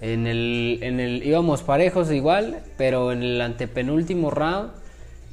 En 0.00 0.26
el, 0.26 0.78
en 0.82 1.00
el 1.00 1.22
íbamos 1.24 1.62
parejos 1.62 2.10
igual, 2.12 2.60
pero 2.76 3.10
en 3.10 3.22
el 3.22 3.40
antepenúltimo 3.40 4.30
round 4.30 4.70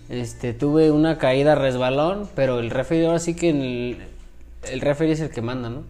este, 0.10 0.54
tuve 0.54 0.92
una 0.92 1.18
caída 1.18 1.56
resbalón, 1.56 2.28
pero 2.36 2.60
el 2.60 2.70
referee 2.70 3.06
ahora 3.06 3.20
sí 3.20 3.36
que 3.36 3.50
el, 3.50 3.98
el 4.70 4.82
referee 4.82 5.14
es 5.14 5.20
el 5.20 5.30
que 5.30 5.42
manda, 5.42 5.70
¿no? 5.70 5.84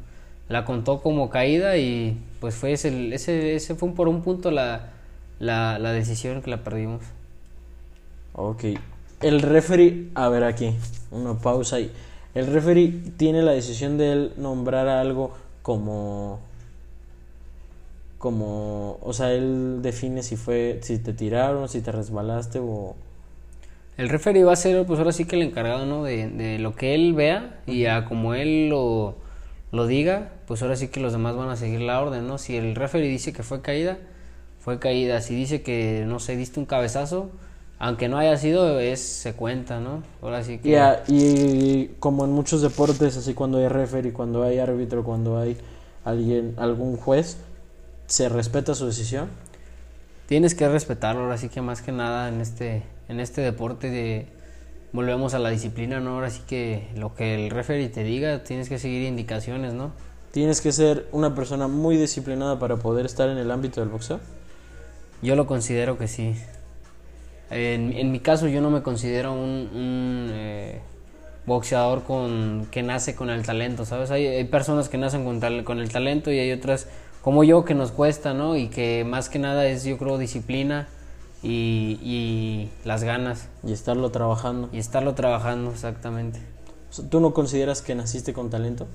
La 0.51 0.65
contó 0.65 1.01
como 1.01 1.29
caída 1.29 1.77
y 1.77 2.17
pues 2.39 2.55
fue 2.55 2.73
ese, 2.73 3.13
ese, 3.13 3.55
ese 3.55 3.75
fue 3.75 3.93
por 3.93 4.07
un 4.07 4.21
punto 4.21 4.51
la, 4.51 4.89
la, 5.39 5.79
la 5.79 5.91
decisión 5.91 6.41
que 6.41 6.49
la 6.49 6.63
perdimos. 6.63 7.01
Ok. 8.33 8.65
El 9.21 9.41
referee, 9.41 10.09
a 10.15 10.29
ver 10.29 10.43
aquí, 10.43 10.75
una 11.11 11.37
pausa 11.37 11.77
ahí. 11.77 11.91
El 12.33 12.47
referee 12.47 12.89
tiene 13.17 13.41
la 13.41 13.51
decisión 13.51 13.97
de 13.97 14.11
él 14.11 14.33
nombrar 14.37 14.87
algo 14.87 15.31
como 15.61 16.39
como, 18.21 18.99
o 19.01 19.13
sea, 19.13 19.33
él 19.33 19.79
define 19.81 20.21
si 20.21 20.35
fue, 20.35 20.77
si 20.83 20.99
te 20.99 21.11
tiraron, 21.11 21.67
si 21.67 21.81
te 21.81 21.91
resbalaste 21.91 22.59
o... 22.59 22.95
El 23.97 24.09
referee 24.09 24.43
va 24.43 24.53
a 24.53 24.55
ser, 24.55 24.85
pues 24.85 24.99
ahora 24.99 25.11
sí 25.11 25.25
que 25.25 25.35
el 25.35 25.41
encargado, 25.41 25.87
¿no? 25.87 26.03
De, 26.03 26.29
de 26.29 26.59
lo 26.59 26.75
que 26.75 26.93
él 26.93 27.13
vea 27.13 27.61
y 27.65 27.87
a 27.87 28.05
como 28.05 28.35
él 28.35 28.69
lo, 28.69 29.15
lo 29.71 29.87
diga, 29.87 30.29
pues 30.47 30.61
ahora 30.61 30.75
sí 30.75 30.89
que 30.89 30.99
los 30.99 31.13
demás 31.13 31.35
van 31.35 31.49
a 31.49 31.55
seguir 31.55 31.81
la 31.81 32.01
orden, 32.01 32.27
¿no? 32.27 32.37
Si 32.37 32.57
el 32.57 32.75
referee 32.75 33.07
dice 33.07 33.33
que 33.33 33.43
fue 33.43 33.61
caída, 33.61 33.97
fue 34.59 34.79
caída. 34.79 35.21
Si 35.21 35.35
dice 35.35 35.61
que, 35.61 36.03
no 36.07 36.19
sé, 36.19 36.35
diste 36.35 36.59
un 36.59 36.65
cabezazo, 36.65 37.29
aunque 37.79 38.09
no 38.09 38.17
haya 38.17 38.37
sido, 38.37 38.79
es, 38.79 38.99
se 38.99 39.33
cuenta, 39.33 39.79
¿no? 39.79 40.03
Ahora 40.21 40.43
sí 40.43 40.59
que... 40.59 40.77
y 41.07 41.95
como 41.99 42.25
en 42.25 42.31
muchos 42.31 42.61
deportes, 42.61 43.17
así 43.17 43.33
cuando 43.33 43.57
hay 43.57 43.67
referee, 43.67 44.13
cuando 44.13 44.43
hay 44.43 44.59
árbitro, 44.59 45.03
cuando 45.03 45.37
hay 45.39 45.57
alguien, 46.03 46.53
algún 46.57 46.97
juez, 46.97 47.37
¿Se 48.11 48.27
respeta 48.27 48.75
su 48.75 48.87
decisión? 48.87 49.29
Tienes 50.25 50.53
que 50.53 50.67
respetarlo, 50.67 51.21
ahora 51.21 51.37
sí 51.37 51.47
que 51.47 51.61
más 51.61 51.81
que 51.81 51.93
nada 51.93 52.27
en 52.27 52.41
este, 52.41 52.83
en 53.07 53.21
este 53.21 53.39
deporte 53.39 53.89
de, 53.89 54.27
volvemos 54.93 55.33
a 55.33 55.39
la 55.39 55.49
disciplina, 55.49 55.99
¿no? 55.99 56.15
Ahora 56.15 56.29
sí 56.29 56.41
que 56.47 56.89
lo 56.95 57.15
que 57.15 57.35
el 57.35 57.49
referee 57.51 57.89
te 57.89 58.03
diga, 58.03 58.43
tienes 58.43 58.69
que 58.69 58.79
seguir 58.79 59.03
indicaciones, 59.03 59.73
¿no? 59.73 59.93
¿Tienes 60.31 60.61
que 60.61 60.71
ser 60.71 61.07
una 61.11 61.35
persona 61.35 61.67
muy 61.67 61.97
disciplinada 61.97 62.59
para 62.59 62.77
poder 62.77 63.05
estar 63.05 63.29
en 63.29 63.37
el 63.37 63.51
ámbito 63.51 63.81
del 63.81 63.89
boxeo? 63.89 64.19
Yo 65.21 65.35
lo 65.35 65.45
considero 65.47 65.97
que 65.97 66.07
sí. 66.07 66.35
en, 67.49 67.93
en 67.93 68.11
mi 68.11 68.19
caso 68.19 68.47
yo 68.47 68.61
no 68.61 68.69
me 68.71 68.81
considero 68.81 69.33
un, 69.33 69.69
un, 69.73 70.29
eh, 70.33 70.81
boxeador 71.45 72.03
con, 72.03 72.67
que 72.71 72.83
nace 72.83 73.15
con 73.15 73.29
el 73.29 73.43
talento, 73.45 73.85
¿sabes? 73.85 74.11
Hay, 74.11 74.25
hay 74.27 74.43
personas 74.45 74.89
que 74.89 74.97
nacen 74.97 75.25
con, 75.25 75.39
tal- 75.39 75.63
con 75.63 75.79
el 75.79 75.91
talento 75.91 76.31
y 76.31 76.39
hay 76.39 76.51
otras 76.51 76.87
como 77.21 77.43
yo 77.43 77.65
que 77.65 77.73
nos 77.75 77.91
cuesta, 77.91 78.33
¿no? 78.33 78.55
Y 78.55 78.69
que 78.69 79.03
más 79.05 79.29
que 79.29 79.39
nada 79.39 79.67
es 79.67 79.83
yo 79.83 79.97
creo 79.97 80.17
disciplina 80.17 80.87
y, 81.43 81.99
y 82.03 82.69
las 82.85 83.03
ganas 83.03 83.49
Y 83.63 83.71
estarlo 83.73 84.11
trabajando. 84.11 84.69
y 84.71 84.77
estarlo 84.79 85.15
trabajando 85.15 85.71
exactamente. 85.71 86.39
¿Tú 87.09 87.19
no 87.19 87.33
consideras 87.33 87.81
que 87.81 87.95
naciste 87.95 88.33
con 88.33 88.49
talento? 88.49 88.87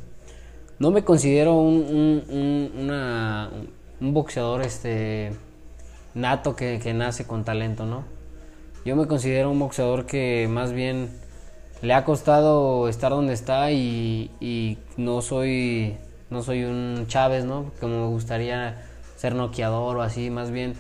No 0.78 0.90
me 0.90 1.02
considero 1.04 1.54
un, 1.54 1.76
un, 1.76 2.24
un- 2.36 2.72
una- 2.84 3.50
un 4.00 4.12
boxeador 4.12 4.62
este 4.62 5.32
nato 6.14 6.54
que, 6.56 6.78
que 6.82 6.92
nace 6.92 7.26
con 7.26 7.44
talento, 7.44 7.86
¿no? 7.86 8.04
Yo 8.84 8.94
me 8.96 9.06
considero 9.06 9.50
un 9.50 9.58
boxeador 9.58 10.06
que 10.06 10.46
más 10.50 10.72
bien 10.72 11.08
le 11.82 11.94
ha 11.94 12.04
costado 12.04 12.88
estar 12.88 13.10
donde 13.10 13.32
está 13.32 13.70
y, 13.72 14.30
y 14.40 14.78
no 14.96 15.22
soy 15.22 15.96
no 16.30 16.42
soy 16.42 16.64
un 16.64 17.04
Chávez, 17.08 17.44
¿no? 17.44 17.70
Como 17.80 18.00
me 18.02 18.06
gustaría 18.08 18.82
ser 19.16 19.34
noqueador 19.34 19.96
o 19.96 20.02
así, 20.02 20.28
más 20.30 20.50
bien 20.50 20.74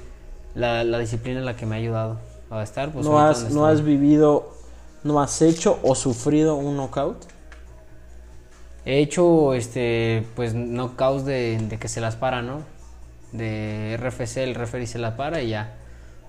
la, 0.56 0.82
la 0.84 0.98
disciplina 0.98 1.40
es 1.40 1.44
la 1.44 1.54
que 1.54 1.66
me 1.66 1.76
ha 1.76 1.78
ayudado 1.78 2.18
a 2.50 2.62
estar. 2.62 2.90
Pues, 2.90 3.06
¿No, 3.06 3.20
has, 3.20 3.50
¿No 3.52 3.66
has 3.66 3.84
vivido, 3.84 4.52
no 5.04 5.20
has 5.20 5.42
hecho 5.42 5.78
o 5.82 5.94
sufrido 5.94 6.56
un 6.56 6.76
knockout? 6.76 7.24
He 8.84 9.00
hecho, 9.00 9.54
este, 9.54 10.26
pues, 10.34 10.54
knockouts 10.54 11.24
de, 11.24 11.58
de 11.58 11.78
que 11.78 11.88
se 11.88 12.00
las 12.00 12.16
para, 12.16 12.40
¿no? 12.40 12.62
De 13.32 13.98
RFC, 14.00 14.38
el 14.38 14.54
referee 14.54 14.86
se 14.86 14.98
la 14.98 15.16
para 15.16 15.42
y 15.42 15.50
ya. 15.50 15.74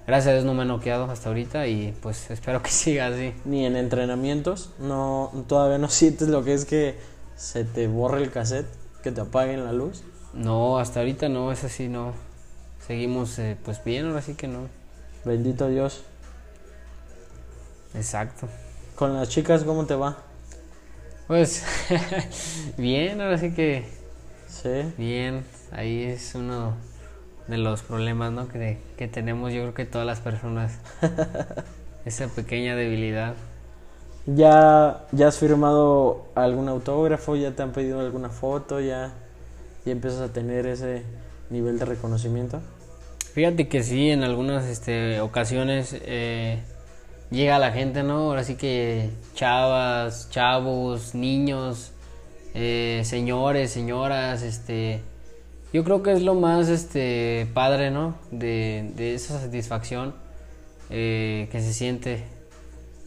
Gracias 0.07 0.29
a 0.29 0.33
Dios 0.33 0.45
no 0.45 0.53
me 0.53 0.63
he 0.63 0.65
noqueado 0.65 1.11
hasta 1.11 1.29
ahorita 1.29 1.67
y 1.67 1.93
pues 2.01 2.31
espero 2.31 2.61
que 2.61 2.69
siga 2.69 3.07
así. 3.07 3.33
Ni 3.45 3.65
en 3.65 3.75
entrenamientos. 3.75 4.71
No, 4.79 5.31
todavía 5.47 5.77
no 5.77 5.89
sientes 5.89 6.27
lo 6.27 6.43
que 6.43 6.53
es 6.53 6.65
que 6.65 6.97
se 7.35 7.63
te 7.63 7.87
borre 7.87 8.23
el 8.23 8.31
cassette, 8.31 8.67
que 9.03 9.11
te 9.11 9.21
apaguen 9.21 9.63
la 9.63 9.71
luz. 9.71 10.03
No, 10.33 10.79
hasta 10.79 10.99
ahorita 10.99 11.29
no, 11.29 11.51
es 11.51 11.63
así, 11.63 11.87
no. 11.87 12.26
Seguimos, 12.87 13.37
eh, 13.39 13.57
pues, 13.65 13.83
bien, 13.83 14.07
ahora 14.07 14.21
sí 14.21 14.33
que 14.35 14.47
no. 14.47 14.69
Bendito 15.25 15.67
Dios. 15.67 16.03
Exacto. 17.93 18.47
Con 18.95 19.13
las 19.13 19.29
chicas, 19.29 19.63
¿cómo 19.63 19.85
te 19.85 19.95
va? 19.95 20.17
Pues, 21.27 21.63
bien, 22.77 23.19
ahora 23.21 23.37
sí 23.37 23.51
que 23.51 23.85
Sí. 24.47 24.93
bien. 24.97 25.43
Ahí 25.71 26.03
es 26.03 26.33
uno 26.35 26.75
de 27.47 27.57
los 27.57 27.81
problemas, 27.83 28.31
¿no? 28.31 28.47
Que, 28.47 28.77
que 28.97 29.07
tenemos, 29.09 29.51
yo 29.51 29.61
creo 29.61 29.73
que 29.73 29.85
todas 29.85 30.07
las 30.07 30.19
personas. 30.21 30.73
Esa 32.05 32.27
pequeña 32.29 32.75
debilidad. 32.75 33.33
¿Ya, 34.25 35.05
¿Ya 35.11 35.27
has 35.27 35.37
firmado 35.37 36.27
algún 36.35 36.69
autógrafo? 36.69 37.35
¿Ya 37.35 37.51
te 37.51 37.63
han 37.63 37.71
pedido 37.73 37.99
alguna 37.99 38.29
foto? 38.29 38.79
¿Ya, 38.79 39.11
ya 39.85 39.91
empiezas 39.91 40.21
a 40.21 40.33
tener 40.33 40.65
ese 40.67 41.03
nivel 41.49 41.79
de 41.79 41.85
reconocimiento? 41.85 42.61
Fíjate 43.37 43.67
que 43.67 43.83
sí, 43.83 44.09
en 44.09 44.23
algunas 44.23 44.65
este, 44.65 45.21
ocasiones 45.21 45.95
eh, 46.01 46.57
llega 47.29 47.59
la 47.59 47.71
gente, 47.71 48.01
¿no? 48.01 48.21
Ahora 48.21 48.43
sí 48.43 48.55
que 48.55 49.11
chavas, 49.35 50.31
chavos, 50.31 51.13
niños, 51.13 51.91
eh, 52.55 53.03
señores, 53.05 53.69
señoras, 53.69 54.41
este... 54.41 55.01
Yo 55.71 55.83
creo 55.83 56.01
que 56.01 56.13
es 56.13 56.23
lo 56.23 56.33
más 56.33 56.67
este, 56.67 57.47
padre, 57.53 57.91
¿no? 57.91 58.17
De, 58.31 58.91
de 58.95 59.13
esa 59.13 59.39
satisfacción 59.39 60.15
eh, 60.89 61.47
que 61.51 61.61
se 61.61 61.73
siente. 61.73 62.23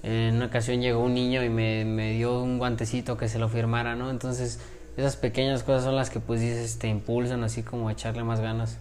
En 0.04 0.36
una 0.36 0.46
ocasión 0.46 0.80
llegó 0.80 1.02
un 1.02 1.14
niño 1.14 1.42
y 1.42 1.48
me, 1.48 1.84
me 1.84 2.12
dio 2.12 2.40
un 2.40 2.58
guantecito 2.58 3.16
que 3.16 3.28
se 3.28 3.40
lo 3.40 3.48
firmara, 3.48 3.96
¿no? 3.96 4.10
Entonces, 4.10 4.60
esas 4.96 5.16
pequeñas 5.16 5.64
cosas 5.64 5.82
son 5.82 5.96
las 5.96 6.08
que 6.08 6.20
pues 6.20 6.40
dices, 6.40 6.78
te 6.78 6.86
impulsan 6.86 7.42
así 7.42 7.64
como 7.64 7.88
a 7.88 7.92
echarle 7.94 8.22
más 8.22 8.38
ganas. 8.38 8.78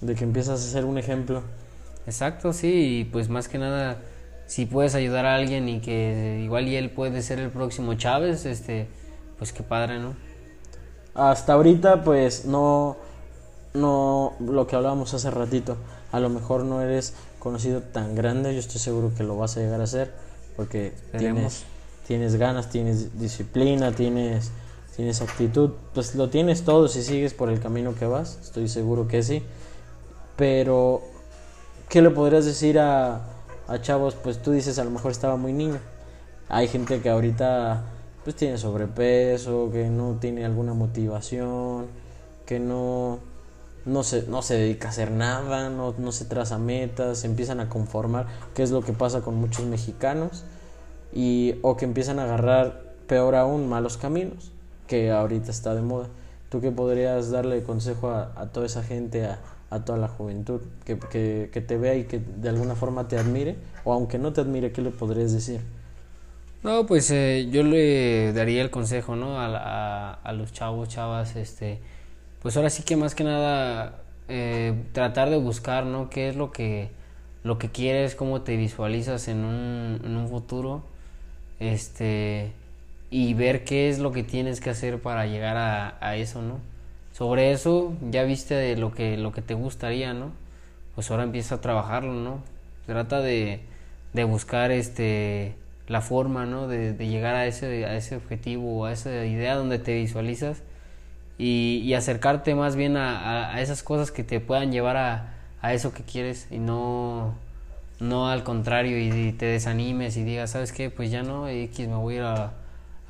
De 0.00 0.14
que 0.14 0.24
empiezas 0.24 0.60
a 0.60 0.70
ser 0.70 0.84
un 0.84 0.98
ejemplo. 0.98 1.42
Exacto, 2.06 2.52
sí, 2.52 3.00
y 3.00 3.04
pues 3.04 3.28
más 3.28 3.48
que 3.48 3.58
nada, 3.58 3.98
si 4.46 4.66
puedes 4.66 4.94
ayudar 4.94 5.26
a 5.26 5.36
alguien 5.36 5.68
y 5.68 5.80
que 5.80 6.40
igual 6.42 6.66
y 6.68 6.76
él 6.76 6.90
puede 6.90 7.22
ser 7.22 7.38
el 7.38 7.50
próximo 7.50 7.94
Chávez, 7.94 8.46
este, 8.46 8.88
pues 9.38 9.52
qué 9.52 9.62
padre, 9.62 9.98
¿no? 9.98 10.16
Hasta 11.14 11.52
ahorita, 11.52 12.02
pues 12.02 12.46
no, 12.46 12.96
no, 13.74 14.34
lo 14.40 14.66
que 14.66 14.76
hablábamos 14.76 15.12
hace 15.14 15.30
ratito, 15.30 15.76
a 16.12 16.20
lo 16.20 16.28
mejor 16.28 16.64
no 16.64 16.82
eres 16.82 17.14
conocido 17.38 17.80
tan 17.80 18.14
grande, 18.14 18.52
yo 18.54 18.60
estoy 18.60 18.80
seguro 18.80 19.12
que 19.16 19.22
lo 19.22 19.36
vas 19.36 19.56
a 19.56 19.60
llegar 19.60 19.80
a 19.80 19.86
ser, 19.86 20.12
porque 20.56 20.88
Esperemos. 20.88 21.20
tienes, 21.20 21.64
tienes 22.06 22.36
ganas, 22.36 22.70
tienes 22.70 23.18
disciplina, 23.20 23.92
tienes, 23.92 24.50
tienes 24.96 25.20
actitud, 25.20 25.70
pues 25.94 26.14
lo 26.14 26.28
tienes 26.28 26.64
todo 26.64 26.88
si 26.88 27.02
sigues 27.02 27.34
por 27.34 27.50
el 27.50 27.60
camino 27.60 27.94
que 27.94 28.06
vas, 28.06 28.38
estoy 28.42 28.68
seguro 28.68 29.06
que 29.06 29.22
sí, 29.22 29.42
pero 30.40 31.02
¿qué 31.90 32.00
le 32.00 32.08
podrías 32.08 32.46
decir 32.46 32.78
a, 32.78 33.20
a 33.68 33.80
chavos? 33.82 34.14
Pues 34.14 34.40
tú 34.40 34.52
dices 34.52 34.78
a 34.78 34.84
lo 34.84 34.90
mejor 34.90 35.10
estaba 35.10 35.36
muy 35.36 35.52
niño, 35.52 35.78
hay 36.48 36.66
gente 36.66 37.02
que 37.02 37.10
ahorita 37.10 37.82
pues 38.24 38.36
tiene 38.36 38.56
sobrepeso, 38.56 39.68
que 39.70 39.90
no 39.90 40.16
tiene 40.18 40.46
alguna 40.46 40.72
motivación, 40.72 41.88
que 42.46 42.58
no, 42.58 43.18
no, 43.84 44.02
se, 44.02 44.22
no 44.28 44.40
se 44.40 44.54
dedica 44.54 44.88
a 44.88 44.92
hacer 44.92 45.10
nada, 45.10 45.68
no, 45.68 45.94
no 45.98 46.10
se 46.10 46.24
traza 46.24 46.56
metas, 46.56 47.18
se 47.18 47.26
empiezan 47.26 47.60
a 47.60 47.68
conformar, 47.68 48.26
que 48.54 48.62
es 48.62 48.70
lo 48.70 48.80
que 48.80 48.94
pasa 48.94 49.20
con 49.20 49.34
muchos 49.34 49.66
mexicanos, 49.66 50.44
y, 51.12 51.56
o 51.60 51.76
que 51.76 51.84
empiezan 51.84 52.18
a 52.18 52.24
agarrar, 52.24 52.94
peor 53.06 53.34
aún, 53.34 53.68
malos 53.68 53.98
caminos, 53.98 54.52
que 54.86 55.10
ahorita 55.10 55.50
está 55.50 55.74
de 55.74 55.82
moda. 55.82 56.08
¿Tú 56.48 56.62
qué 56.62 56.70
podrías 56.70 57.30
darle 57.30 57.62
consejo 57.62 58.08
a, 58.08 58.32
a 58.36 58.46
toda 58.46 58.64
esa 58.64 58.82
gente, 58.82 59.26
a, 59.26 59.38
a 59.70 59.84
toda 59.84 59.98
la 59.98 60.08
juventud, 60.08 60.60
que, 60.84 60.98
que, 60.98 61.60
te 61.60 61.76
vea 61.78 61.94
y 61.94 62.04
que 62.04 62.18
de 62.18 62.48
alguna 62.48 62.74
forma 62.74 63.08
te 63.08 63.16
admire? 63.16 63.56
O 63.84 63.92
aunque 63.92 64.18
no 64.18 64.32
te 64.32 64.40
admire, 64.40 64.72
¿qué 64.72 64.82
le 64.82 64.90
podrías 64.90 65.32
decir? 65.32 65.60
No, 66.62 66.86
pues 66.86 67.10
eh, 67.10 67.48
yo 67.50 67.62
le 67.62 68.32
daría 68.32 68.62
el 68.62 68.70
consejo, 68.70 69.16
¿no? 69.16 69.40
A, 69.40 70.12
a 70.12 70.32
los 70.32 70.52
chavos, 70.52 70.88
chavas, 70.88 71.36
este, 71.36 71.78
pues 72.42 72.56
ahora 72.56 72.68
sí 72.68 72.82
que 72.82 72.96
más 72.96 73.14
que 73.14 73.24
nada 73.24 74.02
eh, 74.28 74.74
tratar 74.92 75.28
de 75.28 75.38
buscar, 75.38 75.84
¿no? 75.86 76.08
¿Qué 76.08 76.28
es 76.28 76.36
lo 76.36 76.52
que, 76.52 76.90
lo 77.42 77.58
que 77.58 77.70
quieres, 77.70 78.14
cómo 78.14 78.42
te 78.42 78.56
visualizas 78.56 79.26
en 79.28 79.44
un, 79.44 80.00
en 80.04 80.16
un 80.16 80.28
futuro, 80.28 80.84
este, 81.58 82.52
y 83.10 83.34
ver 83.34 83.64
qué 83.64 83.88
es 83.90 83.98
lo 83.98 84.12
que 84.12 84.22
tienes 84.22 84.60
que 84.60 84.70
hacer 84.70 85.00
para 85.02 85.26
llegar 85.26 85.56
a, 85.56 85.98
a 86.00 86.16
eso, 86.16 86.42
¿no? 86.42 86.60
Sobre 87.20 87.52
eso 87.52 87.94
ya 88.10 88.24
viste 88.24 88.54
de 88.56 88.76
lo 88.78 88.92
que, 88.94 89.18
lo 89.18 89.32
que 89.32 89.42
te 89.42 89.54
gustaría, 89.54 90.14
¿no? 90.14 90.32
Pues 90.94 91.10
ahora 91.10 91.24
empieza 91.24 91.56
a 91.56 91.62
trabajarlo, 91.62 92.14
¿no? 92.14 92.42
Trata 92.86 93.20
de, 93.20 93.60
de 94.14 94.24
buscar 94.24 94.72
este 94.72 95.54
la 95.88 96.00
forma, 96.02 96.46
¿no? 96.46 96.68
De, 96.68 96.94
de 96.94 97.08
llegar 97.08 97.36
a 97.36 97.46
ese, 97.46 97.86
a 97.86 97.96
ese 97.96 98.16
objetivo 98.16 98.86
a 98.86 98.92
esa 98.92 99.24
idea 99.26 99.56
donde 99.56 99.78
te 99.80 99.94
visualizas 99.96 100.62
y, 101.38 101.94
acercarte 101.94 102.54
más 102.56 102.76
bien 102.76 102.96
a, 102.98 103.20
a- 103.50 103.54
a 103.56 103.62
esas 103.62 103.82
cosas 103.82 104.10
que 104.12 104.24
te 104.24 104.40
puedan 104.40 104.72
llevar 104.72 104.96
a, 104.98 105.34
a 105.62 105.74
eso 105.74 105.92
que 105.94 106.02
quieres 106.04 106.48
y 106.50 106.58
no, 106.58 107.34
no 108.00 108.28
al 108.28 108.44
contrario 108.44 108.98
y, 108.98 109.10
y 109.28 109.32
te 109.32 109.46
desanimes 109.46 110.16
y 110.18 110.24
digas, 110.24 110.50
¿sabes 110.52 110.72
qué? 110.72 110.90
Pues 110.90 111.10
ya 111.10 111.22
no, 111.24 111.48
X, 111.48 111.88
me 111.88 111.96
voy 111.96 112.14
a 112.16 112.18
ir 112.18 112.22
a, 112.24 112.52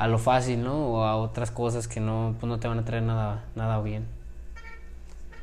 a 0.00 0.08
lo 0.08 0.18
fácil, 0.18 0.64
¿no? 0.64 0.88
O 0.88 1.04
a 1.04 1.16
otras 1.16 1.50
cosas 1.52 1.88
que 1.88 2.00
no, 2.00 2.36
pues 2.40 2.48
no 2.48 2.58
te 2.60 2.68
van 2.68 2.80
a 2.80 2.84
traer 2.86 3.04
nada, 3.04 3.44
nada 3.56 3.80
bien. 3.82 4.06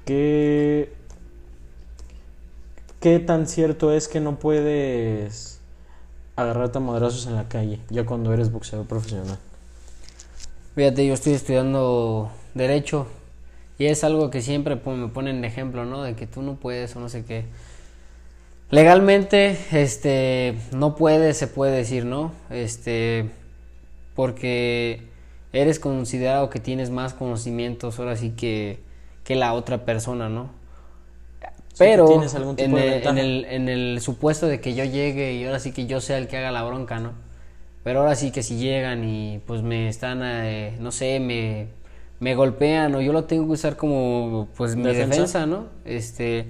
¿Qué, 0.06 0.90
¿Qué 3.00 3.20
tan 3.20 3.48
cierto 3.48 3.92
es 3.92 4.08
que 4.08 4.20
no 4.20 4.40
puedes 4.40 5.60
agarrarte 6.36 6.80
a 6.80 6.82
madrazos 6.82 7.28
en 7.28 7.36
la 7.36 7.48
calle 7.50 7.80
ya 7.90 8.06
cuando 8.06 8.34
eres 8.34 8.52
boxeador 8.52 8.88
profesional? 8.88 9.40
Fíjate, 10.76 11.06
yo 11.08 11.14
estoy 11.14 11.34
estudiando 11.34 12.32
Derecho 12.54 13.08
y 13.80 13.86
es 13.88 14.04
algo 14.04 14.30
que 14.30 14.42
siempre 14.42 14.78
pon- 14.78 15.02
me 15.02 15.08
ponen 15.10 15.42
de 15.42 15.48
ejemplo, 15.48 15.86
¿no? 15.86 16.04
De 16.04 16.16
que 16.16 16.28
tú 16.28 16.42
no 16.42 16.56
puedes 16.56 16.96
o 16.96 17.00
no 17.00 17.10
sé 17.10 17.26
qué. 17.26 17.46
Legalmente, 18.70 19.58
este, 19.72 20.58
no 20.74 20.96
puedes, 20.96 21.38
se 21.38 21.48
puede 21.48 21.78
decir, 21.78 22.06
¿no? 22.06 22.34
Este, 22.50 23.30
porque 24.18 25.04
eres 25.54 25.80
considerado 25.80 26.50
que 26.50 26.60
tienes 26.60 26.90
más 26.90 27.14
conocimientos 27.14 28.00
ahora 28.00 28.16
sí 28.16 28.32
que, 28.32 28.80
que 29.24 29.36
la 29.36 29.54
otra 29.54 29.86
persona, 29.86 30.28
¿no? 30.28 30.50
Pero 31.78 32.08
tienes 32.08 32.34
algún 32.34 32.56
tipo 32.56 32.76
en, 32.80 32.82
de 32.82 32.88
el, 32.88 32.94
ventaja. 32.96 33.20
en, 33.20 33.24
el, 33.24 33.46
en 33.46 33.70
el 33.70 34.02
supuesto 34.02 34.48
de 34.48 34.60
que 34.60 34.74
yo 34.74 34.84
llegue 34.86 35.34
y 35.34 35.46
ahora 35.46 35.60
sí 35.60 35.72
que 35.72 35.86
yo 35.86 36.02
sea 36.02 36.18
el 36.18 36.28
que 36.28 36.36
haga 36.36 36.52
la 36.52 36.64
bronca, 36.64 37.00
¿no? 37.00 37.12
Pero 37.84 38.00
ahora 38.00 38.16
sí 38.16 38.32
que 38.32 38.42
si 38.42 38.58
llegan 38.58 39.08
y 39.08 39.40
pues 39.46 39.62
me 39.62 39.88
están, 39.88 40.22
eh, 40.24 40.76
no 40.80 40.92
sé, 40.92 41.20
me, 41.20 41.68
me 42.20 42.34
golpean 42.34 42.96
o 42.96 43.02
yo 43.02 43.14
lo 43.14 43.26
tengo 43.26 43.46
que 43.46 43.52
usar 43.52 43.78
como 43.78 44.48
pues 44.58 44.76
mi 44.76 44.82
¿Defensa? 44.82 45.10
defensa, 45.10 45.46
¿no? 45.46 45.68
Este, 45.86 46.48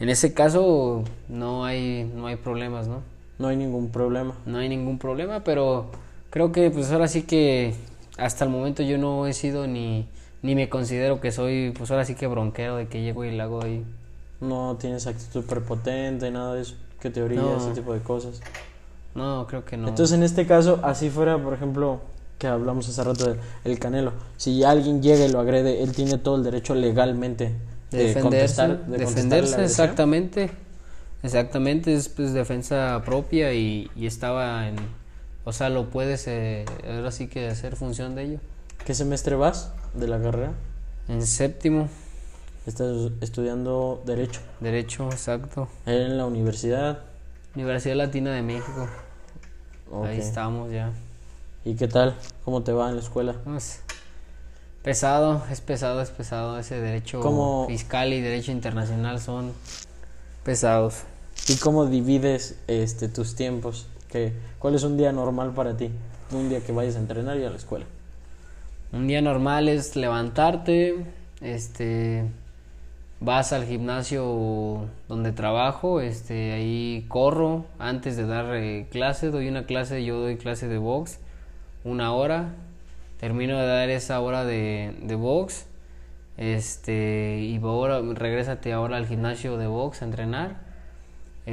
en 0.00 0.08
ese 0.08 0.32
caso 0.32 1.04
no 1.28 1.66
hay, 1.66 2.10
no 2.16 2.28
hay 2.28 2.36
problemas, 2.36 2.88
¿no? 2.88 3.02
No 3.38 3.48
hay 3.48 3.58
ningún 3.58 3.90
problema. 3.90 4.36
No 4.46 4.56
hay 4.56 4.70
ningún 4.70 4.98
problema, 4.98 5.44
pero 5.44 5.90
creo 6.30 6.52
que 6.52 6.70
pues 6.70 6.90
ahora 6.90 7.08
sí 7.08 7.22
que 7.22 7.74
hasta 8.16 8.44
el 8.44 8.50
momento 8.50 8.82
yo 8.82 8.98
no 8.98 9.26
he 9.26 9.32
sido 9.32 9.66
ni, 9.66 10.06
ni 10.42 10.54
me 10.54 10.68
considero 10.68 11.20
que 11.20 11.32
soy, 11.32 11.72
pues 11.76 11.90
ahora 11.90 12.04
sí 12.04 12.14
que 12.14 12.26
bronquero 12.26 12.76
de 12.76 12.88
que 12.88 13.02
llego 13.02 13.24
y 13.24 13.30
le 13.30 13.42
hago 13.42 13.62
ahí. 13.62 13.84
No 14.40 14.76
tienes 14.80 15.06
actitud 15.06 15.44
prepotente, 15.44 16.30
nada 16.30 16.54
de 16.54 16.62
eso, 16.62 16.74
que 17.00 17.10
te 17.10 17.22
orilla, 17.22 17.42
No. 17.42 17.56
ese 17.58 17.72
tipo 17.72 17.92
de 17.92 18.00
cosas. 18.00 18.40
No, 19.14 19.46
creo 19.48 19.64
que 19.64 19.76
no. 19.76 19.88
Entonces, 19.88 20.16
en 20.16 20.22
este 20.22 20.46
caso, 20.46 20.80
así 20.82 21.10
fuera, 21.10 21.36
por 21.42 21.52
ejemplo, 21.52 22.00
que 22.38 22.46
hablamos 22.46 22.88
hace 22.88 23.02
rato 23.04 23.28
del 23.28 23.40
el 23.64 23.78
Canelo, 23.78 24.12
si 24.36 24.64
alguien 24.64 25.02
llega 25.02 25.26
y 25.26 25.28
lo 25.30 25.40
agrede, 25.40 25.82
él 25.82 25.92
tiene 25.92 26.16
todo 26.16 26.36
el 26.36 26.42
derecho 26.44 26.74
legalmente 26.74 27.52
de 27.90 27.98
de 27.98 28.04
defenderse, 28.04 28.22
contestar, 28.22 28.86
de 28.86 28.98
la 28.98 29.04
defenderse 29.04 29.64
exactamente, 29.64 30.50
exactamente 31.22 31.92
es 31.92 32.08
pues 32.08 32.32
defensa 32.32 33.02
propia 33.04 33.52
y, 33.52 33.90
y 33.96 34.06
estaba 34.06 34.68
en, 34.68 34.76
o 35.44 35.52
sea, 35.52 35.68
lo 35.68 35.90
puedes 35.90 36.26
eh, 36.26 36.64
ahora 36.86 37.10
sí 37.10 37.28
que 37.28 37.48
hacer 37.48 37.76
función 37.76 38.14
de 38.14 38.22
ello. 38.24 38.38
¿Qué 38.84 38.94
semestre 38.94 39.36
vas 39.36 39.72
de 39.94 40.08
la 40.08 40.20
carrera? 40.20 40.52
En 41.08 41.26
séptimo, 41.26 41.88
Estás 42.66 43.10
estudiando 43.22 44.02
Derecho. 44.04 44.40
derecho, 44.60 45.06
exacto, 45.10 45.68
En 45.86 46.18
la 46.18 46.26
universidad. 46.26 47.00
Universidad 47.54 47.96
Latina 47.96 48.32
de 48.32 48.42
México, 48.42 48.86
ahí 50.04 50.18
estamos 50.18 50.70
ya. 50.70 50.92
¿Y 51.64 51.74
qué 51.74 51.88
tal? 51.88 52.16
¿Cómo 52.44 52.62
te 52.62 52.72
va 52.72 52.88
en 52.90 52.96
la 52.96 53.02
escuela? 53.02 53.34
Pues, 53.44 53.80
pesado, 54.82 55.42
es 55.50 55.60
pesado, 55.60 56.00
es 56.00 56.10
pesado 56.10 56.58
ese 56.58 56.80
derecho 56.80 57.20
¿Cómo? 57.20 57.66
fiscal 57.66 58.12
y 58.12 58.20
derecho 58.20 58.52
internacional 58.52 59.20
son 59.20 59.52
pesados. 60.44 61.02
¿Y 61.48 61.56
cómo 61.56 61.86
divides 61.86 62.56
este 62.68 63.08
tus 63.08 63.34
tiempos? 63.34 63.86
¿Qué, 64.10 64.32
¿Cuál 64.58 64.74
es 64.74 64.82
un 64.82 64.96
día 64.96 65.12
normal 65.12 65.52
para 65.54 65.76
ti? 65.76 65.90
Un 66.32 66.48
día 66.48 66.60
que 66.60 66.72
vayas 66.72 66.96
a 66.96 66.98
entrenar 66.98 67.38
y 67.38 67.44
a 67.44 67.50
la 67.50 67.56
escuela. 67.56 67.86
Un 68.92 69.06
día 69.06 69.22
normal 69.22 69.68
es 69.68 69.94
levantarte, 69.94 71.04
este, 71.40 72.24
vas 73.20 73.52
al 73.52 73.66
gimnasio 73.66 74.86
donde 75.08 75.30
trabajo, 75.30 76.00
este, 76.00 76.52
ahí 76.52 77.04
corro 77.08 77.66
antes 77.78 78.16
de 78.16 78.26
dar 78.26 78.54
eh, 78.56 78.88
clase, 78.90 79.30
doy 79.30 79.48
una 79.48 79.64
clase, 79.64 80.04
yo 80.04 80.18
doy 80.18 80.36
clase 80.36 80.66
de 80.66 80.78
box, 80.78 81.20
una 81.84 82.12
hora, 82.12 82.54
termino 83.20 83.58
de 83.58 83.66
dar 83.66 83.90
esa 83.90 84.18
hora 84.20 84.44
de, 84.44 84.96
de 85.02 85.14
box, 85.14 85.66
este, 86.36 87.38
y 87.38 87.58
ahora, 87.58 88.00
regrésate 88.00 88.72
ahora 88.72 88.96
al 88.96 89.06
gimnasio 89.06 89.56
de 89.56 89.68
box 89.68 90.02
a 90.02 90.06
entrenar, 90.06 90.69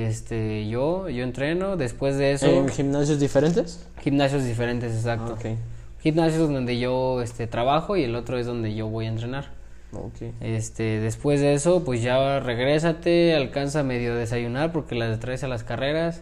este, 0.05 0.67
yo, 0.69 1.09
yo 1.09 1.23
entreno, 1.23 1.75
después 1.75 2.17
de 2.17 2.33
eso, 2.33 2.47
¿En 2.47 2.69
gimnasios 2.69 3.19
diferentes? 3.19 3.83
gimnasios 4.03 4.43
diferentes, 4.43 4.93
exacto. 4.93 5.33
Ok. 5.33 5.57
Gimnasios 6.01 6.49
donde 6.49 6.77
yo 6.77 7.21
este, 7.23 7.47
trabajo 7.47 7.97
y 7.97 8.03
el 8.03 8.15
otro 8.15 8.37
es 8.37 8.45
donde 8.45 8.75
yo 8.75 8.87
voy 8.87 9.05
a 9.05 9.09
entrenar. 9.09 9.49
Ok. 9.93 10.33
Este, 10.41 10.99
después 10.99 11.41
de 11.41 11.53
eso, 11.53 11.83
pues 11.83 12.03
ya 12.03 12.39
regrésate, 12.39 13.35
alcanza 13.35 13.81
medio 13.81 14.13
a 14.13 14.15
desayunar 14.15 14.71
porque 14.71 14.93
las 14.93 15.19
traes 15.19 15.43
a 15.43 15.47
las 15.47 15.63
carreras, 15.63 16.21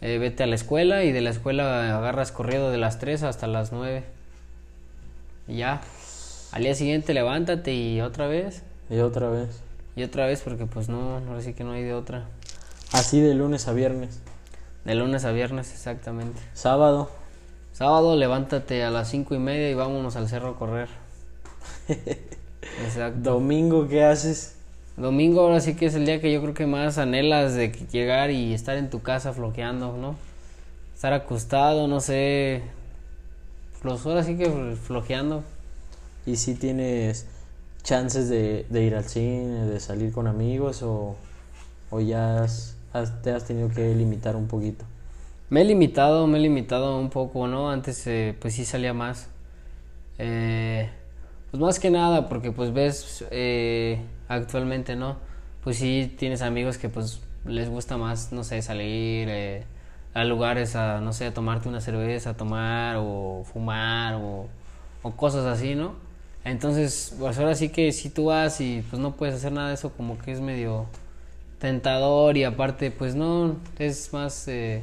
eh, 0.00 0.18
vete 0.18 0.44
a 0.44 0.46
la 0.46 0.54
escuela 0.54 1.02
y 1.02 1.10
de 1.10 1.20
la 1.20 1.30
escuela 1.30 1.98
agarras 1.98 2.30
corrido 2.30 2.70
de 2.70 2.78
las 2.78 3.00
3 3.00 3.24
hasta 3.24 3.48
las 3.48 3.72
9. 3.72 4.04
Y 5.48 5.56
ya. 5.56 5.80
Al 6.52 6.62
día 6.62 6.74
siguiente 6.74 7.12
levántate 7.12 7.74
y 7.74 8.00
otra 8.00 8.28
vez. 8.28 8.62
Y 8.88 9.00
otra 9.00 9.28
vez. 9.30 9.62
Y 9.96 10.04
otra 10.04 10.26
vez 10.26 10.42
porque 10.42 10.66
pues 10.66 10.88
no, 10.88 11.16
ahora 11.16 11.40
sí 11.40 11.54
que 11.54 11.64
no 11.64 11.72
hay 11.72 11.82
de 11.82 11.94
otra. 11.94 12.26
Así 12.92 13.20
de 13.20 13.34
lunes 13.34 13.68
a 13.68 13.72
viernes. 13.72 14.20
De 14.84 14.94
lunes 14.94 15.24
a 15.24 15.32
viernes 15.32 15.72
exactamente. 15.72 16.40
Sábado. 16.54 17.10
Sábado 17.72 18.16
levántate 18.16 18.82
a 18.82 18.90
las 18.90 19.08
cinco 19.08 19.34
y 19.34 19.38
media 19.38 19.70
y 19.70 19.74
vámonos 19.74 20.16
al 20.16 20.28
cerro 20.28 20.50
a 20.50 20.58
correr. 20.58 20.88
Exacto. 22.84 23.18
Domingo, 23.32 23.88
¿qué 23.88 24.04
haces? 24.04 24.56
Domingo 24.96 25.40
ahora 25.42 25.60
sí 25.60 25.74
que 25.76 25.86
es 25.86 25.94
el 25.94 26.04
día 26.04 26.20
que 26.20 26.32
yo 26.32 26.42
creo 26.42 26.52
que 26.54 26.66
más 26.66 26.98
anhelas 26.98 27.54
de 27.54 27.70
llegar 27.90 28.30
y 28.30 28.52
estar 28.52 28.76
en 28.76 28.90
tu 28.90 29.00
casa 29.00 29.32
floqueando, 29.32 29.96
¿no? 29.96 30.16
Estar 30.94 31.12
acostado, 31.12 31.88
no 31.88 32.00
sé. 32.00 32.62
Los 33.82 34.04
ahora 34.04 34.24
sí 34.24 34.36
que 34.36 34.76
floqueando. 34.82 35.42
¿Y 36.26 36.36
si 36.36 36.54
tienes 36.54 37.26
chances 37.82 38.28
de, 38.28 38.66
de 38.68 38.82
ir 38.82 38.94
al 38.94 39.04
cine, 39.04 39.64
de 39.66 39.80
salir 39.80 40.12
con 40.12 40.26
amigos 40.26 40.82
o, 40.82 41.16
o 41.90 42.00
ya 42.00 42.42
has- 42.42 42.76
has- 42.92 43.22
te 43.22 43.32
has 43.32 43.44
tenido 43.46 43.68
que 43.70 43.94
limitar 43.94 44.36
un 44.36 44.46
poquito? 44.48 44.84
Me 45.50 45.62
he 45.62 45.64
limitado, 45.64 46.26
me 46.26 46.38
he 46.38 46.42
limitado 46.42 46.98
un 46.98 47.10
poco, 47.10 47.46
¿no? 47.48 47.70
Antes 47.70 48.06
eh, 48.06 48.36
pues 48.40 48.54
sí 48.54 48.64
salía 48.64 48.94
más. 48.94 49.28
Eh, 50.18 50.90
pues 51.50 51.60
más 51.60 51.80
que 51.80 51.90
nada 51.90 52.28
porque 52.28 52.52
pues 52.52 52.72
ves 52.72 53.24
eh, 53.30 54.00
actualmente, 54.28 54.96
¿no? 54.96 55.16
Pues 55.64 55.78
sí 55.78 56.14
tienes 56.18 56.42
amigos 56.42 56.78
que 56.78 56.88
pues 56.88 57.20
les 57.46 57.68
gusta 57.68 57.96
más, 57.96 58.32
no 58.32 58.44
sé, 58.44 58.62
salir 58.62 59.28
eh, 59.30 59.64
a 60.14 60.24
lugares 60.24 60.76
a, 60.76 61.00
no 61.00 61.12
sé, 61.12 61.26
a 61.26 61.34
tomarte 61.34 61.68
una 61.68 61.80
cerveza, 61.80 62.30
a 62.30 62.36
tomar 62.36 62.96
o 63.00 63.44
fumar 63.52 64.14
o, 64.14 64.46
o 65.02 65.10
cosas 65.16 65.46
así, 65.46 65.74
¿no? 65.74 65.94
Entonces, 66.44 67.14
pues 67.18 67.38
ahora 67.38 67.54
sí 67.54 67.68
que 67.70 67.92
si 67.92 68.10
tú 68.10 68.26
vas 68.26 68.60
y 68.60 68.82
pues 68.90 69.00
no 69.00 69.12
puedes 69.16 69.34
hacer 69.36 69.52
nada 69.52 69.68
de 69.68 69.74
eso, 69.74 69.92
como 69.92 70.18
que 70.18 70.32
es 70.32 70.40
medio 70.40 70.86
tentador 71.60 72.36
y 72.36 72.44
aparte 72.44 72.90
pues 72.90 73.14
no, 73.14 73.56
es 73.78 74.12
más... 74.12 74.48
Eh, 74.48 74.82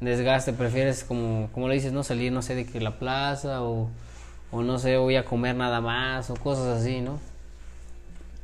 desgaste, 0.00 0.52
prefieres 0.52 1.04
como, 1.04 1.48
como 1.52 1.68
le 1.68 1.74
dices, 1.74 1.92
no 1.92 2.04
salir, 2.04 2.32
no 2.32 2.42
sé, 2.42 2.54
de 2.54 2.66
que 2.66 2.80
la 2.80 2.98
plaza 2.98 3.62
o, 3.62 3.88
o 4.50 4.62
no 4.62 4.78
sé, 4.78 4.96
voy 4.96 5.16
a 5.16 5.24
comer 5.24 5.56
nada 5.56 5.80
más 5.80 6.30
o 6.30 6.34
cosas 6.36 6.80
así, 6.80 7.00
¿no? 7.00 7.18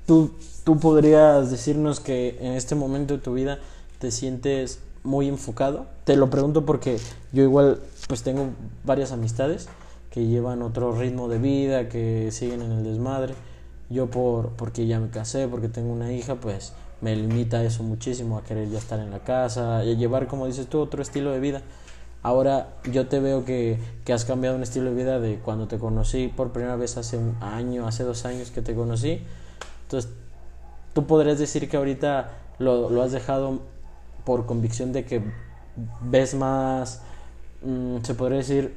¿Tú, 0.07 0.33
¿Tú 0.65 0.79
podrías 0.79 1.51
decirnos 1.51 2.01
que 2.01 2.37
en 2.41 2.53
este 2.53 2.75
momento 2.75 3.15
de 3.15 3.21
tu 3.21 3.35
vida 3.35 3.59
te 3.99 4.11
sientes 4.11 4.81
muy 5.03 5.29
enfocado? 5.29 5.87
Te 6.05 6.17
lo 6.17 6.29
pregunto 6.29 6.67
porque 6.67 6.99
yo 7.33 7.43
igual 7.43 7.81
pues 8.09 8.23
tengo 8.23 8.49
varias 8.85 9.13
amistades 9.13 9.69
que 10.11 10.27
llevan 10.27 10.63
otro 10.63 10.93
ritmo 10.93 11.29
de 11.29 11.39
vida, 11.39 11.89
que 11.89 12.31
siguen 12.33 12.63
en 12.63 12.73
el 12.73 12.85
desmadre. 12.85 13.35
Yo 13.89 14.07
por 14.11 14.51
porque 14.51 14.87
ya 14.87 15.01
me 15.01 15.09
casé, 15.09 15.49
porque 15.49 15.69
tengo 15.69 15.93
una 15.93 16.13
hija, 16.13 16.35
pues 16.35 16.73
me 17.05 17.15
limita 17.15 17.63
eso 17.63 17.83
muchísimo 17.83 18.39
a 18.39 18.45
querer 18.45 18.71
ya 18.71 18.79
estar 18.79 18.99
en 18.99 19.11
la 19.11 19.19
casa, 19.19 19.85
y 19.85 19.93
a 19.93 19.95
llevar, 19.95 20.27
como 20.27 20.47
dices 20.47 20.69
tú, 20.69 20.81
otro 20.81 21.03
estilo 21.03 21.33
de 21.33 21.39
vida. 21.39 21.61
Ahora 22.23 22.79
yo 22.91 23.07
te 23.09 23.21
veo 23.21 23.45
que, 23.45 23.79
que 24.07 24.15
has 24.15 24.25
cambiado 24.25 24.57
un 24.57 24.63
estilo 24.63 24.89
de 24.89 24.97
vida 24.97 25.21
de 25.21 25.39
cuando 25.39 25.69
te 25.69 25.79
conocí 25.79 26.29
por 26.29 26.53
primera 26.53 26.77
vez 26.77 26.97
hace 26.97 27.19
un 27.19 27.37
año, 27.43 27.87
hace 27.87 28.05
dos 28.05 28.25
años 28.25 28.51
que 28.51 28.63
te 28.63 28.75
conocí. 28.75 29.21
Entonces, 29.83 30.11
tú 30.95 31.07
podrías 31.07 31.39
decir 31.39 31.69
que 31.69 31.77
ahorita 31.77 32.31
lo, 32.59 32.89
lo 32.89 33.03
has 33.03 33.13
dejado 33.13 33.61
por 34.25 34.47
convicción 34.47 34.95
de 34.95 35.05
que 35.05 35.23
ves 36.01 36.35
más, 36.35 37.03
mm, 37.63 37.99
se 38.03 38.15
podría 38.15 38.39
decir, 38.39 38.75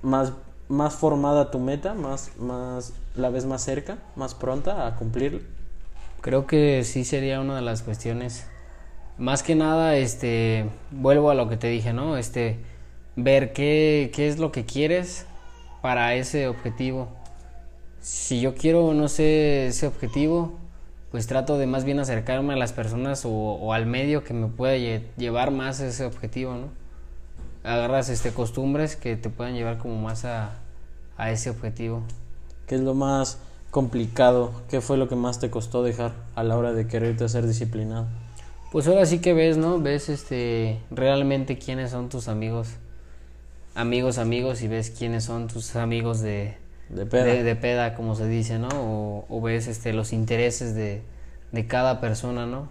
más, 0.00 0.32
más 0.70 0.94
formada 0.94 1.50
tu 1.50 1.58
meta, 1.58 1.92
más, 1.92 2.34
más, 2.38 2.94
la 3.14 3.28
ves 3.28 3.44
más 3.44 3.62
cerca, 3.62 3.98
más 4.16 4.34
pronta 4.34 4.86
a 4.86 4.96
cumplir. 4.96 5.61
Creo 6.22 6.46
que 6.46 6.84
sí 6.84 7.04
sería 7.04 7.40
una 7.40 7.56
de 7.56 7.62
las 7.62 7.82
cuestiones. 7.82 8.46
Más 9.18 9.42
que 9.42 9.54
nada, 9.54 9.96
este, 9.96 10.66
vuelvo 10.90 11.30
a 11.30 11.34
lo 11.34 11.48
que 11.48 11.56
te 11.56 11.66
dije, 11.66 11.92
¿no? 11.92 12.16
Este, 12.16 12.58
ver 13.16 13.52
qué, 13.52 14.10
qué 14.14 14.28
es 14.28 14.38
lo 14.38 14.52
que 14.52 14.64
quieres 14.64 15.26
para 15.82 16.14
ese 16.14 16.46
objetivo. 16.46 17.08
Si 18.00 18.40
yo 18.40 18.54
quiero, 18.54 18.94
no 18.94 19.08
sé, 19.08 19.66
ese 19.66 19.86
objetivo, 19.88 20.52
pues 21.10 21.26
trato 21.26 21.58
de 21.58 21.66
más 21.66 21.84
bien 21.84 21.98
acercarme 21.98 22.54
a 22.54 22.56
las 22.56 22.72
personas 22.72 23.24
o, 23.24 23.30
o 23.30 23.72
al 23.72 23.86
medio 23.86 24.24
que 24.24 24.32
me 24.32 24.46
pueda 24.46 24.76
lle- 24.76 25.02
llevar 25.16 25.50
más 25.50 25.80
a 25.80 25.88
ese 25.88 26.04
objetivo, 26.04 26.54
¿no? 26.54 26.68
Agarras 27.64 28.08
este, 28.08 28.30
costumbres 28.30 28.94
que 28.96 29.16
te 29.16 29.28
puedan 29.28 29.54
llevar 29.54 29.78
como 29.78 30.00
más 30.00 30.24
a, 30.24 30.52
a 31.16 31.30
ese 31.32 31.50
objetivo. 31.50 32.02
¿Qué 32.66 32.76
es 32.76 32.80
lo 32.80 32.94
más 32.94 33.38
complicado? 33.72 34.52
¿Qué 34.68 34.80
fue 34.82 34.98
lo 34.98 35.08
que 35.08 35.16
más 35.16 35.40
te 35.40 35.50
costó 35.50 35.82
dejar 35.82 36.12
a 36.36 36.44
la 36.44 36.56
hora 36.58 36.72
de 36.74 36.86
quererte 36.86 37.26
ser 37.28 37.46
disciplinado? 37.46 38.06
Pues 38.70 38.86
ahora 38.86 39.06
sí 39.06 39.18
que 39.18 39.32
ves, 39.32 39.56
¿no? 39.56 39.80
Ves 39.80 40.10
este 40.10 40.78
realmente 40.90 41.58
quiénes 41.58 41.90
son 41.90 42.08
tus 42.10 42.28
amigos. 42.28 42.68
Amigos, 43.74 44.18
amigos, 44.18 44.60
y 44.62 44.68
ves 44.68 44.90
quiénes 44.90 45.24
son 45.24 45.48
tus 45.48 45.74
amigos 45.74 46.20
de, 46.20 46.56
De 46.90 47.06
peda. 47.06 47.24
de, 47.24 47.42
de 47.42 47.56
peda, 47.56 47.94
como 47.94 48.14
se 48.14 48.28
dice, 48.28 48.58
¿no? 48.58 48.68
O, 48.68 49.24
o 49.30 49.40
ves 49.40 49.66
este 49.66 49.94
los 49.94 50.12
intereses 50.12 50.74
de, 50.74 51.02
de 51.50 51.66
cada 51.66 51.98
persona, 51.98 52.44
¿no? 52.44 52.68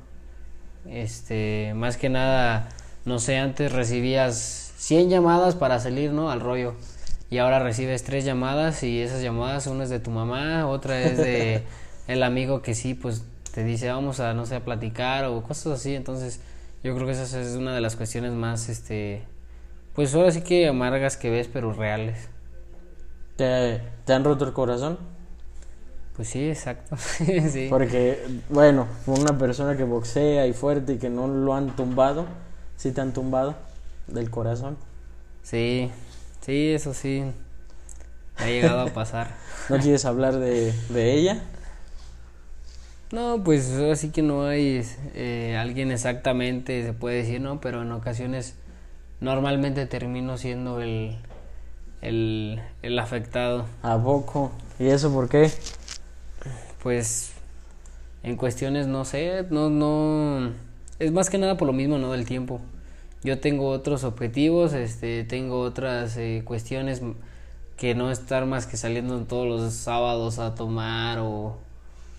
Este, 0.87 1.73
más 1.75 1.97
que 1.97 2.09
nada, 2.09 2.69
no 3.05 3.17
sé, 3.17 3.37
antes 3.37 3.71
recibías 3.71 4.73
100 4.77 5.09
llamadas 5.09 5.55
para 5.55 5.79
salir, 5.79 6.11
¿no? 6.11 6.29
Al 6.29 6.41
rollo. 6.41 6.75
Y 7.31 7.37
ahora 7.37 7.59
recibes 7.59 8.03
tres 8.03 8.25
llamadas 8.25 8.83
y 8.83 8.99
esas 8.99 9.21
llamadas, 9.23 9.65
una 9.67 9.85
es 9.85 9.89
de 9.89 10.01
tu 10.01 10.11
mamá, 10.11 10.67
otra 10.67 11.01
es 11.01 11.17
de 11.17 11.63
el 12.07 12.23
amigo 12.23 12.61
que 12.61 12.75
sí, 12.75 12.93
pues 12.93 13.23
te 13.53 13.63
dice 13.63 13.89
vamos 13.89 14.19
a, 14.19 14.33
no 14.33 14.45
sé, 14.45 14.57
a 14.57 14.65
platicar 14.65 15.23
o 15.23 15.41
cosas 15.41 15.79
así. 15.79 15.95
Entonces 15.95 16.41
yo 16.83 16.93
creo 16.93 17.07
que 17.07 17.13
esa 17.13 17.39
es 17.39 17.55
una 17.55 17.73
de 17.73 17.79
las 17.79 17.95
cuestiones 17.95 18.33
más, 18.33 18.67
este, 18.67 19.23
pues 19.95 20.13
ahora 20.13 20.31
sí 20.31 20.41
que 20.41 20.67
amargas 20.67 21.15
que 21.15 21.29
ves, 21.29 21.47
pero 21.47 21.71
reales. 21.71 22.27
¿Te, 23.37 23.81
te 24.03 24.11
han 24.11 24.25
roto 24.25 24.43
el 24.43 24.51
corazón? 24.51 24.99
Pues 26.17 26.27
sí, 26.27 26.49
exacto. 26.49 26.97
sí. 26.97 27.67
Porque, 27.69 28.25
bueno, 28.49 28.87
una 29.05 29.37
persona 29.37 29.77
que 29.77 29.85
boxea 29.85 30.47
y 30.47 30.53
fuerte 30.53 30.95
y 30.95 30.97
que 30.97 31.09
no 31.09 31.29
lo 31.29 31.53
han 31.53 31.77
tumbado, 31.77 32.25
sí 32.75 32.91
te 32.91 32.99
han 32.99 33.13
tumbado 33.13 33.55
del 34.07 34.29
corazón. 34.29 34.75
Sí, 35.43 35.89
sí, 36.41 36.71
eso 36.73 36.93
sí. 36.93 37.23
Ha 38.37 38.45
llegado 38.47 38.81
a 38.81 38.87
pasar. 38.87 39.35
¿No 39.69 39.77
quieres 39.77 40.05
hablar 40.05 40.37
de, 40.37 40.73
de 40.89 41.13
ella? 41.13 41.43
No, 43.11 43.43
pues 43.43 43.69
así 43.71 44.09
que 44.09 44.21
no 44.21 44.45
hay 44.45 44.83
eh, 45.15 45.57
alguien 45.59 45.91
exactamente, 45.91 46.83
se 46.83 46.93
puede 46.93 47.17
decir, 47.17 47.41
¿no? 47.41 47.59
Pero 47.59 47.81
en 47.81 47.91
ocasiones 47.91 48.55
normalmente 49.19 49.85
termino 49.85 50.37
siendo 50.37 50.81
el, 50.81 51.17
el, 52.01 52.61
el 52.81 52.99
afectado. 52.99 53.65
¿A 53.83 54.01
poco? 54.01 54.51
¿Y 54.79 54.87
eso 54.87 55.11
por 55.11 55.27
qué? 55.27 55.51
Pues 56.81 57.33
en 58.23 58.37
cuestiones, 58.37 58.87
no 58.87 59.03
sé, 59.05 59.45
no, 59.49 59.69
no... 59.69 60.53
Es 60.99 61.11
más 61.11 61.29
que 61.29 61.37
nada 61.37 61.57
por 61.57 61.67
lo 61.67 61.73
mismo, 61.73 61.97
¿no? 61.97 62.11
Del 62.11 62.25
tiempo. 62.25 62.61
Yo 63.23 63.39
tengo 63.39 63.69
otros 63.69 64.03
objetivos, 64.03 64.73
este, 64.73 65.23
tengo 65.23 65.61
otras 65.61 66.17
eh, 66.17 66.41
cuestiones 66.43 67.01
que 67.77 67.95
no 67.95 68.11
estar 68.11 68.45
más 68.45 68.65
que 68.65 68.77
saliendo 68.77 69.19
todos 69.25 69.47
los 69.47 69.73
sábados 69.73 70.39
a 70.39 70.55
tomar 70.55 71.19
o, 71.19 71.57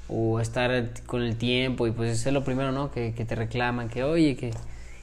o 0.09 0.40
estar 0.40 0.90
con 1.07 1.22
el 1.22 1.36
tiempo 1.36 1.86
y 1.86 1.90
pues 1.92 2.24
es 2.26 2.32
lo 2.32 2.44
primero, 2.44 2.72
¿no? 2.72 2.90
Que, 2.90 3.14
que 3.14 3.24
te 3.24 3.34
reclaman, 3.34 3.88
que 3.88 4.05
oye, 4.05 4.36
que, 4.36 4.53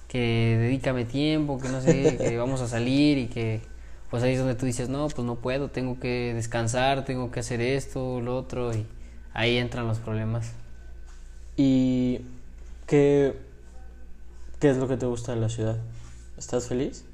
que 0.08 0.58
dedícame 0.60 1.06
tiempo, 1.06 1.60
que 1.60 1.70
no 1.70 1.82
sé, 1.82 2.18
que 2.18 2.38
vamos 2.40 2.62
a 2.62 2.68
salir 2.68 3.18
y 3.18 3.28
que 3.28 3.62
pues 4.10 4.24
ahí 4.24 4.34
es 4.34 4.40
donde 4.40 4.56
tú 4.56 4.66
dices, 4.66 4.90
no, 4.90 5.08
pues 5.08 5.26
no 5.26 5.36
puedo, 5.36 5.70
tengo 5.70 6.00
que 6.00 6.34
descansar, 6.34 7.06
tengo 7.06 7.32
que 7.32 7.42
hacer 7.42 7.62
esto, 7.62 8.22
lo 8.22 8.38
otro 8.38 8.74
y 8.74 8.86
ahí 9.34 9.58
entran 9.58 9.88
los 9.88 10.00
problemas. 10.00 10.54
¿Y 11.56 12.22
qué, 12.88 13.36
qué 14.60 14.70
es 14.70 14.78
lo 14.78 14.88
que 14.88 14.98
te 14.98 15.06
gusta 15.06 15.34
de 15.34 15.42
la 15.42 15.50
ciudad? 15.50 15.78
¿Estás 16.38 16.68
feliz? 16.68 17.06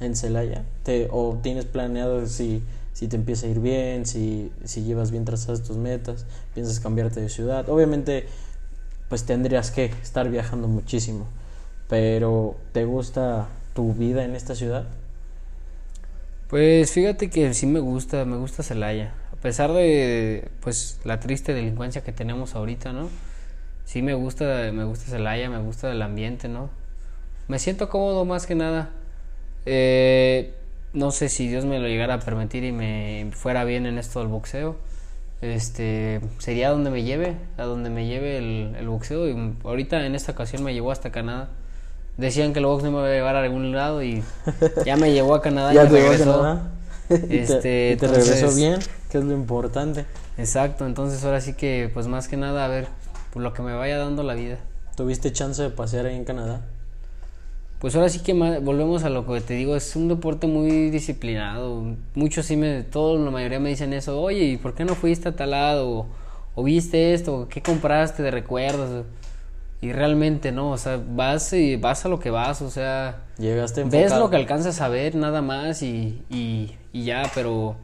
¿En 0.00 0.16
Celaya? 0.16 0.64
¿Te, 0.82 1.08
¿O 1.10 1.38
tienes 1.42 1.64
planeado 1.64 2.26
si, 2.26 2.62
si 2.92 3.08
te 3.08 3.16
empieza 3.16 3.46
a 3.46 3.50
ir 3.50 3.60
bien, 3.60 4.06
si, 4.06 4.52
si 4.64 4.82
llevas 4.82 5.10
bien 5.10 5.24
trazadas 5.24 5.62
tus 5.62 5.76
metas, 5.76 6.26
piensas 6.54 6.80
cambiarte 6.80 7.20
de 7.20 7.28
ciudad? 7.28 7.68
Obviamente, 7.68 8.26
pues 9.08 9.24
tendrías 9.24 9.70
que 9.70 9.86
estar 10.02 10.28
viajando 10.28 10.66
muchísimo, 10.66 11.28
pero 11.88 12.56
¿te 12.72 12.84
gusta 12.84 13.48
tu 13.74 13.94
vida 13.94 14.24
en 14.24 14.34
esta 14.34 14.54
ciudad? 14.54 14.86
Pues 16.48 16.92
fíjate 16.92 17.30
que 17.30 17.54
sí 17.54 17.66
me 17.66 17.80
gusta, 17.80 18.24
me 18.24 18.36
gusta 18.36 18.62
Celaya. 18.62 19.14
A 19.32 19.36
pesar 19.36 19.72
de 19.72 20.48
pues 20.60 20.98
la 21.04 21.20
triste 21.20 21.52
delincuencia 21.52 22.02
que 22.02 22.12
tenemos 22.12 22.54
ahorita, 22.54 22.92
¿no? 22.92 23.08
Sí 23.84 24.02
me 24.02 24.14
gusta, 24.14 24.70
me 24.72 24.84
gusta 24.84 25.06
Celaya, 25.10 25.48
me 25.50 25.58
gusta 25.58 25.90
el 25.90 26.00
ambiente, 26.02 26.48
¿no? 26.48 26.70
Me 27.48 27.58
siento 27.58 27.88
cómodo 27.88 28.24
más 28.24 28.46
que 28.46 28.54
nada. 28.54 28.90
Eh, 29.66 30.54
no 30.92 31.10
sé 31.10 31.28
si 31.28 31.48
Dios 31.48 31.64
me 31.64 31.78
lo 31.78 31.86
llegara 31.88 32.14
a 32.14 32.18
permitir 32.20 32.64
y 32.64 32.72
me 32.72 33.30
fuera 33.32 33.64
bien 33.64 33.86
en 33.86 33.98
esto 33.98 34.20
del 34.20 34.28
boxeo. 34.28 34.76
Este 35.42 36.20
sería 36.38 36.70
donde 36.70 36.90
me 36.90 37.02
lleve, 37.02 37.36
a 37.58 37.64
donde 37.64 37.90
me 37.90 38.06
lleve 38.06 38.38
el, 38.38 38.76
el 38.78 38.88
boxeo. 38.88 39.28
Y 39.28 39.54
ahorita 39.64 40.06
en 40.06 40.14
esta 40.14 40.32
ocasión 40.32 40.62
me 40.64 40.72
llevó 40.72 40.90
hasta 40.90 41.10
Canadá. 41.12 41.48
Decían 42.16 42.52
que 42.52 42.60
el 42.60 42.66
box 42.66 42.84
no 42.84 42.92
me 42.92 42.98
iba 42.98 43.08
a 43.08 43.12
llevar 43.12 43.36
a 43.36 43.42
algún 43.42 43.72
lado 43.72 44.02
y 44.02 44.22
ya 44.86 44.96
me 44.96 45.12
llevó 45.12 45.34
a 45.34 45.42
Canadá 45.42 45.72
y 45.72 45.74
¿Ya 45.76 45.82
me 45.84 45.88
te 45.90 45.94
llevó 45.96 46.06
a 46.06 46.10
regresó. 46.12 46.40
Canadá? 46.40 46.70
¿Y 47.10 47.18
te- 47.18 47.42
Este, 47.42 47.90
y 47.92 47.96
te 47.96 48.06
regresó 48.06 48.32
entonces- 48.34 48.56
bien? 48.56 48.78
Que 49.10 49.18
es 49.18 49.24
lo 49.24 49.32
importante. 49.34 50.06
Exacto, 50.38 50.86
entonces 50.86 51.22
ahora 51.24 51.40
sí 51.40 51.52
que 51.54 51.90
pues 51.92 52.06
más 52.06 52.26
que 52.28 52.36
nada 52.36 52.64
a 52.64 52.68
ver 52.68 52.86
por 53.34 53.42
lo 53.42 53.52
que 53.52 53.62
me 53.62 53.74
vaya 53.74 53.98
dando 53.98 54.22
la 54.22 54.34
vida. 54.34 54.58
¿Tuviste 54.96 55.32
chance 55.32 55.60
de 55.60 55.70
pasear 55.70 56.06
ahí 56.06 56.14
en 56.14 56.24
Canadá? 56.24 56.60
Pues 57.80 57.96
ahora 57.96 58.08
sí 58.08 58.20
que 58.20 58.32
volvemos 58.32 59.02
a 59.02 59.10
lo 59.10 59.26
que 59.26 59.40
te 59.40 59.54
digo, 59.54 59.74
es 59.74 59.96
un 59.96 60.06
deporte 60.06 60.46
muy 60.46 60.88
disciplinado. 60.88 61.96
Muchos 62.14 62.46
sí 62.46 62.56
me, 62.56 62.84
todos, 62.84 63.20
la 63.20 63.32
mayoría 63.32 63.58
me 63.58 63.70
dicen 63.70 63.92
eso, 63.92 64.22
oye, 64.22 64.44
¿y 64.44 64.56
por 64.56 64.74
qué 64.74 64.84
no 64.84 64.94
fuiste 64.94 65.30
a 65.30 65.36
tal 65.36 65.50
lado? 65.50 65.90
O, 65.90 66.06
o 66.54 66.62
viste 66.62 67.12
esto, 67.12 67.48
¿qué 67.50 67.60
compraste 67.60 68.22
de 68.22 68.30
recuerdos? 68.30 69.04
Y 69.82 69.92
realmente 69.92 70.52
no, 70.52 70.70
o 70.70 70.78
sea, 70.78 70.98
vas 71.06 71.52
y 71.52 71.74
vas 71.74 72.06
a 72.06 72.08
lo 72.08 72.20
que 72.20 72.30
vas, 72.30 72.62
o 72.62 72.70
sea, 72.70 73.24
Llegaste 73.36 73.82
ves 73.84 74.16
lo 74.16 74.30
que 74.30 74.36
alcanzas 74.36 74.80
a 74.80 74.88
ver 74.88 75.16
nada 75.16 75.42
más 75.42 75.82
y, 75.82 76.22
y, 76.30 76.76
y 76.92 77.04
ya, 77.04 77.30
pero 77.34 77.74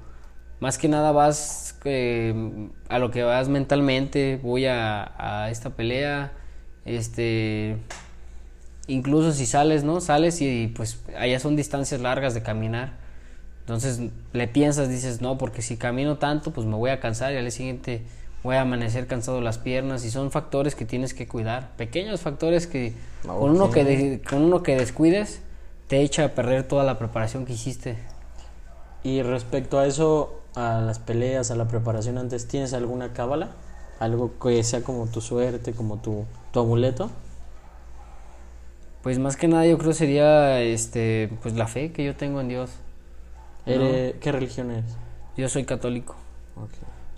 más 0.60 0.78
que 0.78 0.88
nada 0.88 1.12
vas 1.12 1.78
eh, 1.84 2.68
a 2.88 2.98
lo 2.98 3.10
que 3.10 3.22
vas 3.22 3.48
mentalmente, 3.48 4.38
voy 4.42 4.66
a, 4.66 5.12
a 5.18 5.50
esta 5.50 5.70
pelea, 5.70 6.32
este, 6.84 7.76
incluso 8.86 9.32
si 9.32 9.46
sales, 9.46 9.84
¿no? 9.84 10.00
Sales 10.00 10.40
y 10.40 10.68
pues 10.74 11.00
allá 11.18 11.38
son 11.40 11.56
distancias 11.56 12.00
largas 12.00 12.34
de 12.34 12.42
caminar, 12.42 12.92
entonces 13.60 14.00
le 14.32 14.48
piensas, 14.48 14.88
dices, 14.88 15.20
no, 15.20 15.38
porque 15.38 15.62
si 15.62 15.76
camino 15.76 16.18
tanto, 16.18 16.50
pues 16.52 16.66
me 16.66 16.74
voy 16.76 16.90
a 16.90 17.00
cansar 17.00 17.32
y 17.32 17.36
al 17.36 17.42
día 17.42 17.50
siguiente 17.52 18.02
voy 18.42 18.56
a 18.56 18.62
amanecer 18.62 19.06
cansado 19.06 19.40
las 19.40 19.58
piernas 19.58 20.04
y 20.04 20.10
son 20.10 20.30
factores 20.30 20.74
que 20.74 20.84
tienes 20.84 21.14
que 21.14 21.28
cuidar, 21.28 21.70
pequeños 21.76 22.20
factores 22.20 22.66
que 22.66 22.94
con 23.40 23.50
uno 23.50 23.70
que 23.70 23.84
de- 23.84 24.22
con 24.28 24.42
uno 24.42 24.62
que 24.62 24.76
descuides 24.76 25.40
te 25.88 26.00
echa 26.00 26.24
a 26.24 26.28
perder 26.30 26.64
toda 26.64 26.84
la 26.84 26.98
preparación 26.98 27.44
que 27.46 27.52
hiciste. 27.52 27.96
Y 29.02 29.22
respecto 29.22 29.78
a 29.78 29.86
eso, 29.86 30.39
a 30.54 30.80
las 30.80 30.98
peleas, 30.98 31.50
a 31.50 31.56
la 31.56 31.68
preparación 31.68 32.18
antes, 32.18 32.48
¿tienes 32.48 32.72
alguna 32.74 33.12
cábala? 33.12 33.50
Algo 34.00 34.38
que 34.38 34.62
sea 34.64 34.82
como 34.82 35.06
tu 35.06 35.20
suerte, 35.20 35.72
como 35.74 35.98
tu, 35.98 36.24
tu 36.52 36.60
amuleto. 36.60 37.10
Pues 39.02 39.18
más 39.18 39.36
que 39.36 39.48
nada 39.48 39.66
yo 39.66 39.78
creo 39.78 39.92
sería 39.92 40.60
este 40.60 41.30
pues 41.42 41.54
la 41.54 41.66
fe 41.66 41.92
que 41.92 42.04
yo 42.04 42.16
tengo 42.16 42.40
en 42.40 42.48
Dios. 42.48 42.70
¿Qué 44.20 44.32
religión 44.32 44.70
eres? 44.70 44.96
Yo 45.36 45.48
soy 45.48 45.64
católico. 45.64 46.16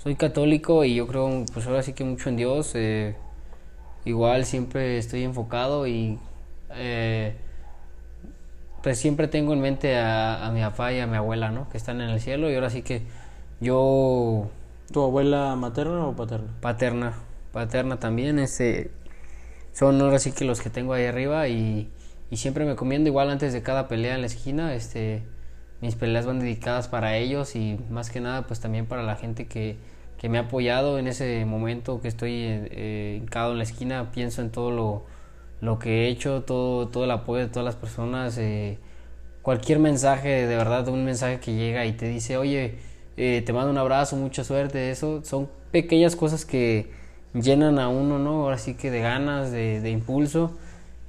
Soy 0.03 0.17
católico 0.17 0.85
y 0.85 0.95
yo 0.95 1.07
creo 1.07 1.45
pues 1.53 1.67
ahora 1.67 1.83
sí 1.83 1.93
que 1.93 2.05
mucho 2.05 2.29
en 2.29 2.37
Dios. 2.37 2.73
eh, 2.75 3.17
igual 4.05 4.45
siempre 4.45 4.99
estoy 4.99 5.23
enfocado 5.25 5.87
y 5.87 6.19
eh, 6.71 7.37
pues 8.83 8.99
siempre 8.99 9.29
tengo 9.29 9.53
en 9.53 9.61
mente 9.61 9.97
a, 9.97 10.47
a 10.47 10.51
mi 10.51 10.61
papá 10.61 10.93
y 10.93 11.01
a 11.01 11.07
mi 11.07 11.17
abuela, 11.17 11.51
¿no? 11.51 11.69
Que 11.69 11.77
están 11.79 12.01
en 12.01 12.11
el 12.11 12.21
cielo 12.21 12.51
y 12.51 12.55
ahora 12.55 12.71
sí 12.71 12.83
que 12.83 13.03
yo 13.63 14.51
¿Tu 14.93 15.03
abuela 15.03 15.57
materna 15.57 16.07
o 16.07 16.15
paterna? 16.17 16.53
paterna, 16.61 17.15
paterna 17.53 17.99
también, 17.99 18.39
este, 18.39 18.91
son 19.73 20.01
ahora 20.01 20.19
sí 20.19 20.33
que 20.33 20.45
los 20.45 20.61
que 20.61 20.71
tengo 20.71 20.93
ahí 20.95 21.07
arriba 21.07 21.49
y, 21.49 21.91
y 22.31 22.37
siempre 22.37 22.65
me 22.65 22.77
comiendo 22.77 23.09
igual 23.09 23.31
antes 23.31 23.53
de 23.53 23.63
cada 23.63 23.89
pelea 23.89 24.15
en 24.15 24.21
la 24.23 24.27
esquina, 24.29 24.75
este, 24.75 25.23
mis 25.81 25.97
peleas 25.97 26.27
van 26.27 26.41
dedicadas 26.41 26.89
para 26.89 27.17
ellos 27.17 27.57
y 27.57 27.79
más 27.91 28.11
que 28.11 28.21
nada 28.21 28.47
pues 28.47 28.61
también 28.61 28.87
para 28.87 29.03
la 29.03 29.17
gente 29.17 29.47
que, 29.49 29.77
que 30.19 30.29
me 30.29 30.39
ha 30.39 30.43
apoyado 30.43 30.99
en 30.99 31.09
ese 31.09 31.45
momento 31.45 32.01
que 32.01 32.09
estoy 32.09 32.33
eh, 32.35 32.69
eh, 32.73 33.19
hincado 33.23 33.53
en 33.53 33.59
la 33.59 33.65
esquina, 33.65 34.13
pienso 34.13 34.43
en 34.43 34.51
todo 34.51 34.71
lo, 34.71 35.05
lo 35.61 35.79
que 35.79 36.05
he 36.07 36.09
hecho, 36.09 36.43
todo, 36.43 36.89
todo 36.89 37.05
el 37.05 37.11
apoyo 37.11 37.41
de 37.43 37.49
todas 37.49 37.65
las 37.65 37.77
personas, 37.77 38.39
eh, 38.39 38.79
cualquier 39.43 39.79
mensaje, 39.81 40.47
de 40.47 40.57
verdad, 40.57 40.89
un 40.89 41.05
mensaje 41.05 41.41
que 41.41 41.55
llega 41.55 41.87
y 41.87 41.93
te 41.93 42.09
dice, 42.09 42.37
oye, 42.37 42.79
eh, 43.17 43.43
te 43.45 43.53
mando 43.53 43.71
un 43.71 43.79
abrazo, 43.79 44.17
mucha 44.17 44.45
suerte, 44.45 44.91
eso 44.91 45.23
son 45.25 45.49
pequeñas 45.71 46.17
cosas 46.17 46.45
que 46.45 46.91
llenan 47.35 47.79
a 47.79 47.89
uno, 47.89 48.19
¿no? 48.19 48.43
Ahora 48.45 48.59
sí 48.59 48.75
que 48.75 48.91
de 48.91 49.01
ganas, 49.01 49.51
de, 49.53 49.81
de 49.81 49.91
impulso, 49.91 50.53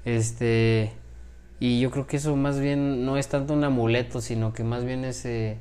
este, 0.06 0.92
y 1.60 1.80
yo 1.82 1.92
creo 1.92 2.08
que 2.08 2.18
eso 2.18 2.36
más 2.36 2.60
bien 2.60 3.06
no 3.06 3.18
es 3.18 3.28
tanto 3.30 3.54
un 3.54 3.64
amuleto, 3.64 4.22
sino 4.22 4.54
que 4.54 4.64
más 4.64 4.84
bien 4.86 5.06
es 5.06 5.26
eh, 5.26 5.58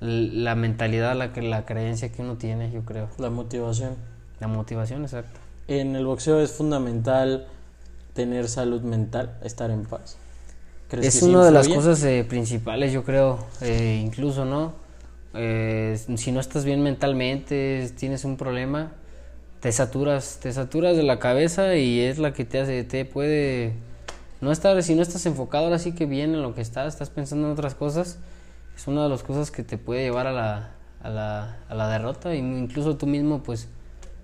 la 0.00 0.54
mentalidad, 0.54 1.16
la, 1.16 1.32
que- 1.32 1.42
la 1.42 1.64
creencia 1.66 2.10
que 2.12 2.22
uno 2.22 2.36
tiene, 2.36 2.70
yo 2.72 2.84
creo, 2.84 3.08
La 3.18 3.30
motivación. 3.30 3.96
la 4.40 4.48
motivación, 4.48 5.02
exacto. 5.02 5.40
En 5.68 5.96
el 5.96 6.04
boxeo 6.06 6.40
es 6.40 6.52
fundamental 6.52 7.46
tener 8.14 8.48
salud 8.48 8.82
mental, 8.82 9.38
estar 9.42 9.70
en 9.70 9.84
paz. 9.84 10.16
¿Crees 10.88 11.06
Es 11.06 11.22
una 11.22 11.44
de 11.44 11.50
las 11.52 11.68
cosas 11.68 12.02
eh, 12.04 12.24
principales, 12.28 12.92
yo 12.92 13.04
creo, 13.04 13.38
eh, 13.62 14.00
incluso, 14.04 14.44
¿no? 14.44 14.74
Eh, 15.34 15.98
si 16.16 16.32
no 16.32 16.40
estás 16.40 16.64
bien 16.64 16.82
mentalmente, 16.82 17.90
tienes 17.98 18.24
un 18.24 18.36
problema, 18.36 18.92
te 19.60 19.72
saturas, 19.72 20.38
te 20.40 20.52
saturas 20.52 20.96
de 20.96 21.02
la 21.02 21.18
cabeza 21.18 21.76
y 21.76 22.00
es 22.00 22.18
la 22.18 22.32
que 22.32 22.44
te 22.44 22.60
hace, 22.60 22.84
te 22.84 23.04
puede 23.04 23.72
no 24.40 24.52
estar, 24.52 24.80
si 24.82 24.94
no 24.94 25.02
estás 25.02 25.26
enfocado 25.26 25.64
ahora 25.64 25.78
sí 25.78 25.92
que 25.92 26.06
bien 26.06 26.34
en 26.34 26.42
lo 26.42 26.54
que 26.54 26.60
estás, 26.60 26.92
estás 26.92 27.10
pensando 27.10 27.46
en 27.46 27.52
otras 27.52 27.74
cosas, 27.74 28.18
es 28.76 28.86
una 28.86 29.04
de 29.04 29.08
las 29.08 29.22
cosas 29.22 29.50
que 29.50 29.62
te 29.62 29.78
puede 29.78 30.02
llevar 30.02 30.26
a 30.26 30.32
la, 30.32 30.70
a 31.02 31.10
la, 31.10 31.58
a 31.68 31.74
la 31.74 31.88
derrota 31.88 32.34
y 32.34 32.38
incluso 32.38 32.96
tú 32.96 33.06
mismo 33.06 33.42
pues 33.42 33.68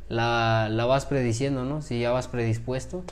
la, 0.09 0.69
la 0.71 0.85
vas 0.87 1.07
prediciendo, 1.07 1.65
¿no? 1.65 1.83
Si 1.83 2.01
ya 2.01 2.11
vas 2.11 2.29
predispuesto, 2.29 3.05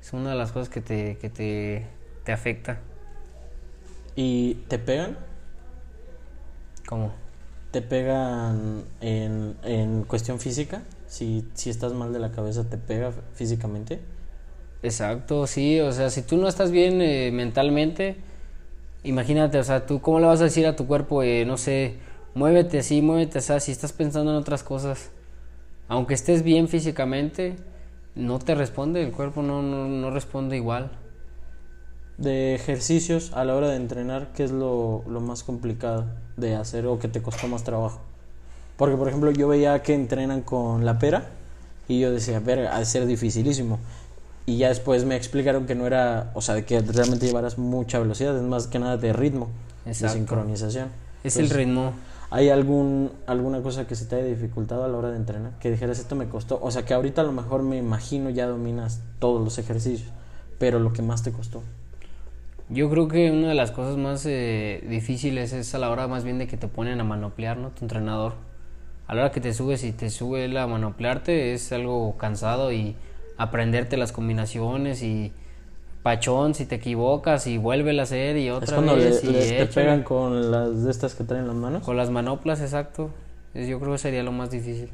es 0.00 0.12
una 0.12 0.30
de 0.30 0.36
las 0.36 0.52
cosas 0.52 0.68
que 0.68 0.80
te, 0.80 1.18
que 1.18 1.30
te, 1.30 1.86
te 2.24 2.32
afecta. 2.32 2.78
¿Y 4.14 4.54
te 4.68 4.78
pegan? 4.78 5.16
¿Cómo? 6.86 7.21
¿Te 7.72 7.80
pegan 7.80 8.84
en, 9.00 9.56
en 9.64 10.04
cuestión 10.04 10.38
física? 10.38 10.82
Si, 11.06 11.48
si 11.54 11.70
estás 11.70 11.94
mal 11.94 12.12
de 12.12 12.18
la 12.18 12.30
cabeza, 12.30 12.64
¿te 12.68 12.76
pega 12.76 13.12
físicamente? 13.32 13.98
Exacto, 14.82 15.46
sí, 15.46 15.80
o 15.80 15.90
sea, 15.90 16.10
si 16.10 16.20
tú 16.20 16.36
no 16.36 16.48
estás 16.48 16.70
bien 16.70 17.00
eh, 17.00 17.30
mentalmente, 17.32 18.16
imagínate, 19.04 19.58
o 19.58 19.64
sea, 19.64 19.86
tú 19.86 20.02
cómo 20.02 20.20
le 20.20 20.26
vas 20.26 20.42
a 20.42 20.44
decir 20.44 20.66
a 20.66 20.76
tu 20.76 20.86
cuerpo, 20.86 21.22
eh, 21.22 21.46
no 21.46 21.56
sé, 21.56 21.96
muévete 22.34 22.80
así, 22.80 23.00
muévete 23.00 23.38
así, 23.38 23.58
si 23.60 23.72
estás 23.72 23.94
pensando 23.94 24.32
en 24.32 24.36
otras 24.36 24.62
cosas, 24.62 25.10
aunque 25.88 26.12
estés 26.12 26.42
bien 26.42 26.68
físicamente, 26.68 27.56
no 28.14 28.38
te 28.38 28.54
responde, 28.54 29.02
el 29.02 29.12
cuerpo 29.12 29.40
no, 29.40 29.62
no, 29.62 29.88
no 29.88 30.10
responde 30.10 30.56
igual. 30.56 30.90
De 32.18 32.54
ejercicios 32.54 33.32
a 33.32 33.46
la 33.46 33.54
hora 33.54 33.70
de 33.70 33.76
entrenar, 33.76 34.32
¿qué 34.34 34.44
es 34.44 34.50
lo, 34.50 35.04
lo 35.08 35.22
más 35.22 35.42
complicado 35.42 36.04
de 36.36 36.56
hacer 36.56 36.86
o 36.86 36.98
que 36.98 37.08
te 37.08 37.22
costó 37.22 37.48
más 37.48 37.64
trabajo? 37.64 38.00
Porque, 38.76 38.96
por 38.96 39.08
ejemplo, 39.08 39.30
yo 39.30 39.48
veía 39.48 39.82
que 39.82 39.94
entrenan 39.94 40.42
con 40.42 40.84
la 40.84 40.98
pera 40.98 41.30
y 41.88 42.00
yo 42.00 42.10
decía, 42.10 42.40
verga, 42.40 42.74
ha 42.74 42.78
de 42.78 42.84
ser 42.84 43.06
dificilísimo. 43.06 43.78
Y 44.44 44.56
ya 44.56 44.68
después 44.68 45.04
me 45.04 45.14
explicaron 45.14 45.66
que 45.66 45.74
no 45.74 45.86
era, 45.86 46.32
o 46.34 46.40
sea, 46.40 46.54
de 46.54 46.64
que 46.64 46.80
realmente 46.80 47.26
llevaras 47.26 47.58
mucha 47.58 47.98
velocidad, 47.98 48.36
es 48.36 48.42
más 48.42 48.66
que 48.66 48.78
nada 48.78 48.96
de 48.96 49.12
ritmo, 49.12 49.50
Exacto. 49.86 50.14
de 50.14 50.20
sincronización. 50.20 50.88
Es 51.22 51.36
el 51.36 51.50
ritmo. 51.50 51.92
¿Hay 52.30 52.48
algún, 52.48 53.12
alguna 53.26 53.62
cosa 53.62 53.86
que 53.86 53.94
se 53.94 54.06
te 54.06 54.16
haya 54.16 54.24
dificultado 54.24 54.84
a 54.84 54.88
la 54.88 54.96
hora 54.96 55.10
de 55.10 55.16
entrenar? 55.16 55.52
Que 55.60 55.70
dijeras, 55.70 55.98
esto 55.98 56.16
me 56.16 56.28
costó. 56.28 56.58
O 56.62 56.70
sea, 56.70 56.84
que 56.84 56.94
ahorita 56.94 57.20
a 57.20 57.24
lo 57.24 57.32
mejor 57.32 57.62
me 57.62 57.76
imagino 57.76 58.30
ya 58.30 58.46
dominas 58.46 59.00
todos 59.18 59.44
los 59.44 59.58
ejercicios, 59.58 60.08
pero 60.58 60.78
lo 60.78 60.92
que 60.92 61.02
más 61.02 61.22
te 61.22 61.30
costó. 61.30 61.62
Yo 62.72 62.88
creo 62.88 63.08
que 63.08 63.30
una 63.30 63.48
de 63.48 63.54
las 63.54 63.70
cosas 63.70 63.96
más 63.96 64.24
eh, 64.26 64.82
difíciles 64.88 65.52
es 65.52 65.74
a 65.74 65.78
la 65.78 65.90
hora 65.90 66.08
más 66.08 66.24
bien 66.24 66.38
de 66.38 66.46
que 66.46 66.56
te 66.56 66.68
ponen 66.68 67.00
a 67.00 67.04
manoplear, 67.04 67.56
¿no? 67.58 67.70
Tu 67.70 67.84
entrenador. 67.84 68.34
A 69.06 69.14
la 69.14 69.22
hora 69.22 69.30
que 69.32 69.40
te 69.40 69.52
subes 69.52 69.84
y 69.84 69.92
te 69.92 70.08
sube 70.10 70.44
él 70.46 70.56
a 70.56 70.66
manoplearte 70.66 71.52
es 71.52 71.70
algo 71.72 72.16
cansado 72.16 72.72
y 72.72 72.96
aprenderte 73.36 73.96
las 73.96 74.12
combinaciones 74.12 75.02
y 75.02 75.32
pachón 76.02 76.54
si 76.54 76.64
te 76.66 76.76
equivocas 76.76 77.46
y 77.46 77.58
vuelve 77.58 77.98
a 77.98 78.02
hacer 78.02 78.36
y 78.36 78.48
otra 78.50 78.66
es 78.66 78.72
cuando 78.72 78.96
le- 78.96 79.04
vez 79.04 79.24
y 79.24 79.28
les 79.32 79.48
te 79.56 79.66
pegan 79.66 80.02
con 80.02 80.50
las 80.50 80.82
de 80.84 80.90
estas 80.90 81.14
que 81.14 81.24
traen 81.24 81.46
las 81.46 81.56
manos. 81.56 81.82
con 81.84 81.96
las 81.96 82.10
manoplas, 82.10 82.60
exacto. 82.60 83.10
Yo 83.54 83.78
creo 83.80 83.92
que 83.92 83.98
sería 83.98 84.22
lo 84.22 84.32
más 84.32 84.50
difícil. 84.50 84.88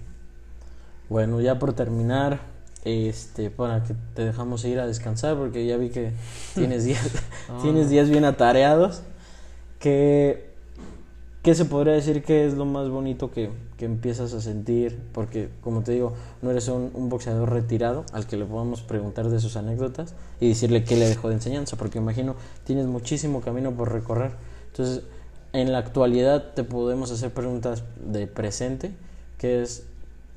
Bueno, 1.09 1.41
ya 1.41 1.59
por 1.59 1.73
terminar, 1.75 2.41
este, 2.85 3.51
para 3.51 3.83
que 3.83 3.95
te 4.15 4.25
dejamos 4.25 4.65
ir 4.65 4.79
a 4.81 4.87
descansar 4.87 5.37
porque 5.37 5.67
ya 5.67 5.77
vi 5.77 5.91
que 5.91 6.13
tienes 6.55 6.85
días, 6.85 7.09
Ah. 7.49 7.59
tienes 7.63 7.91
días 7.91 8.09
bien 8.11 8.25
atareados. 8.25 9.03
¿Qué, 9.79 10.49
¿Qué 11.43 11.55
se 11.55 11.65
podría 11.65 11.93
decir 11.95 12.23
que 12.23 12.47
es 12.47 12.55
lo 12.55 12.65
más 12.65 12.89
bonito 12.89 13.31
que, 13.31 13.51
que 13.77 13.85
empiezas 13.85 14.35
a 14.35 14.41
sentir? 14.41 14.99
Porque, 15.13 15.49
como 15.61 15.83
te 15.83 15.93
digo, 15.93 16.15
no 16.43 16.51
eres 16.51 16.69
un, 16.69 16.91
un 16.95 17.09
boxeador 17.09 17.51
retirado 17.53 18.05
al 18.13 18.27
que 18.27 18.37
le 18.37 18.45
podamos 18.45 18.83
preguntar 18.83 19.29
de 19.31 19.39
sus 19.41 19.57
anécdotas 19.57 20.15
y 20.41 20.49
decirle 20.49 20.85
qué 20.85 20.97
le 20.97 21.09
dejó 21.09 21.29
de 21.29 21.35
enseñanza, 21.37 21.77
porque 21.77 21.99
imagino 21.99 22.35
tienes 22.65 22.87
muchísimo 22.87 23.41
camino 23.41 23.71
por 23.73 23.93
recorrer. 23.93 24.33
Entonces, 24.73 25.03
en 25.53 25.73
la 25.73 25.79
actualidad 25.79 26.53
te 26.55 26.65
podemos 26.65 27.11
hacer 27.13 27.31
preguntas 27.31 27.83
de 28.05 28.27
presente, 28.27 28.91
que 29.39 29.63
es 29.63 29.85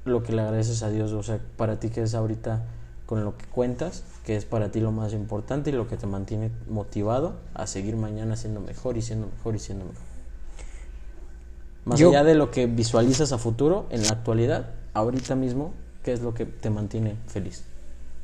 lo 0.06 0.24
que 0.24 0.34
le 0.34 0.42
agradeces 0.42 0.84
a 0.84 0.90
Dios, 0.90 1.12
o 1.14 1.24
sea, 1.24 1.40
para 1.58 1.80
ti 1.80 1.90
que 1.90 2.02
es 2.02 2.16
ahorita 2.16 2.64
con 3.06 3.24
lo 3.24 3.38
que 3.38 3.46
cuentas, 3.46 4.04
que 4.26 4.36
es 4.36 4.46
para 4.46 4.72
ti 4.72 4.80
lo 4.80 4.92
más 4.92 5.14
importante 5.14 5.70
y 5.70 5.74
lo 5.74 5.88
que 5.88 5.98
te 5.98 6.08
mantiene 6.08 6.50
motivado 6.70 7.36
a 7.54 7.68
seguir 7.68 7.98
mañana 7.98 8.36
siendo 8.36 8.62
mejor 8.62 8.98
y 8.98 9.02
siendo 9.02 9.28
mejor 9.28 9.56
y 9.56 9.60
siendo 9.60 9.86
mejor. 9.86 10.02
Más 11.86 12.00
Yo- 12.00 12.10
allá 12.10 12.24
de 12.24 12.36
lo 12.36 12.52
que 12.52 12.68
visualizas 12.68 13.32
a 13.32 13.38
futuro, 13.38 13.88
en 13.90 14.04
la 14.04 14.12
actualidad, 14.12 14.70
ahorita 14.94 15.36
mismo, 15.36 15.74
¿qué 16.04 16.14
es 16.14 16.22
lo 16.22 16.34
que 16.34 16.46
te 16.46 16.70
mantiene 16.70 17.16
feliz? 17.28 17.64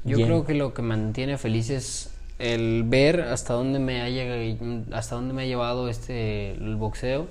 Yo 0.06 0.18
Bien. 0.18 0.30
creo 0.30 0.46
que 0.46 0.54
lo 0.54 0.74
que 0.74 0.82
mantiene 0.84 1.38
feliz 1.38 1.70
es 1.70 2.12
el 2.40 2.84
ver 2.86 3.22
hasta 3.22 3.54
dónde 3.56 3.80
me 3.80 4.02
ha 4.02 4.10
llegado, 4.10 4.86
hasta 4.96 5.16
dónde 5.16 5.34
me 5.34 5.42
ha 5.42 5.46
llevado 5.46 5.90
este 5.90 6.52
el 6.52 6.76
boxeo. 6.76 7.28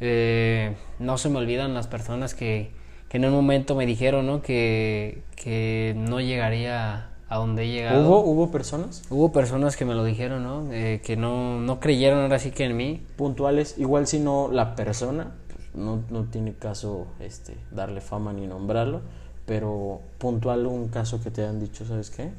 Eh, 0.00 0.74
no 0.98 1.16
se 1.18 1.28
me 1.28 1.38
olvidan 1.38 1.72
las 1.74 1.86
personas 1.86 2.34
que, 2.34 2.72
que 3.12 3.18
en 3.18 3.26
un 3.26 3.32
momento 3.32 3.74
me 3.74 3.84
dijeron 3.84 4.26
¿no? 4.26 4.40
que, 4.40 5.22
que 5.36 5.94
no 5.98 6.22
llegaría 6.22 7.10
a 7.28 7.36
donde 7.36 7.64
he 7.64 7.70
llegado. 7.70 8.08
¿Hubo, 8.08 8.24
¿Hubo 8.24 8.50
personas 8.50 9.02
Hubo 9.10 9.32
personas 9.32 9.76
que 9.76 9.84
me 9.84 9.94
lo 9.94 10.02
dijeron, 10.02 10.42
¿no? 10.42 10.72
Eh, 10.72 11.02
que 11.04 11.18
no, 11.18 11.60
no 11.60 11.78
creyeron 11.78 12.20
ahora 12.20 12.38
sí 12.38 12.52
que 12.52 12.64
en 12.64 12.74
mí. 12.74 13.02
puntuales? 13.16 13.76
Igual 13.76 14.06
si 14.06 14.18
no 14.18 14.48
la 14.50 14.74
persona, 14.76 15.32
no, 15.74 16.02
no 16.08 16.24
tiene 16.24 16.54
caso 16.54 17.06
este, 17.20 17.54
darle 17.70 18.00
fama 18.00 18.32
ni 18.32 18.46
nombrarlo, 18.46 19.02
pero 19.44 20.00
puntual 20.16 20.64
un 20.64 20.88
caso 20.88 21.22
que 21.22 21.30
te 21.30 21.44
han 21.44 21.60
dicho, 21.60 21.84
¿sabes 21.84 22.08
qué? 22.08 22.30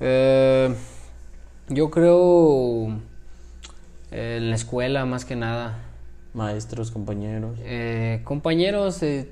Eh, 0.00 0.74
yo 1.68 1.90
creo 1.90 2.88
eh, 4.10 4.38
en 4.38 4.48
la 4.48 4.56
escuela 4.56 5.04
más 5.04 5.26
que 5.26 5.36
nada. 5.36 5.91
Maestros, 6.34 6.90
compañeros. 6.90 7.58
Eh, 7.62 8.20
compañeros, 8.24 9.02
eh, 9.02 9.28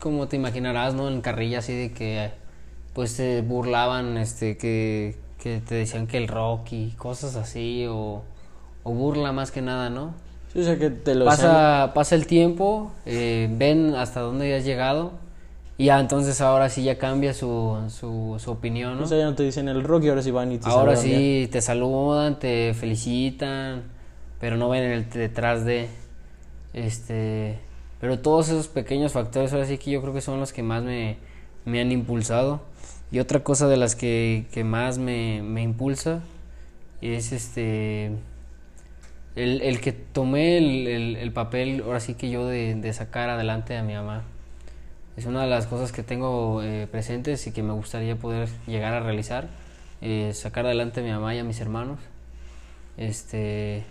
como 0.00 0.26
te 0.28 0.36
imaginarás, 0.36 0.94
¿no? 0.94 1.08
En 1.08 1.20
carrilla 1.20 1.60
así 1.60 1.72
de 1.74 1.92
que 1.92 2.30
pues 2.92 3.10
se 3.12 3.42
burlaban, 3.42 4.16
este, 4.18 4.56
que, 4.56 5.16
que 5.42 5.60
te 5.60 5.74
decían 5.74 6.06
que 6.06 6.16
el 6.18 6.28
rock 6.28 6.72
y 6.72 6.90
cosas 6.92 7.36
así, 7.36 7.86
o, 7.88 8.22
o 8.84 8.92
burla 8.92 9.32
más 9.32 9.50
que 9.50 9.62
nada, 9.62 9.90
¿no? 9.90 10.14
Sí, 10.52 10.60
o 10.60 10.64
sea 10.64 10.78
que 10.78 10.90
te 10.90 11.14
lo 11.16 11.24
Pasa, 11.24 11.92
pasa 11.94 12.14
el 12.14 12.26
tiempo, 12.26 12.92
eh, 13.04 13.48
ven 13.50 13.94
hasta 13.96 14.20
dónde 14.20 14.54
has 14.54 14.64
llegado, 14.64 15.12
y 15.76 15.86
ya 15.86 15.98
entonces 15.98 16.40
ahora 16.40 16.68
sí 16.68 16.84
ya 16.84 16.98
cambia 16.98 17.34
su, 17.34 17.76
su, 17.88 18.36
su 18.38 18.50
opinión, 18.52 18.96
¿no? 18.96 19.04
O 19.04 19.06
sea, 19.08 19.18
ya 19.18 19.24
no 19.24 19.34
te 19.34 19.42
dicen 19.42 19.68
el 19.68 19.82
rock 19.82 20.04
y 20.04 20.08
ahora 20.10 20.22
sí 20.22 20.30
van 20.30 20.52
y 20.52 20.58
te 20.58 20.68
Ahora 20.68 20.94
saludan 20.94 21.18
sí 21.18 21.48
te 21.50 21.60
saludan, 21.60 22.38
te 22.38 22.74
felicitan, 22.74 23.82
pero 24.40 24.56
no 24.56 24.68
ven 24.68 24.84
el 24.84 25.10
detrás 25.10 25.64
de 25.64 25.88
este, 26.74 27.58
pero 28.00 28.18
todos 28.20 28.48
esos 28.48 28.68
pequeños 28.68 29.12
factores 29.12 29.52
ahora 29.52 29.66
sí 29.66 29.78
que 29.78 29.90
yo 29.92 30.02
creo 30.02 30.14
que 30.14 30.20
son 30.20 30.40
los 30.40 30.52
que 30.52 30.62
más 30.62 30.82
me, 30.84 31.16
me 31.64 31.80
han 31.80 31.92
impulsado. 31.92 32.62
Y 33.12 33.20
otra 33.20 33.44
cosa 33.44 33.68
de 33.68 33.76
las 33.76 33.96
que, 33.96 34.46
que 34.52 34.64
más 34.64 34.98
me, 34.98 35.42
me 35.42 35.62
impulsa 35.62 36.22
es 37.02 37.32
este 37.32 38.12
el, 39.36 39.62
el 39.62 39.80
que 39.80 39.92
tomé 39.92 40.58
el, 40.58 40.86
el- 40.86 41.16
el 41.16 41.32
papel 41.32 41.82
ahora 41.84 42.00
sí 42.00 42.14
que 42.14 42.30
yo 42.30 42.46
de, 42.46 42.74
de 42.74 42.92
sacar 42.92 43.30
adelante 43.30 43.76
a 43.76 43.82
mi 43.82 43.94
mamá. 43.94 44.22
Es 45.16 45.26
una 45.26 45.42
de 45.42 45.48
las 45.50 45.66
cosas 45.66 45.92
que 45.92 46.02
tengo 46.02 46.62
eh, 46.62 46.88
presentes 46.90 47.46
y 47.46 47.52
que 47.52 47.62
me 47.62 47.72
gustaría 47.72 48.16
poder 48.16 48.48
llegar 48.66 48.94
a 48.94 49.00
realizar. 49.00 49.48
eh, 50.02 50.32
sacar 50.34 50.66
adelante 50.66 51.00
a 51.00 51.04
mi 51.04 51.10
mamá 51.10 51.34
y 51.34 51.38
a 51.40 51.44
mis 51.44 51.60
hermanos. 51.60 51.98
Este, 52.96 53.84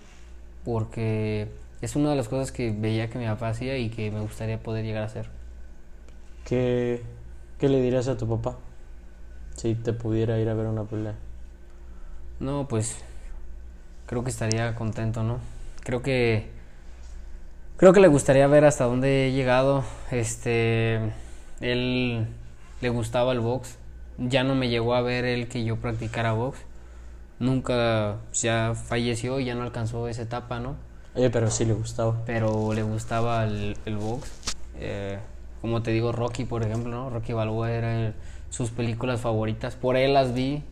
porque 0.66 1.48
es 1.84 1.98
una 1.98 2.12
de 2.12 2.16
las 2.16 2.30
cosas 2.30 2.54
que 2.54 2.72
veía 2.72 3.10
que 3.10 3.20
mi 3.20 3.26
papá 3.26 3.50
hacía 3.50 3.78
y 3.78 3.90
que 3.90 4.10
me 4.10 4.22
gustaría 4.22 4.58
poder 4.58 4.86
llegar 4.86 5.04
a 5.04 5.08
hacer. 5.08 5.28
¿Qué, 6.46 7.02
¿Qué 7.60 7.68
le 7.68 7.82
dirías 7.82 8.08
a 8.08 8.16
tu 8.16 8.26
papá 8.26 8.56
si 9.58 9.76
te 9.76 9.92
pudiera 9.92 10.40
ir 10.40 10.48
a 10.48 10.54
ver 10.54 10.68
una 10.68 10.86
pelea? 10.86 11.16
No, 12.40 12.70
pues 12.70 13.00
creo 14.06 14.24
que 14.24 14.30
estaría 14.30 14.74
contento, 14.76 15.24
¿no? 15.24 15.40
Creo 15.82 16.02
que 16.02 16.48
creo 17.76 17.92
que 17.92 18.00
le 18.00 18.08
gustaría 18.08 18.48
ver 18.48 18.64
hasta 18.64 18.86
dónde 18.86 19.28
he 19.28 19.32
llegado. 19.34 19.84
Este, 20.10 21.02
él 21.60 22.28
le 22.80 22.90
gustaba 22.90 23.34
el 23.34 23.42
box. 23.42 23.78
Ya 24.18 24.46
no 24.46 24.56
me 24.56 24.70
llegó 24.70 24.96
a 24.96 25.02
ver 25.02 25.26
él 25.26 25.50
que 25.50 25.66
yo 25.66 25.76
practicara 25.76 26.32
box. 26.32 26.60
Nunca 27.40 28.20
ya 28.32 28.74
falleció 28.74 29.42
y 29.42 29.46
ya 29.46 29.56
no 29.56 29.64
alcanzó 29.64 30.08
esa 30.08 30.22
etapa, 30.22 30.62
¿no? 30.62 30.78
Oye, 31.16 31.30
pero 31.30 31.50
sí 31.52 31.66
le 31.66 31.74
gustaba. 31.74 32.22
pero 32.26 32.74
le 32.74 32.84
gustaba 32.84 33.44
el, 33.46 33.78
el 33.86 33.98
box. 33.98 34.32
Eh, 34.80 35.20
como 35.62 35.82
te 35.84 35.92
digo, 35.92 36.12
Rocky, 36.12 36.46
por 36.46 36.64
ejemplo, 36.64 36.92
¿no? 36.92 37.10
Rocky 37.10 37.34
Balboa 37.34 37.72
era 37.72 38.08
el- 38.08 38.14
sus 38.50 38.72
películas 38.72 39.22
favoritas. 39.22 39.76
Por 39.76 39.96
él 39.96 40.14
las 40.14 40.34
vi, 40.34 40.64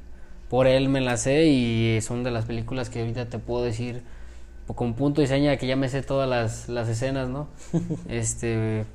por 0.49 0.67
él 0.67 0.89
me 0.89 1.01
las 1.01 1.21
sé 1.21 1.45
y 1.45 1.99
son 2.01 2.23
de 2.23 2.31
las 2.31 2.45
películas 2.45 2.89
que 2.89 2.99
ahorita 3.01 3.25
te 3.29 3.39
puedo 3.39 3.63
decir 3.63 4.03
con 4.75 4.93
punto 4.93 5.21
y 5.21 5.27
seña 5.27 5.57
que 5.57 5.67
ya 5.67 5.75
me 5.75 5.89
sé 5.89 6.01
todas 6.01 6.29
las, 6.29 6.69
las 6.69 6.87
escenas, 6.87 7.27
¿no? 7.29 7.47
este, 8.09 8.85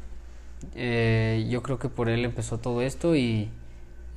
eh, 0.74 1.46
yo 1.50 1.62
creo 1.62 1.78
que 1.78 1.88
por 1.88 2.08
él 2.08 2.24
empezó 2.24 2.58
todo 2.58 2.82
esto 2.82 3.14
y, 3.14 3.50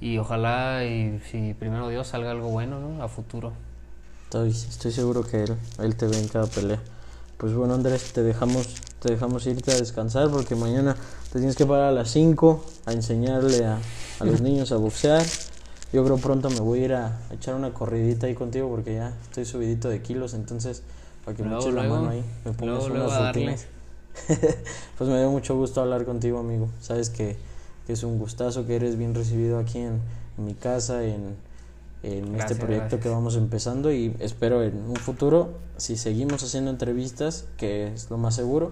y 0.01 0.17
ojalá, 0.17 0.85
y 0.85 1.19
si 1.29 1.53
primero 1.53 1.89
Dios 1.89 2.07
salga 2.07 2.31
algo 2.31 2.49
bueno, 2.49 2.79
¿no? 2.79 3.03
A 3.03 3.07
futuro. 3.09 3.51
Estoy, 4.25 4.51
estoy 4.51 4.91
seguro 4.91 5.23
que 5.23 5.43
él, 5.43 5.55
él 5.79 5.95
te 5.95 6.07
ve 6.07 6.17
en 6.19 6.27
cada 6.27 6.47
pelea. 6.47 6.79
Pues 7.39 7.53
bueno, 7.53 7.73
Andrés, 7.73 8.11
te 8.11 8.21
dejamos 8.21 8.67
te 8.99 9.09
dejamos 9.09 9.47
irte 9.47 9.71
a 9.71 9.77
descansar 9.77 10.29
porque 10.29 10.55
mañana 10.55 10.93
te 11.31 11.39
tienes 11.39 11.55
que 11.55 11.65
parar 11.65 11.85
a 11.85 11.91
las 11.93 12.11
5 12.11 12.61
a 12.85 12.91
enseñarle 12.91 13.65
a, 13.65 13.77
a 14.19 14.25
los 14.25 14.41
niños 14.41 14.73
a 14.73 14.75
boxear. 14.75 15.23
Yo 15.93 16.03
creo 16.03 16.17
pronto 16.17 16.49
me 16.49 16.59
voy 16.59 16.81
a 16.81 16.85
ir 16.85 16.93
a, 16.95 17.17
a 17.29 17.33
echar 17.33 17.55
una 17.55 17.73
corridita 17.73 18.27
ahí 18.27 18.35
contigo 18.35 18.67
porque 18.67 18.95
ya 18.95 19.13
estoy 19.23 19.45
subidito 19.45 19.87
de 19.87 20.01
kilos, 20.01 20.33
entonces 20.33 20.83
para 21.23 21.37
que 21.37 21.43
me 21.43 21.55
eches 21.55 21.73
la 21.73 21.83
mano 21.83 22.09
ahí, 22.09 22.25
me 22.43 22.51
pongas 22.51 22.87
luego, 22.89 23.05
unas 23.05 23.27
rutinas. 23.27 23.65
pues 24.97 25.09
me 25.09 25.17
dio 25.17 25.31
mucho 25.31 25.55
gusto 25.55 25.79
hablar 25.79 26.03
contigo, 26.03 26.39
amigo. 26.39 26.67
Sabes 26.81 27.09
que, 27.09 27.37
que 27.87 27.93
es 27.93 28.03
un 28.03 28.19
gustazo, 28.19 28.67
que 28.67 28.75
eres 28.75 28.97
bien 28.97 29.15
recibido 29.15 29.59
aquí 29.59 29.77
en, 29.79 30.01
en 30.37 30.45
mi 30.45 30.55
casa, 30.55 31.05
en, 31.05 31.37
en 32.03 32.35
este 32.35 32.55
Gracias, 32.55 32.59
proyecto 32.59 32.99
que 32.99 33.09
gracias. 33.09 33.13
vamos 33.13 33.35
empezando 33.35 33.91
y 33.91 34.15
espero 34.19 34.63
en 34.63 34.77
un 34.77 34.95
futuro, 34.95 35.59
si 35.77 35.97
seguimos 35.97 36.43
haciendo 36.43 36.71
entrevistas, 36.71 37.45
que 37.57 37.93
es 37.93 38.09
lo 38.09 38.17
más 38.17 38.35
seguro, 38.35 38.71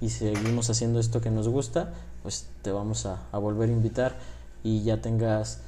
y 0.00 0.10
seguimos 0.10 0.70
haciendo 0.70 1.00
esto 1.00 1.20
que 1.20 1.30
nos 1.30 1.48
gusta, 1.48 1.92
pues 2.22 2.48
te 2.62 2.70
vamos 2.70 3.06
a, 3.06 3.22
a 3.32 3.38
volver 3.38 3.68
a 3.68 3.72
invitar 3.72 4.14
y 4.62 4.82
ya 4.84 5.00
tengas 5.00 5.60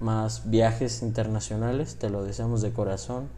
más 0.00 0.50
viajes 0.50 1.02
internacionales, 1.02 1.96
te 1.96 2.10
lo 2.10 2.24
deseamos 2.24 2.62
de 2.62 2.72
corazón, 2.72 3.28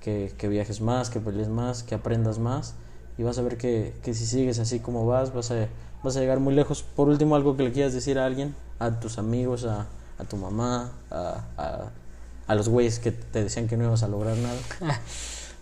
que, 0.00 0.34
que 0.36 0.48
viajes 0.48 0.80
más, 0.80 1.10
que 1.10 1.20
pelees 1.20 1.48
más, 1.48 1.82
que 1.84 1.94
aprendas 1.94 2.38
más 2.38 2.74
y 3.16 3.22
vas 3.22 3.38
a 3.38 3.42
ver 3.42 3.56
que, 3.56 3.94
que 4.02 4.14
si 4.14 4.26
sigues 4.26 4.58
así 4.58 4.80
como 4.80 5.06
vas, 5.06 5.32
vas 5.32 5.50
a, 5.52 5.68
vas 6.02 6.16
a 6.16 6.20
llegar 6.20 6.40
muy 6.40 6.54
lejos. 6.54 6.82
Por 6.82 7.08
último, 7.08 7.36
algo 7.36 7.56
que 7.56 7.62
le 7.62 7.72
quieras 7.72 7.92
decir 7.92 8.18
a 8.18 8.26
alguien, 8.26 8.54
a 8.78 8.98
tus 8.98 9.18
amigos, 9.18 9.64
a, 9.64 9.86
a 10.18 10.24
tu 10.24 10.36
mamá, 10.36 10.92
a, 11.10 11.44
a, 11.56 11.90
a 12.46 12.54
los 12.54 12.68
güeyes 12.68 12.98
que 12.98 13.12
te 13.12 13.42
decían 13.44 13.68
que 13.68 13.76
no 13.76 13.84
ibas 13.84 14.02
a 14.02 14.08
lograr 14.08 14.36
nada. 14.36 14.58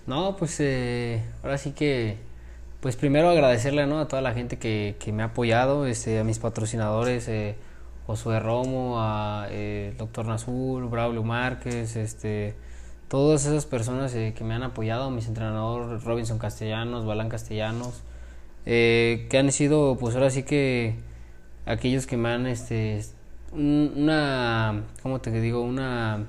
No, 0.07 0.35
pues 0.37 0.57
eh, 0.61 1.23
ahora 1.43 1.57
sí 1.59 1.71
que, 1.73 2.17
pues 2.81 2.97
primero 2.97 3.29
agradecerle 3.29 3.87
¿no? 3.87 4.01
a 4.01 4.09
toda 4.09 4.23
la 4.23 4.33
gente 4.33 4.59
que, 4.59 4.97
que 4.99 5.13
me 5.13 5.23
ha 5.23 5.27
apoyado, 5.27 5.87
este, 5.87 6.19
a 6.19 6.25
mis 6.25 6.39
patrocinadores, 6.41 7.29
eh, 7.29 7.55
Josué 8.07 8.41
Romo, 8.41 8.97
a 8.99 9.47
eh, 9.51 9.95
Doctor 9.99 10.27
Nazul, 10.27 10.87
Braulio 10.87 11.23
Márquez, 11.23 11.95
este, 11.97 12.55
todas 13.09 13.45
esas 13.45 13.67
personas 13.67 14.13
eh, 14.15 14.35
que 14.37 14.43
me 14.43 14.55
han 14.55 14.63
apoyado, 14.65 15.11
mis 15.11 15.29
entrenadores 15.29 16.03
Robinson 16.03 16.39
Castellanos, 16.39 17.05
Balán 17.05 17.29
Castellanos, 17.29 18.01
eh, 18.67 19.29
que 19.31 19.39
han 19.39 19.53
sido 19.53 19.97
pues 20.01 20.15
ahora 20.17 20.31
sí 20.31 20.43
que 20.43 20.97
aquellos 21.67 22.07
que 22.07 22.17
me 22.17 22.31
han, 22.31 22.47
este, 22.47 23.05
un- 23.53 23.93
una, 23.97 24.83
¿cómo 25.03 25.21
te 25.21 25.31
digo? 25.31 25.61
Una 25.61 26.27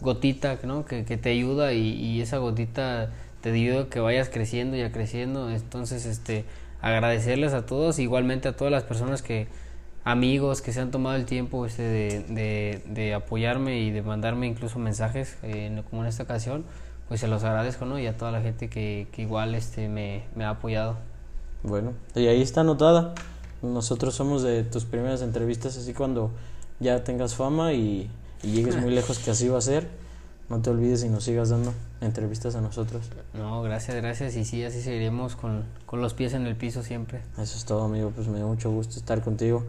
gotita 0.00 0.58
¿no? 0.64 0.84
que, 0.84 1.04
que 1.04 1.16
te 1.16 1.30
ayuda 1.30 1.72
y, 1.72 2.20
esa 2.20 2.38
gotita 2.38 3.10
te 3.40 3.52
ayuda 3.52 3.88
que 3.88 4.00
vayas 4.00 4.28
creciendo 4.28 4.76
y 4.76 4.82
a 4.82 4.92
creciendo. 4.92 5.50
Entonces, 5.50 6.06
este, 6.06 6.44
agradecerles 6.80 7.52
a 7.52 7.66
todos, 7.66 7.98
igualmente 7.98 8.48
a 8.48 8.56
todas 8.56 8.72
las 8.72 8.84
personas 8.84 9.22
que, 9.22 9.48
amigos 10.04 10.62
que 10.62 10.72
se 10.72 10.80
han 10.80 10.90
tomado 10.90 11.16
el 11.16 11.26
tiempo 11.26 11.66
este, 11.66 11.82
de, 11.82 12.82
de, 12.86 13.14
apoyarme 13.14 13.80
y 13.80 13.90
de 13.90 14.02
mandarme 14.02 14.46
incluso 14.46 14.78
mensajes, 14.78 15.36
eh, 15.42 15.82
como 15.90 16.02
en 16.02 16.08
esta 16.08 16.24
ocasión, 16.24 16.64
pues 17.08 17.20
se 17.20 17.28
los 17.28 17.44
agradezco, 17.44 17.84
¿no? 17.84 17.98
Y 17.98 18.06
a 18.06 18.16
toda 18.16 18.30
la 18.32 18.40
gente 18.40 18.68
que, 18.68 19.06
que 19.12 19.22
igual 19.22 19.54
este, 19.54 19.88
me 19.88 20.44
ha 20.44 20.50
apoyado. 20.50 20.96
Bueno, 21.62 21.92
y 22.14 22.26
ahí 22.26 22.42
está 22.42 22.62
anotada. 22.62 23.14
Nosotros 23.62 24.14
somos 24.14 24.42
de 24.42 24.64
tus 24.64 24.84
primeras 24.84 25.22
entrevistas, 25.22 25.76
así 25.76 25.94
cuando 25.94 26.32
ya 26.80 27.04
tengas 27.04 27.36
fama 27.36 27.72
y, 27.72 28.10
y 28.42 28.52
llegues 28.52 28.76
muy 28.76 28.90
lejos, 28.90 29.18
que 29.18 29.30
así 29.30 29.48
va 29.48 29.58
a 29.58 29.62
ser, 29.62 29.88
no 30.48 30.60
te 30.60 30.70
olvides 30.70 31.04
y 31.04 31.08
nos 31.08 31.24
sigas 31.24 31.48
dando 31.48 31.72
entrevistas 32.00 32.56
a 32.56 32.60
nosotros. 32.60 33.08
No, 33.32 33.62
gracias, 33.62 33.96
gracias. 33.96 34.36
Y 34.36 34.44
sí, 34.44 34.62
así 34.64 34.82
seguiremos 34.82 35.36
con, 35.36 35.64
con 35.86 36.02
los 36.02 36.14
pies 36.14 36.34
en 36.34 36.46
el 36.46 36.56
piso 36.56 36.82
siempre. 36.82 37.22
Eso 37.38 37.56
es 37.56 37.64
todo, 37.64 37.84
amigo. 37.84 38.12
Pues 38.14 38.28
me 38.28 38.36
dio 38.36 38.48
mucho 38.48 38.70
gusto 38.70 38.98
estar 38.98 39.22
contigo. 39.22 39.64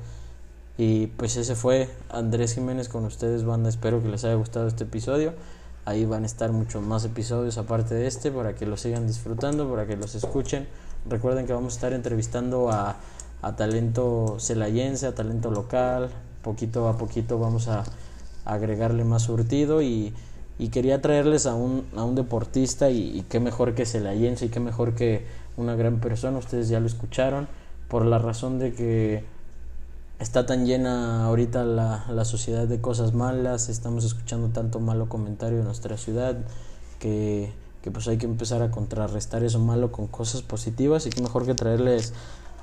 Y 0.78 1.08
pues 1.08 1.38
ese 1.38 1.56
fue 1.56 1.90
Andrés 2.10 2.56
Jiménez 2.56 2.90
con 2.90 3.06
ustedes, 3.06 3.46
banda. 3.46 3.70
Espero 3.70 4.02
que 4.02 4.10
les 4.10 4.26
haya 4.26 4.36
gustado 4.36 4.68
este 4.68 4.84
episodio. 4.86 5.34
Ahí 5.86 6.06
van 6.06 6.24
a 6.24 6.26
estar 6.26 6.52
muchos 6.52 6.82
más 6.82 7.06
episodios 7.06 7.58
aparte 7.58 7.94
de 7.94 8.08
este 8.08 8.32
para 8.32 8.56
que 8.56 8.66
lo 8.66 8.78
sigan 8.78 9.06
disfrutando, 9.06 9.70
para 9.70 9.86
que 9.86 9.96
los 9.96 10.16
escuchen. 10.16 10.68
Recuerden 11.08 11.46
que 11.46 11.54
vamos 11.54 11.74
a 11.74 11.76
estar 11.78 11.94
entrevistando 11.94 12.72
a, 12.72 12.98
a 13.42 13.56
talento 13.56 14.38
celayense, 14.40 15.06
a 15.08 15.14
talento 15.14 15.52
local. 15.52 16.10
Poquito 16.42 16.88
a 16.88 16.98
poquito 16.98 17.38
vamos 17.38 17.68
a 17.68 17.84
agregarle 18.46 19.04
más 19.04 19.24
surtido 19.24 19.82
y, 19.82 20.14
y 20.60 20.70
quería 20.70 21.02
traerles 21.02 21.46
a 21.46 21.56
un, 21.56 21.86
a 21.96 22.04
un 22.04 22.16
deportista 22.16 22.90
y, 22.90 23.26
qué 23.30 23.40
mejor 23.40 23.74
que 23.74 23.86
celayense 23.86 24.46
y 24.46 24.50
qué 24.50 24.60
mejor 24.60 24.94
que 24.96 25.26
una 25.58 25.76
gran 25.76 26.00
persona. 26.00 26.38
Ustedes 26.38 26.70
ya 26.70 26.80
lo 26.80 26.88
escucharon 26.88 27.48
por 27.88 28.06
la 28.06 28.20
razón 28.20 28.60
de 28.60 28.74
que 28.74 29.24
está 30.20 30.46
tan 30.46 30.66
llena 30.66 31.26
ahorita 31.26 31.64
la, 31.64 32.06
la 32.10 32.26
sociedad 32.26 32.68
de 32.68 32.80
cosas 32.80 33.14
malas, 33.14 33.70
estamos 33.70 34.06
escuchando 34.06 34.50
tanto 34.50 34.80
malo 34.80 35.10
comentario 35.10 35.58
de 35.58 35.64
nuestra 35.64 35.98
ciudad 35.98 36.38
que, 37.00 37.52
que 37.82 37.92
pues 37.92 38.08
hay 38.08 38.18
que 38.18 38.26
empezar 38.26 38.62
a 38.62 38.72
contrarrestar 38.72 39.44
eso 39.44 39.60
malo 39.60 39.92
con 39.92 40.08
cosas 40.08 40.44
positivas 40.44 41.06
y 41.08 41.10
qué 41.10 41.22
mejor 41.22 41.46
que 41.46 41.56
traerles 41.56 42.14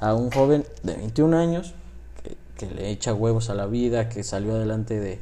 a 0.01 0.14
un 0.14 0.31
joven 0.31 0.64
de 0.83 0.95
21 0.95 1.37
años 1.37 1.74
que, 2.22 2.37
que 2.57 2.72
le 2.72 2.91
echa 2.91 3.12
huevos 3.12 3.51
a 3.51 3.55
la 3.55 3.66
vida, 3.66 4.09
que 4.09 4.22
salió 4.22 4.55
adelante 4.55 4.99
de, 4.99 5.18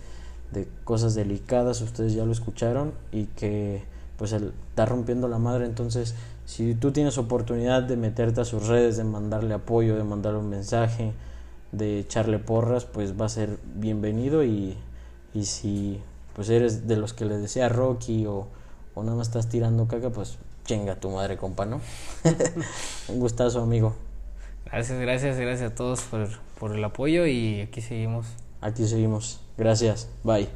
de 0.53 0.69
cosas 0.85 1.15
delicadas, 1.15 1.81
ustedes 1.81 2.15
ya 2.15 2.25
lo 2.25 2.33
escucharon 2.33 2.93
y 3.13 3.25
que 3.27 3.83
pues 4.17 4.33
está 4.33 4.85
rompiendo 4.85 5.29
la 5.29 5.39
madre, 5.39 5.67
entonces 5.67 6.15
si 6.45 6.75
tú 6.75 6.93
tienes 6.93 7.19
oportunidad 7.19 7.83
de 7.83 7.97
meterte 7.97 8.41
a 8.41 8.45
sus 8.45 8.67
redes, 8.67 8.97
de 8.97 9.05
mandarle 9.05 9.55
apoyo, 9.55 9.97
de 9.97 10.05
mandarle 10.05 10.41
un 10.41 10.49
mensaje, 10.49 11.13
de 11.73 12.01
echarle 12.01 12.39
porras, 12.39 12.85
pues 12.85 13.21
va 13.21 13.27
a 13.27 13.29
ser 13.29 13.59
bienvenido 13.75 14.43
y, 14.43 14.77
y 15.35 15.45
si 15.45 16.01
pues 16.35 16.49
eres 16.49 16.89
de 16.89 16.97
los 16.97 17.13
que 17.13 17.27
le 17.27 17.37
desea 17.37 17.69
Rocky 17.69 18.27
o, 18.27 18.47
o 18.95 19.03
nada 19.03 19.17
más 19.17 19.29
estás 19.29 19.49
tirando 19.49 19.87
caca, 19.87 20.11
pues 20.11 20.39
chinga 20.65 20.97
tu 20.97 21.11
madre, 21.11 21.37
compa, 21.37 21.67
¿no? 21.67 21.81
un 23.09 23.21
gustazo, 23.21 23.61
amigo. 23.61 23.95
Gracias, 24.67 25.01
gracias, 25.01 25.37
gracias 25.39 25.73
a 25.73 25.75
todos 25.75 26.03
por, 26.03 26.29
por 26.59 26.75
el 26.75 26.85
apoyo 26.85 27.27
y 27.27 27.61
aquí 27.61 27.81
seguimos 27.81 28.27
aquí 28.61 28.87
seguimos. 28.87 29.41
Gracias, 29.57 30.09
bye. 30.25 30.49